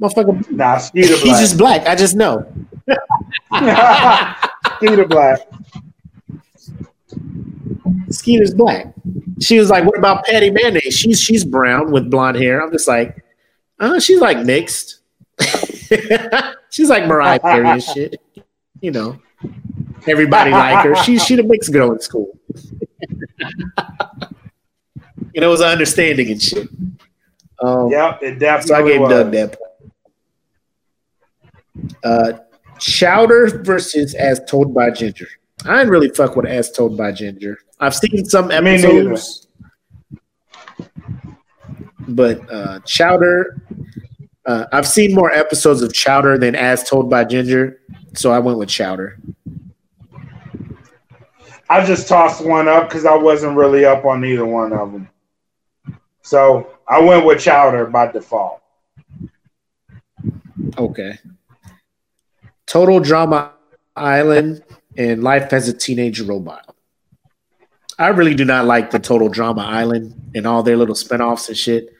[0.00, 1.40] Motherfucker, Nah, Skeeter he's Black.
[1.40, 1.86] just black.
[1.86, 2.44] I just know.
[4.78, 5.38] Skeeter Black.
[8.10, 8.92] Skeeter's black.
[9.40, 10.94] She was like, "What about Patty Mayonnaise?
[10.96, 13.24] She's she's brown with blonde hair." I'm just like,
[13.80, 15.00] "Uh, she's like mixed.
[16.70, 18.20] she's like Mariah Carey and shit.
[18.80, 19.18] You know,
[20.06, 20.94] everybody like her.
[21.04, 22.36] She's she the mixed girl in school.
[25.34, 26.68] You know, it was understanding and shit.
[27.62, 29.10] Um, Yep, it so I gave was.
[29.10, 29.92] Doug that point.
[32.04, 32.32] Uh,
[32.78, 35.28] Chowder versus As Told by Ginger.
[35.64, 37.58] I didn't really fuck with As Told by Ginger.
[37.78, 39.46] I've seen some episodes,
[42.08, 43.62] but uh, Chowder.
[44.44, 47.80] Uh, I've seen more episodes of Chowder than As Told by Ginger,
[48.14, 49.18] so I went with Chowder.
[51.72, 55.08] I just tossed one up because I wasn't really up on either one of them.
[56.20, 58.60] So I went with Chowder by default.
[60.76, 61.18] Okay.
[62.66, 63.52] Total Drama
[63.96, 64.62] Island
[64.98, 66.74] and Life as a Teenage Robot.
[67.98, 71.56] I really do not like the Total Drama Island and all their little spinoffs and
[71.56, 71.94] shit.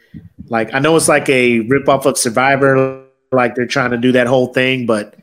[0.48, 4.26] Like I know it's like a ripoff of Survivor, like they're trying to do that
[4.26, 5.14] whole thing, but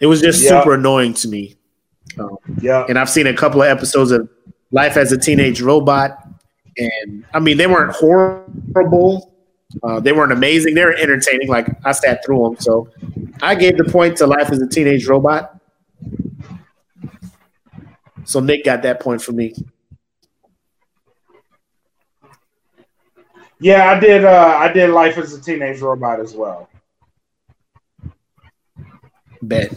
[0.00, 0.60] it was just Yeah.
[0.60, 1.56] super annoying to me.
[2.60, 2.86] Yeah.
[2.88, 4.28] And I've seen a couple of episodes of
[4.72, 6.18] Life as a Teenage Robot,
[6.76, 9.32] and I mean they weren't horrible.
[9.82, 10.74] Uh, they weren't amazing.
[10.74, 11.48] They were entertaining.
[11.48, 12.88] Like I sat through them, so
[13.42, 15.60] I gave the point to Life as a Teenage Robot.
[18.24, 19.54] So Nick got that point for me.
[23.58, 26.68] Yeah, I did uh I did Life as a Teenage Robot as well.
[29.42, 29.72] Bet.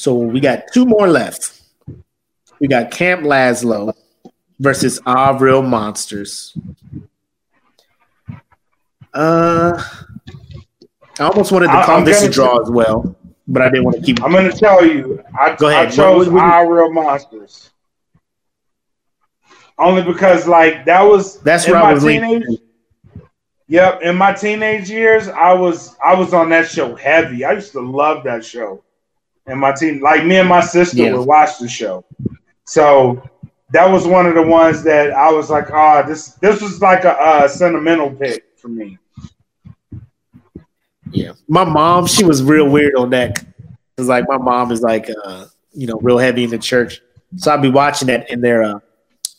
[0.00, 1.60] So we got two more left.
[2.58, 3.92] We got Camp Laszlo
[4.58, 6.56] versus Our Real Monsters.
[9.12, 9.82] Uh,
[11.18, 13.14] I almost wanted to call this a draw as well,
[13.46, 14.24] but I didn't want to keep.
[14.24, 15.88] I'm gonna tell you, I, Go ahead.
[15.88, 17.68] I chose What- what- what- Our Real Monsters.
[19.78, 22.44] Only because like that was That's where I was teenage-
[23.68, 27.44] Yep, in my teenage years, I was I was on that show heavy.
[27.44, 28.82] I used to love that show.
[29.46, 31.14] And my team, like me and my sister Yeah.
[31.14, 32.04] would watch the show.
[32.64, 33.22] So
[33.72, 37.04] that was one of the ones that I was like, ah, this this was like
[37.04, 38.98] a uh, sentimental pick for me.
[41.12, 43.44] Yeah, my mom, she was real weird on that.
[43.96, 47.00] Cause like my mom is like, uh, you know, real heavy in the church.
[47.36, 48.80] So I'd be watching that, and their uh,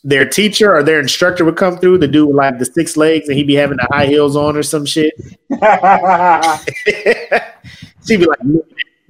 [0.04, 1.98] their teacher or their instructor would come through.
[1.98, 4.56] The dude with like the six legs, and he'd be having the high heels on
[4.56, 5.14] or some shit.
[8.06, 8.38] She'd be like,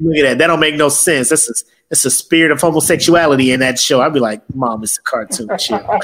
[0.03, 0.47] look at, that, that.
[0.49, 1.29] Don't make no sense.
[1.29, 1.55] That's a,
[1.89, 4.01] that's a spirit of homosexuality in that show.
[4.01, 5.49] I'd be like, Mom, it's a cartoon.
[5.59, 5.79] Chill.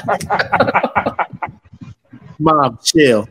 [2.39, 3.27] Mom, chill.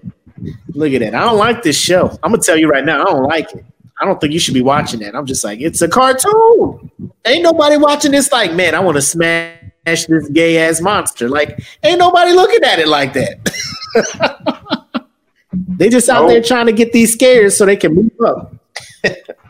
[0.74, 1.14] Look at that.
[1.14, 2.10] I don't like this show.
[2.22, 3.64] I'm gonna tell you right now, I don't like it.
[4.00, 5.16] I don't think you should be watching that.
[5.16, 6.90] I'm just like, it's a cartoon.
[7.24, 11.28] Ain't nobody watching this like, man, I want to smash this gay ass monster.
[11.28, 14.86] Like, ain't nobody looking at it like that.
[15.52, 16.30] they just out Nope.
[16.30, 18.54] there trying to get these scares so they can move up.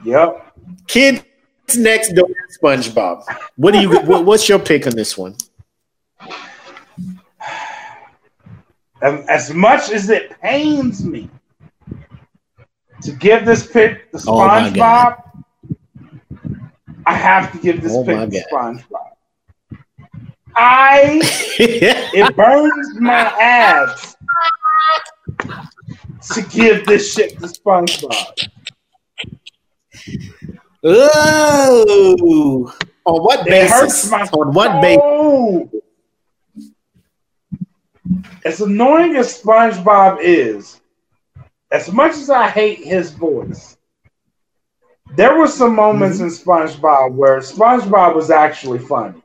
[0.05, 0.55] Yep.
[0.87, 1.23] Kids
[1.77, 2.29] next door,
[2.61, 3.25] SpongeBob.
[3.57, 3.99] What do you?
[4.01, 5.37] What, what's your pick on this one?
[9.01, 11.31] As, as much as it pains me
[13.03, 14.39] to give this pick to Oh.
[14.39, 15.23] SpongeBob,
[17.07, 18.45] I have to give this Oh pick to God.
[18.53, 19.09] SpongeBob.
[20.57, 21.21] I
[21.61, 24.17] it burns my ass
[26.33, 28.49] to give this shit to SpongeBob.
[30.85, 34.11] Oh, on what It hurts basis?
[34.11, 35.83] my On what basis?
[38.45, 40.81] As annoying as SpongeBob is,
[41.71, 43.77] as much as I hate his voice,
[45.17, 49.23] there were some moments in SpongeBob where SpongeBob was actually funny.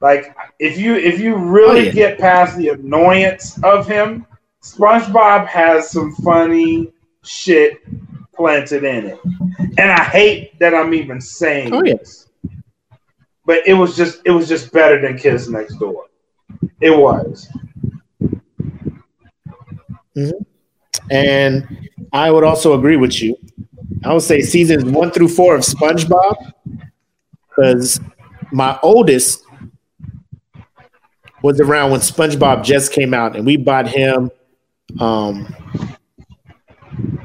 [0.00, 1.90] Like if you if you really Oh, yeah.
[1.92, 4.26] get past the annoyance of him,
[4.62, 6.92] SpongeBob has some funny
[7.24, 7.82] shit
[8.36, 9.18] planted in it.
[9.78, 11.94] And I hate that I'm even saying Oh, yeah.
[11.94, 12.28] this.
[13.46, 16.06] But it was just it was just better than Kids Next Door.
[16.80, 17.48] It was.
[21.10, 23.36] And I would also agree with you.
[24.04, 26.52] I would say seasons one through four of SpongeBob,
[27.48, 28.00] because
[28.52, 29.44] my oldest
[31.42, 34.30] was around when SpongeBob just came out, and we bought him,
[35.00, 35.54] um,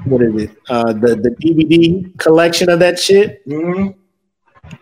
[0.10, 0.52] what is it?
[0.70, 3.94] Uh, the the DVD collection of that shit, Mhm.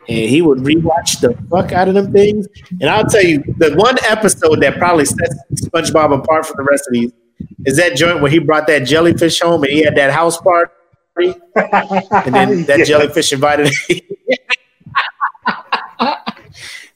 [0.07, 2.47] and he would rewatch the fuck out of them things.
[2.81, 5.35] And I'll tell you, the one episode that probably sets
[5.65, 7.11] SpongeBob apart from the rest of these
[7.65, 10.71] is that joint where he brought that jellyfish home and he had that house party,
[11.15, 12.85] and then that Yeah.
[12.85, 13.71] jellyfish invited.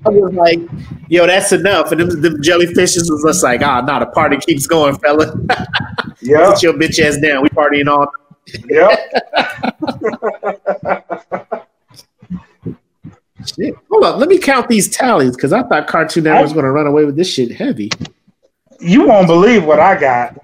[0.06, 0.60] I was like,
[1.08, 1.92] yo, that's enough.
[1.92, 5.34] And them, them jellyfishes was just like, ah, nah, the party keeps going, fella.
[6.20, 6.54] Yep.
[6.54, 7.42] Put your bitch ass down.
[7.42, 8.10] We partying all
[8.68, 8.98] Yep.
[13.46, 13.76] Shit.
[13.90, 16.72] Hold up, let me count these tallies because I thought Cartoon Network was going to
[16.72, 17.90] run away with this shit heavy.
[18.80, 20.36] You won't believe what I got.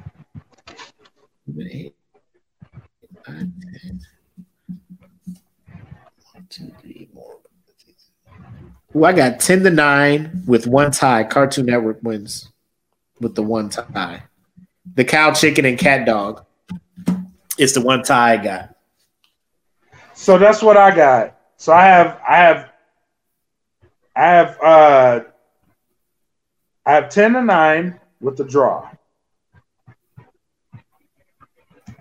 [8.96, 11.24] Ooh, I got ten to nine with one tie.
[11.24, 12.50] Cartoon Network wins
[13.20, 14.22] with the one tie.
[14.94, 16.44] The cow, chicken, and cat dog
[17.58, 18.76] is the one tie I got.
[20.14, 21.36] So that's what I got.
[21.56, 22.70] So I have I have
[24.14, 25.20] I have uh
[26.86, 28.88] I have ten to nine with the draw.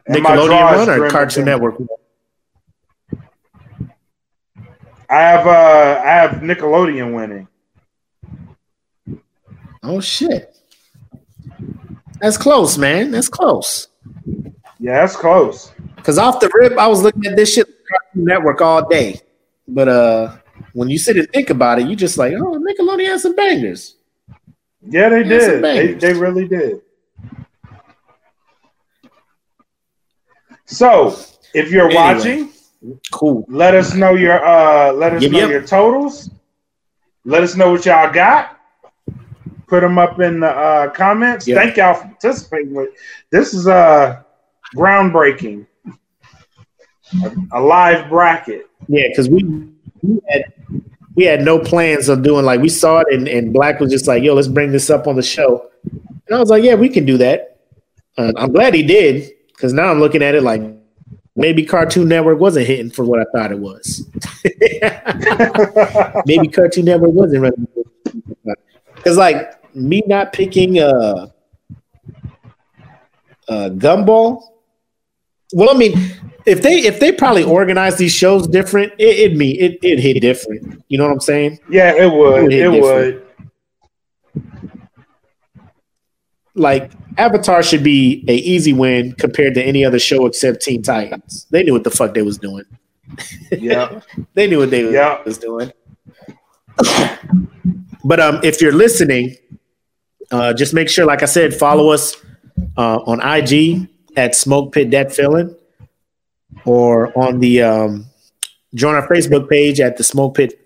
[0.06, 1.46] And my draw Nickelodeon is or Cartoon Adventure.
[1.46, 1.80] Network?
[1.80, 1.88] one?
[5.10, 7.48] I have uh I have Nickelodeon winning.
[9.84, 10.56] Oh shit,
[12.20, 13.12] that's close, man.
[13.12, 13.90] That's close.
[14.80, 15.72] Yeah, that's close.
[15.96, 17.68] Because off the rip, I was looking at this shit
[18.14, 19.20] Network all day.
[19.68, 20.36] But uh
[20.74, 23.96] when you sit and think about it, you just like, oh, Nickelodeon has some bangers.
[24.82, 25.64] Yeah, they some did.
[25.64, 26.82] They, they really did.
[30.66, 31.16] So
[31.54, 31.96] if you're Anyway.
[31.96, 32.53] watching,
[33.12, 33.46] Cool.
[33.48, 35.50] let us know your uh let us Yep, know yep.
[35.50, 36.30] your totals.
[37.26, 38.60] Let us know what y'all got.
[39.68, 41.48] Put them up in the uh, comments.
[41.48, 41.58] Yep.
[41.58, 42.74] Thank y'all for participating.
[42.74, 42.90] With
[43.32, 44.22] this is uh
[44.76, 45.66] groundbreaking.
[47.24, 48.68] A, a live bracket.
[48.88, 49.44] Yeah, because we
[50.02, 50.54] we had
[51.16, 54.08] we had no plans of doing like we saw it and, and Black was just
[54.08, 55.70] like, yo, let's bring this up on the show.
[55.92, 57.60] And I was like, yeah, we can do that.
[58.18, 60.62] Uh, I'm glad he did because now I'm looking at it like
[61.36, 64.08] maybe Cartoon Network wasn't hitting for what I thought it was.
[66.26, 67.68] maybe Cartoon Network wasn't running.
[68.96, 71.28] Because like me not picking uh,
[73.50, 74.44] uh, Gumball.
[75.54, 75.94] Well, I mean,
[76.46, 80.20] if they if they probably organize these shows different, it it me it it hit
[80.22, 80.84] different.
[80.88, 81.60] You know what I'm saying?
[81.70, 82.52] Yeah, it would.
[82.52, 83.24] It It, would hit would.
[86.56, 91.48] Like Avatar should be a easy win compared to any other show except Teen Titans.
[91.50, 92.66] They knew what the fuck they was doing.
[93.52, 94.02] Yeah.
[94.34, 95.72] They knew what they was- was doing.
[98.04, 99.36] but um, if you're listening,
[100.32, 102.16] uh, just make sure, like I said, follow us
[102.78, 105.56] uh, on IG at Smoke Pit Dat Feeling,
[106.66, 108.06] or on the um,
[108.74, 110.60] join our Facebook page at the Smoke Pit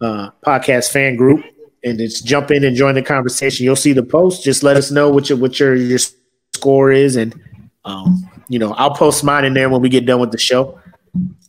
[0.00, 1.44] uh, Podcast Fan Group,
[1.84, 3.64] and just jump in and join the conversation.
[3.64, 4.44] You'll see the post.
[4.44, 5.98] Just let us know what your what your your
[6.54, 7.34] score is, and
[7.84, 10.78] um, you know I'll post mine in there when we get done with the show.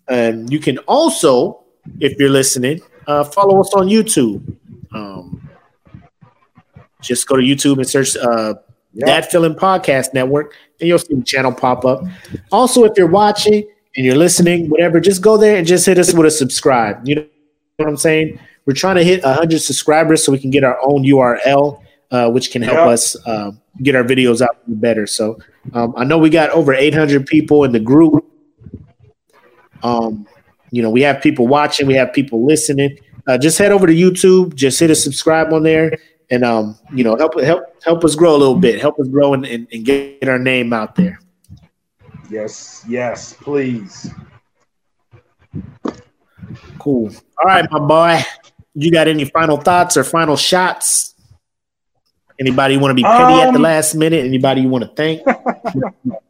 [0.08, 1.64] And you can also,
[2.00, 4.56] if you're listening, uh, follow us on YouTube.
[4.94, 5.50] Um,
[7.02, 8.56] just go to YouTube and search uh,
[8.94, 9.06] Yeah.
[9.06, 12.04] Dat Feeling Podcast Network, and you'll see the channel pop up.
[12.52, 13.64] Also, if you're watching
[13.96, 17.00] and you're listening, whatever, just go there and just hit us with a subscribe.
[17.08, 17.26] You know
[17.78, 18.38] what I'm saying?
[18.66, 21.82] We're trying to hit 100 subscribers so we can get our own URL,
[22.12, 23.52] uh, which can help us uh,
[23.82, 25.08] get our videos out better.
[25.08, 25.40] So
[25.74, 28.26] um, I know we got over 800 people in the group.
[29.84, 30.28] Um,
[30.72, 32.98] you know, we have people watching, we have people listening.
[33.28, 35.98] Uh, just head over to YouTube, just hit a subscribe on there,
[36.30, 39.34] and um, you know, help help help us grow a little bit, help us grow
[39.34, 41.20] and, and, and get our name out there.
[42.32, 42.84] Yes.
[42.88, 43.34] Yes.
[43.34, 44.10] Please.
[46.80, 47.12] Cool.
[47.38, 48.24] All right, my boy.
[48.74, 51.14] You got any final thoughts or final shots?
[52.40, 54.26] Anybody want to be petty at the Um, last minute?
[54.26, 55.22] Anybody you want to thank?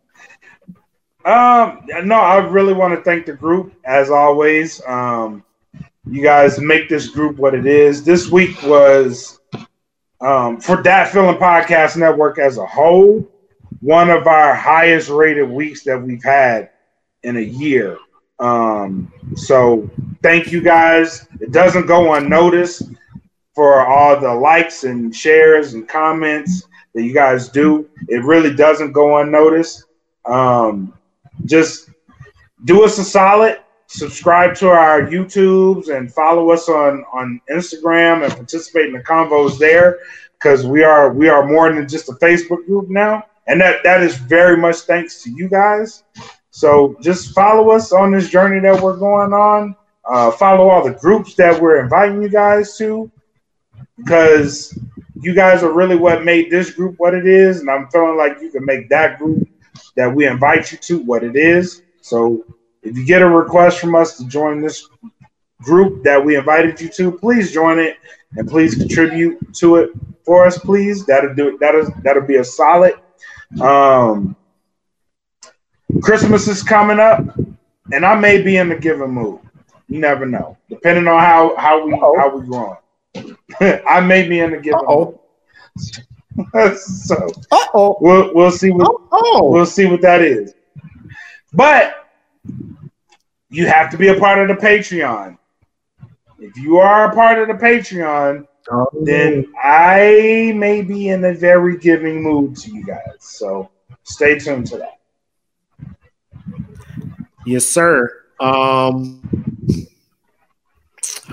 [1.23, 4.81] Um, no, I really want to thank the group as always.
[4.88, 5.43] Um,
[6.09, 8.03] you guys make this group what it is.
[8.03, 9.39] This week was
[10.19, 13.30] um, for Dat Feeling Podcast Network as a whole,
[13.81, 16.72] one of our highest rated weeks that we've had
[17.22, 17.97] in a year.
[18.41, 19.89] Um, so
[20.22, 21.27] thank you guys.
[21.39, 22.84] It doesn't go unnoticed
[23.53, 27.88] for all the likes and shares and comments that you guys do.
[28.07, 29.85] It really doesn't go unnoticed.
[30.26, 30.93] Um,
[31.45, 31.89] just
[32.65, 38.31] do us a solid subscribe to our youtubes and follow us on on instagram and
[38.34, 39.99] participate in the convos there
[40.39, 44.01] because we are we are more than just a facebook group now and that that
[44.01, 46.03] is very much thanks to you guys
[46.52, 49.76] so just follow us on this journey that we're going on
[50.06, 53.11] uh, follow all the groups that we're inviting you guys to
[53.98, 54.78] because
[55.15, 58.40] you guys are really what made this group what it is and i'm feeling like
[58.41, 59.48] you can make that group
[59.95, 61.82] that we invite you to what it is.
[62.02, 62.45] So
[62.82, 64.88] if you get a request from us to join this
[65.61, 67.98] group that we invited you to, please join it
[68.38, 69.91] and please contribute to it
[70.26, 71.06] for us, please.
[71.06, 71.60] That'll do it.
[71.60, 72.95] That'll that'll be a solid.
[73.60, 74.36] Um,
[76.01, 77.23] Christmas is coming up,
[77.91, 79.39] and I may be in the giving mood.
[79.88, 82.18] You never know, depending on how how we Uh-oh.
[82.18, 83.81] how we growing.
[83.88, 85.19] I may be in the giving Uh-oh.
[85.76, 86.77] mood.
[86.77, 87.97] so oh.
[87.99, 89.49] we'll we'll see what Oh.
[89.51, 90.53] we'll see what that is.
[91.53, 92.07] But
[93.49, 95.38] you have to be a part of the Patreon.
[96.39, 98.88] If you are a part of the Patreon, oh.
[99.03, 103.18] then I may be in a very giving mood to you guys.
[103.19, 103.69] So
[104.03, 105.01] stay tuned to that.
[107.52, 108.10] Yes, sir.
[108.40, 109.22] Um,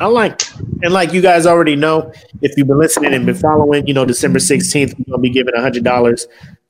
[0.01, 0.43] I like,
[0.83, 2.13] and like you guys already know,
[2.43, 5.31] if you've been listening and been following, you know, December 16th, we're going to be
[5.31, 6.27] giving $100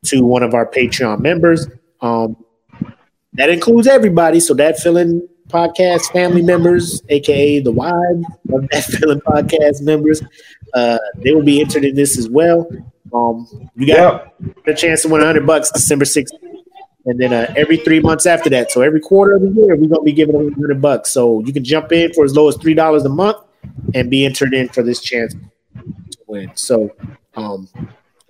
[0.07, 1.67] to one of our Patreon members.
[2.01, 2.37] Um,
[3.35, 4.41] that includes everybody.
[4.41, 10.23] So Dat Feeling podcast family members, aka the wives of that Feeling podcast members,
[10.75, 12.69] uh, they will be entered in this as well.
[13.15, 13.47] Um,
[13.77, 14.67] you got Yep.
[14.67, 16.48] a chance to win 100 bucks December 16th.
[17.09, 19.89] And then uh, every three months after that, so every quarter of the year, we're
[19.89, 21.11] gonna be giving away 100 bucks.
[21.11, 23.39] So you can jump in for as low as three dollars a month
[23.95, 26.53] and be entered in for this chance to win.
[26.55, 26.95] So
[27.35, 27.67] um,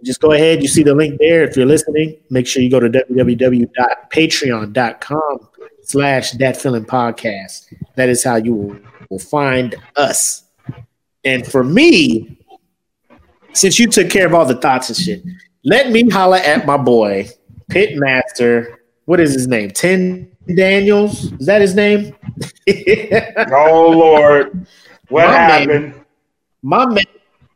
[0.04, 0.62] just go ahead.
[0.62, 1.42] You see the link there.
[1.42, 5.48] If you're listening, make sure you go to www.patreon.com
[5.82, 7.74] slash Dat Feeling podcast.
[7.96, 8.80] That is how you
[9.10, 10.44] will, find us.
[11.24, 12.38] And for me,
[13.54, 15.24] since you took care of all the thoughts and shit,
[15.64, 17.28] let me holla at my boy,
[17.70, 18.76] Pitmaster.
[19.04, 19.70] What is his name?
[19.70, 21.32] Ten Daniels?
[21.32, 22.14] Is that his name?
[23.50, 24.66] Oh Lord.
[25.08, 25.48] What My man.
[25.68, 26.04] happened?
[26.62, 27.04] my man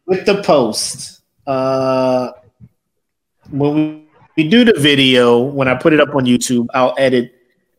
[0.06, 1.20] with the post.
[1.46, 2.30] Uh,
[3.50, 7.34] when we, we do the video, when I put it up on YouTube, I'll edit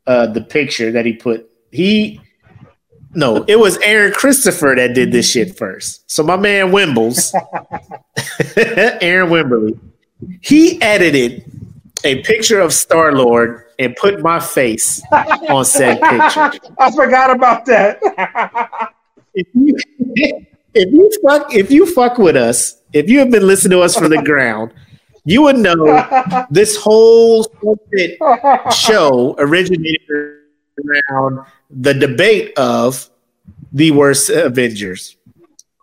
[0.05, 1.49] uh, the picture that he put.
[1.71, 2.19] He
[3.15, 6.09] no, it was Aaron Christopher that did this shit first.
[6.09, 7.33] So my man Wimbles
[9.01, 9.79] Aaron Wimberly,
[10.41, 11.43] he edited
[12.03, 15.01] a picture of Star Lord and put my face
[15.49, 16.51] on said picture.
[16.79, 17.99] I forgot about that.
[19.33, 19.75] if you
[20.73, 23.95] if you fuck if you fuck with us, if you have been listening to us
[23.95, 24.73] from the ground,
[25.25, 27.45] you would know this whole
[28.71, 30.39] show originated
[31.09, 33.09] around the debate of
[33.71, 35.17] the worst Avengers.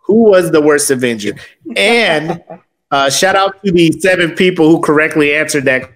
[0.05, 1.33] Who was the worst Avenger?
[1.75, 2.43] And
[2.91, 5.89] uh, shout out to the seven people who correctly answered that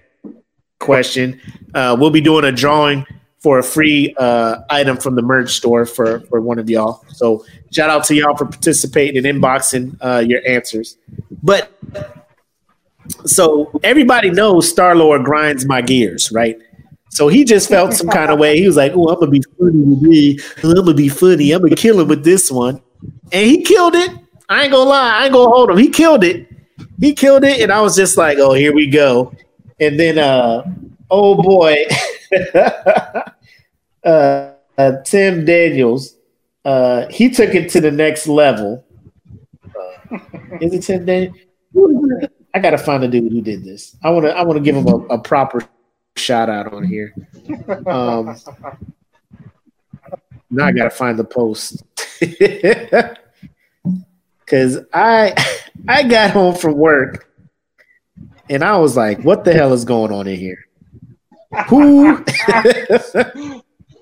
[0.86, 1.40] question.
[1.74, 3.06] Uh, we'll be doing a drawing
[3.46, 7.04] for a free uh, item from the merch store for for one of y'all.
[7.08, 10.96] So shout out to y'all for participating and inboxing uh, your answers.
[11.42, 11.70] But
[13.24, 16.58] so everybody knows Star Lord grinds my gears, right?
[17.10, 18.58] So he just felt some kind of way.
[18.58, 20.38] He was like, "Oh, I'm gonna be funny with me.
[20.62, 21.52] I'm gonna be funny.
[21.52, 22.80] I'm gonna kill him with this one,"
[23.32, 24.10] and he killed it.
[24.48, 25.20] I ain't gonna lie.
[25.20, 25.78] I ain't gonna hold him.
[25.78, 26.48] He killed it.
[27.00, 29.32] He killed it, and I was just like, "Oh, here we go."
[29.78, 30.64] And then, uh,
[31.10, 31.84] oh boy,
[34.04, 36.16] uh, uh, Tim Daniels,
[36.64, 38.84] uh, he took it to the next level.
[39.64, 40.18] Uh,
[40.60, 41.36] is it Tim Daniels?
[42.54, 43.96] I gotta find the dude who did this.
[44.02, 45.60] I wanna, I wanna give him a, a proper
[46.16, 47.14] shout out on here.
[47.86, 48.34] Um,
[50.50, 51.82] now I gotta find the post
[54.40, 55.34] because I,
[55.88, 57.30] I got home from work
[58.50, 60.64] and I was like, "What the hell is going on in here?
[61.68, 62.16] Who,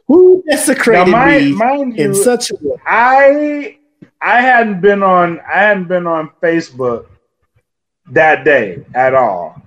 [0.09, 3.79] who desecrated Now, mind- me mind in you, such a way?" I
[4.21, 7.07] I hadn't been on I hadn't been on Facebook
[8.11, 9.61] that day at all.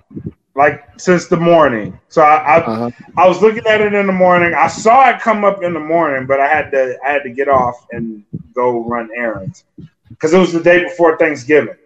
[0.54, 1.98] Like since the morning.
[2.08, 2.90] So I I, Uh-huh.
[3.16, 4.54] I was looking at it in the morning.
[4.54, 7.30] I saw it come up in the morning, but I had to I had to
[7.30, 8.24] get off and
[8.54, 9.64] go run errands.
[10.08, 11.76] Because it was the day before Thanksgiving.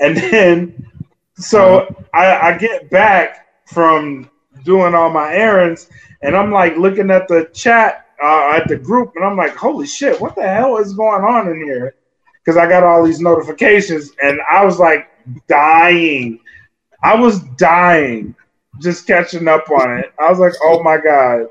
[0.00, 0.86] And then
[1.38, 4.30] so I, I get back from
[4.64, 5.88] doing all my errands
[6.22, 9.86] and I'm like looking at the chat uh, at the group and I'm like, holy
[9.86, 11.94] shit, what the hell is going on in here?
[12.44, 15.08] Because I got all these notifications and I was like
[15.46, 16.40] dying.
[17.02, 18.34] I was dying
[18.80, 20.12] just catching up on it.
[20.18, 21.48] I was like, oh my God.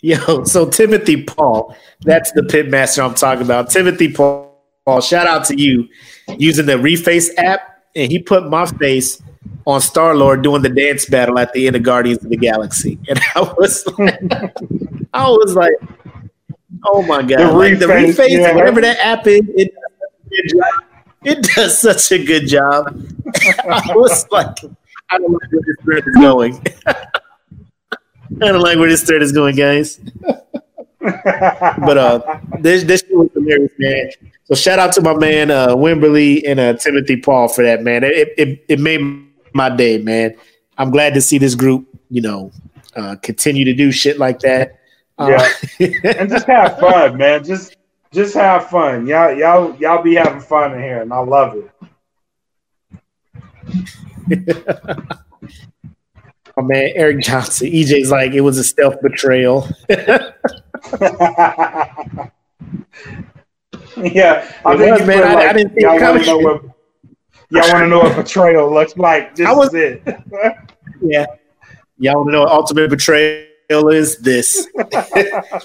[0.00, 3.70] Yo, so Timothy Paul, that's the pitmaster I'm talking about.
[3.70, 4.47] Timothy Paul,
[4.88, 5.86] Paul, shout out to you
[6.38, 9.22] using the Reface app, and he put my face
[9.66, 12.98] on Star Lord doing the dance battle at the end of Guardians of the Galaxy,
[13.10, 14.18] and I was like,
[15.12, 15.74] I was like,
[16.86, 18.54] oh my god, The like the Reface, Reface, yeah.
[18.54, 20.84] whatever that app is, it does such a good job.
[21.24, 23.10] It does such a good job.
[23.70, 24.56] I was like,
[25.10, 26.66] I don't like where this thread is going.
[26.86, 26.96] I
[28.38, 30.00] don't like where this thread is going, guys.
[31.00, 34.10] But uh, this this was hilarious, man.
[34.48, 38.02] So shout out to my man uh, Wimberly and uh, Timothy Paul for that, man.
[38.02, 39.00] It, it it made
[39.52, 40.34] my day, man.
[40.78, 42.50] I'm glad to see this group, you know,
[42.96, 44.78] uh, continue to do shit like that.
[45.18, 45.46] Uh,
[45.78, 47.44] and just have fun, man.
[47.44, 47.76] Just
[48.10, 49.06] just have fun.
[49.06, 51.70] Y'all y'all y'all be having fun in here and I love it.
[56.56, 59.68] my man Eric Johnson, EJ's like it was a stealth betrayal.
[64.14, 65.22] yeah, I It think was, you man.
[65.22, 66.62] I- like, I didn't see y'all want to know what
[67.50, 69.34] y'all want to know what betrayal looks like.
[69.36, 70.02] This I was- is it.
[71.00, 71.26] Yeah.
[71.98, 73.46] Y'all want to know what ultimate betrayal
[73.90, 74.18] is?
[74.18, 74.66] This.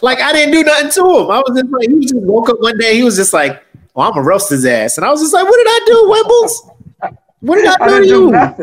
[0.02, 1.32] like, I didn't do nothing to him.
[1.32, 2.96] I was just like, he just woke up one day.
[2.96, 4.98] He was just like, oh, well, I'm going to roast his ass.
[4.98, 7.16] And I was just like, what did I do, Webbles?
[7.40, 8.36] What did I I do to do you?
[8.36, 8.54] I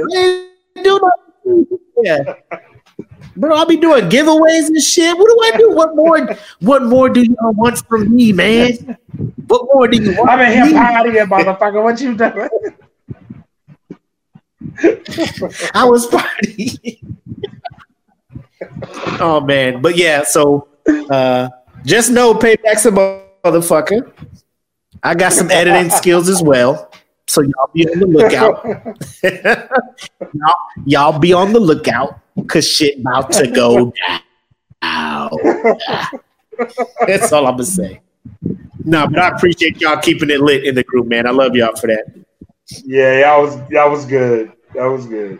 [0.74, 1.78] didn't do nothing.
[2.02, 2.34] Yeah.
[3.36, 5.16] Bro, I'll be doing giveaways and shit.
[5.16, 5.72] What do I do?
[5.72, 6.36] What more?
[6.60, 8.96] What more do y'all want from me, man?
[9.46, 10.30] What more do you want?
[10.30, 11.82] I'm in here motherfucker.
[11.82, 12.48] What you doing?
[15.74, 17.16] I was partying.
[19.20, 20.22] oh man, but yeah.
[20.24, 20.68] So
[21.10, 21.48] uh,
[21.84, 24.12] just know, payback's a motherfucker.
[25.02, 26.90] I got some editing skills as well,
[27.30, 28.64] so y'all be on the lookout.
[30.34, 30.54] y'all,
[30.84, 33.92] y'all be on the lookout because shit about to go
[34.82, 35.30] down.
[37.06, 38.00] That's all I'm gonna say.
[38.84, 41.28] No, but I appreciate y'all keeping it lit in the group, man.
[41.28, 42.12] I love y'all for that.
[42.84, 44.50] Yeah, y'all was y'all was good.
[44.74, 45.38] That was good.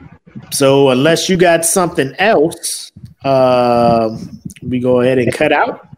[0.52, 2.92] So unless you got something else,
[3.24, 4.16] uh,
[4.62, 5.88] we go ahead and cut out.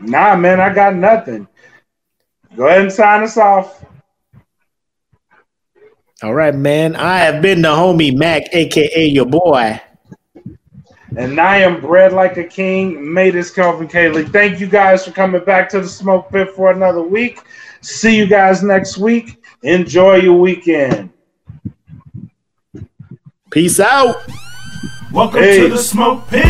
[0.00, 1.48] Nah, man, I got nothing.
[2.54, 3.86] Go ahead and sign us off.
[6.22, 6.96] All right, man.
[6.96, 9.80] I have been the homie Mac, aka your boy.
[11.16, 13.12] And I am bred like a king.
[13.12, 14.30] Made this Kelvin Kaylee.
[14.32, 17.40] Thank you guys for coming back to the smoke pit for another week.
[17.80, 19.42] See you guys next week.
[19.62, 21.10] Enjoy your weekend.
[23.50, 24.16] Peace out.
[25.12, 25.60] Welcome Hey.
[25.60, 26.44] to the smoke pit.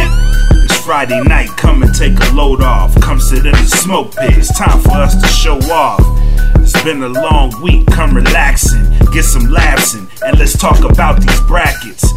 [0.64, 2.98] It's Friday night, come and take a load off.
[3.00, 4.36] Come sit in the smoke pit.
[4.36, 6.00] It's time for us to show off.
[6.68, 8.82] It's been a long week, come relaxing,
[9.12, 12.12] get some laughs in, and let's talk about these brackets.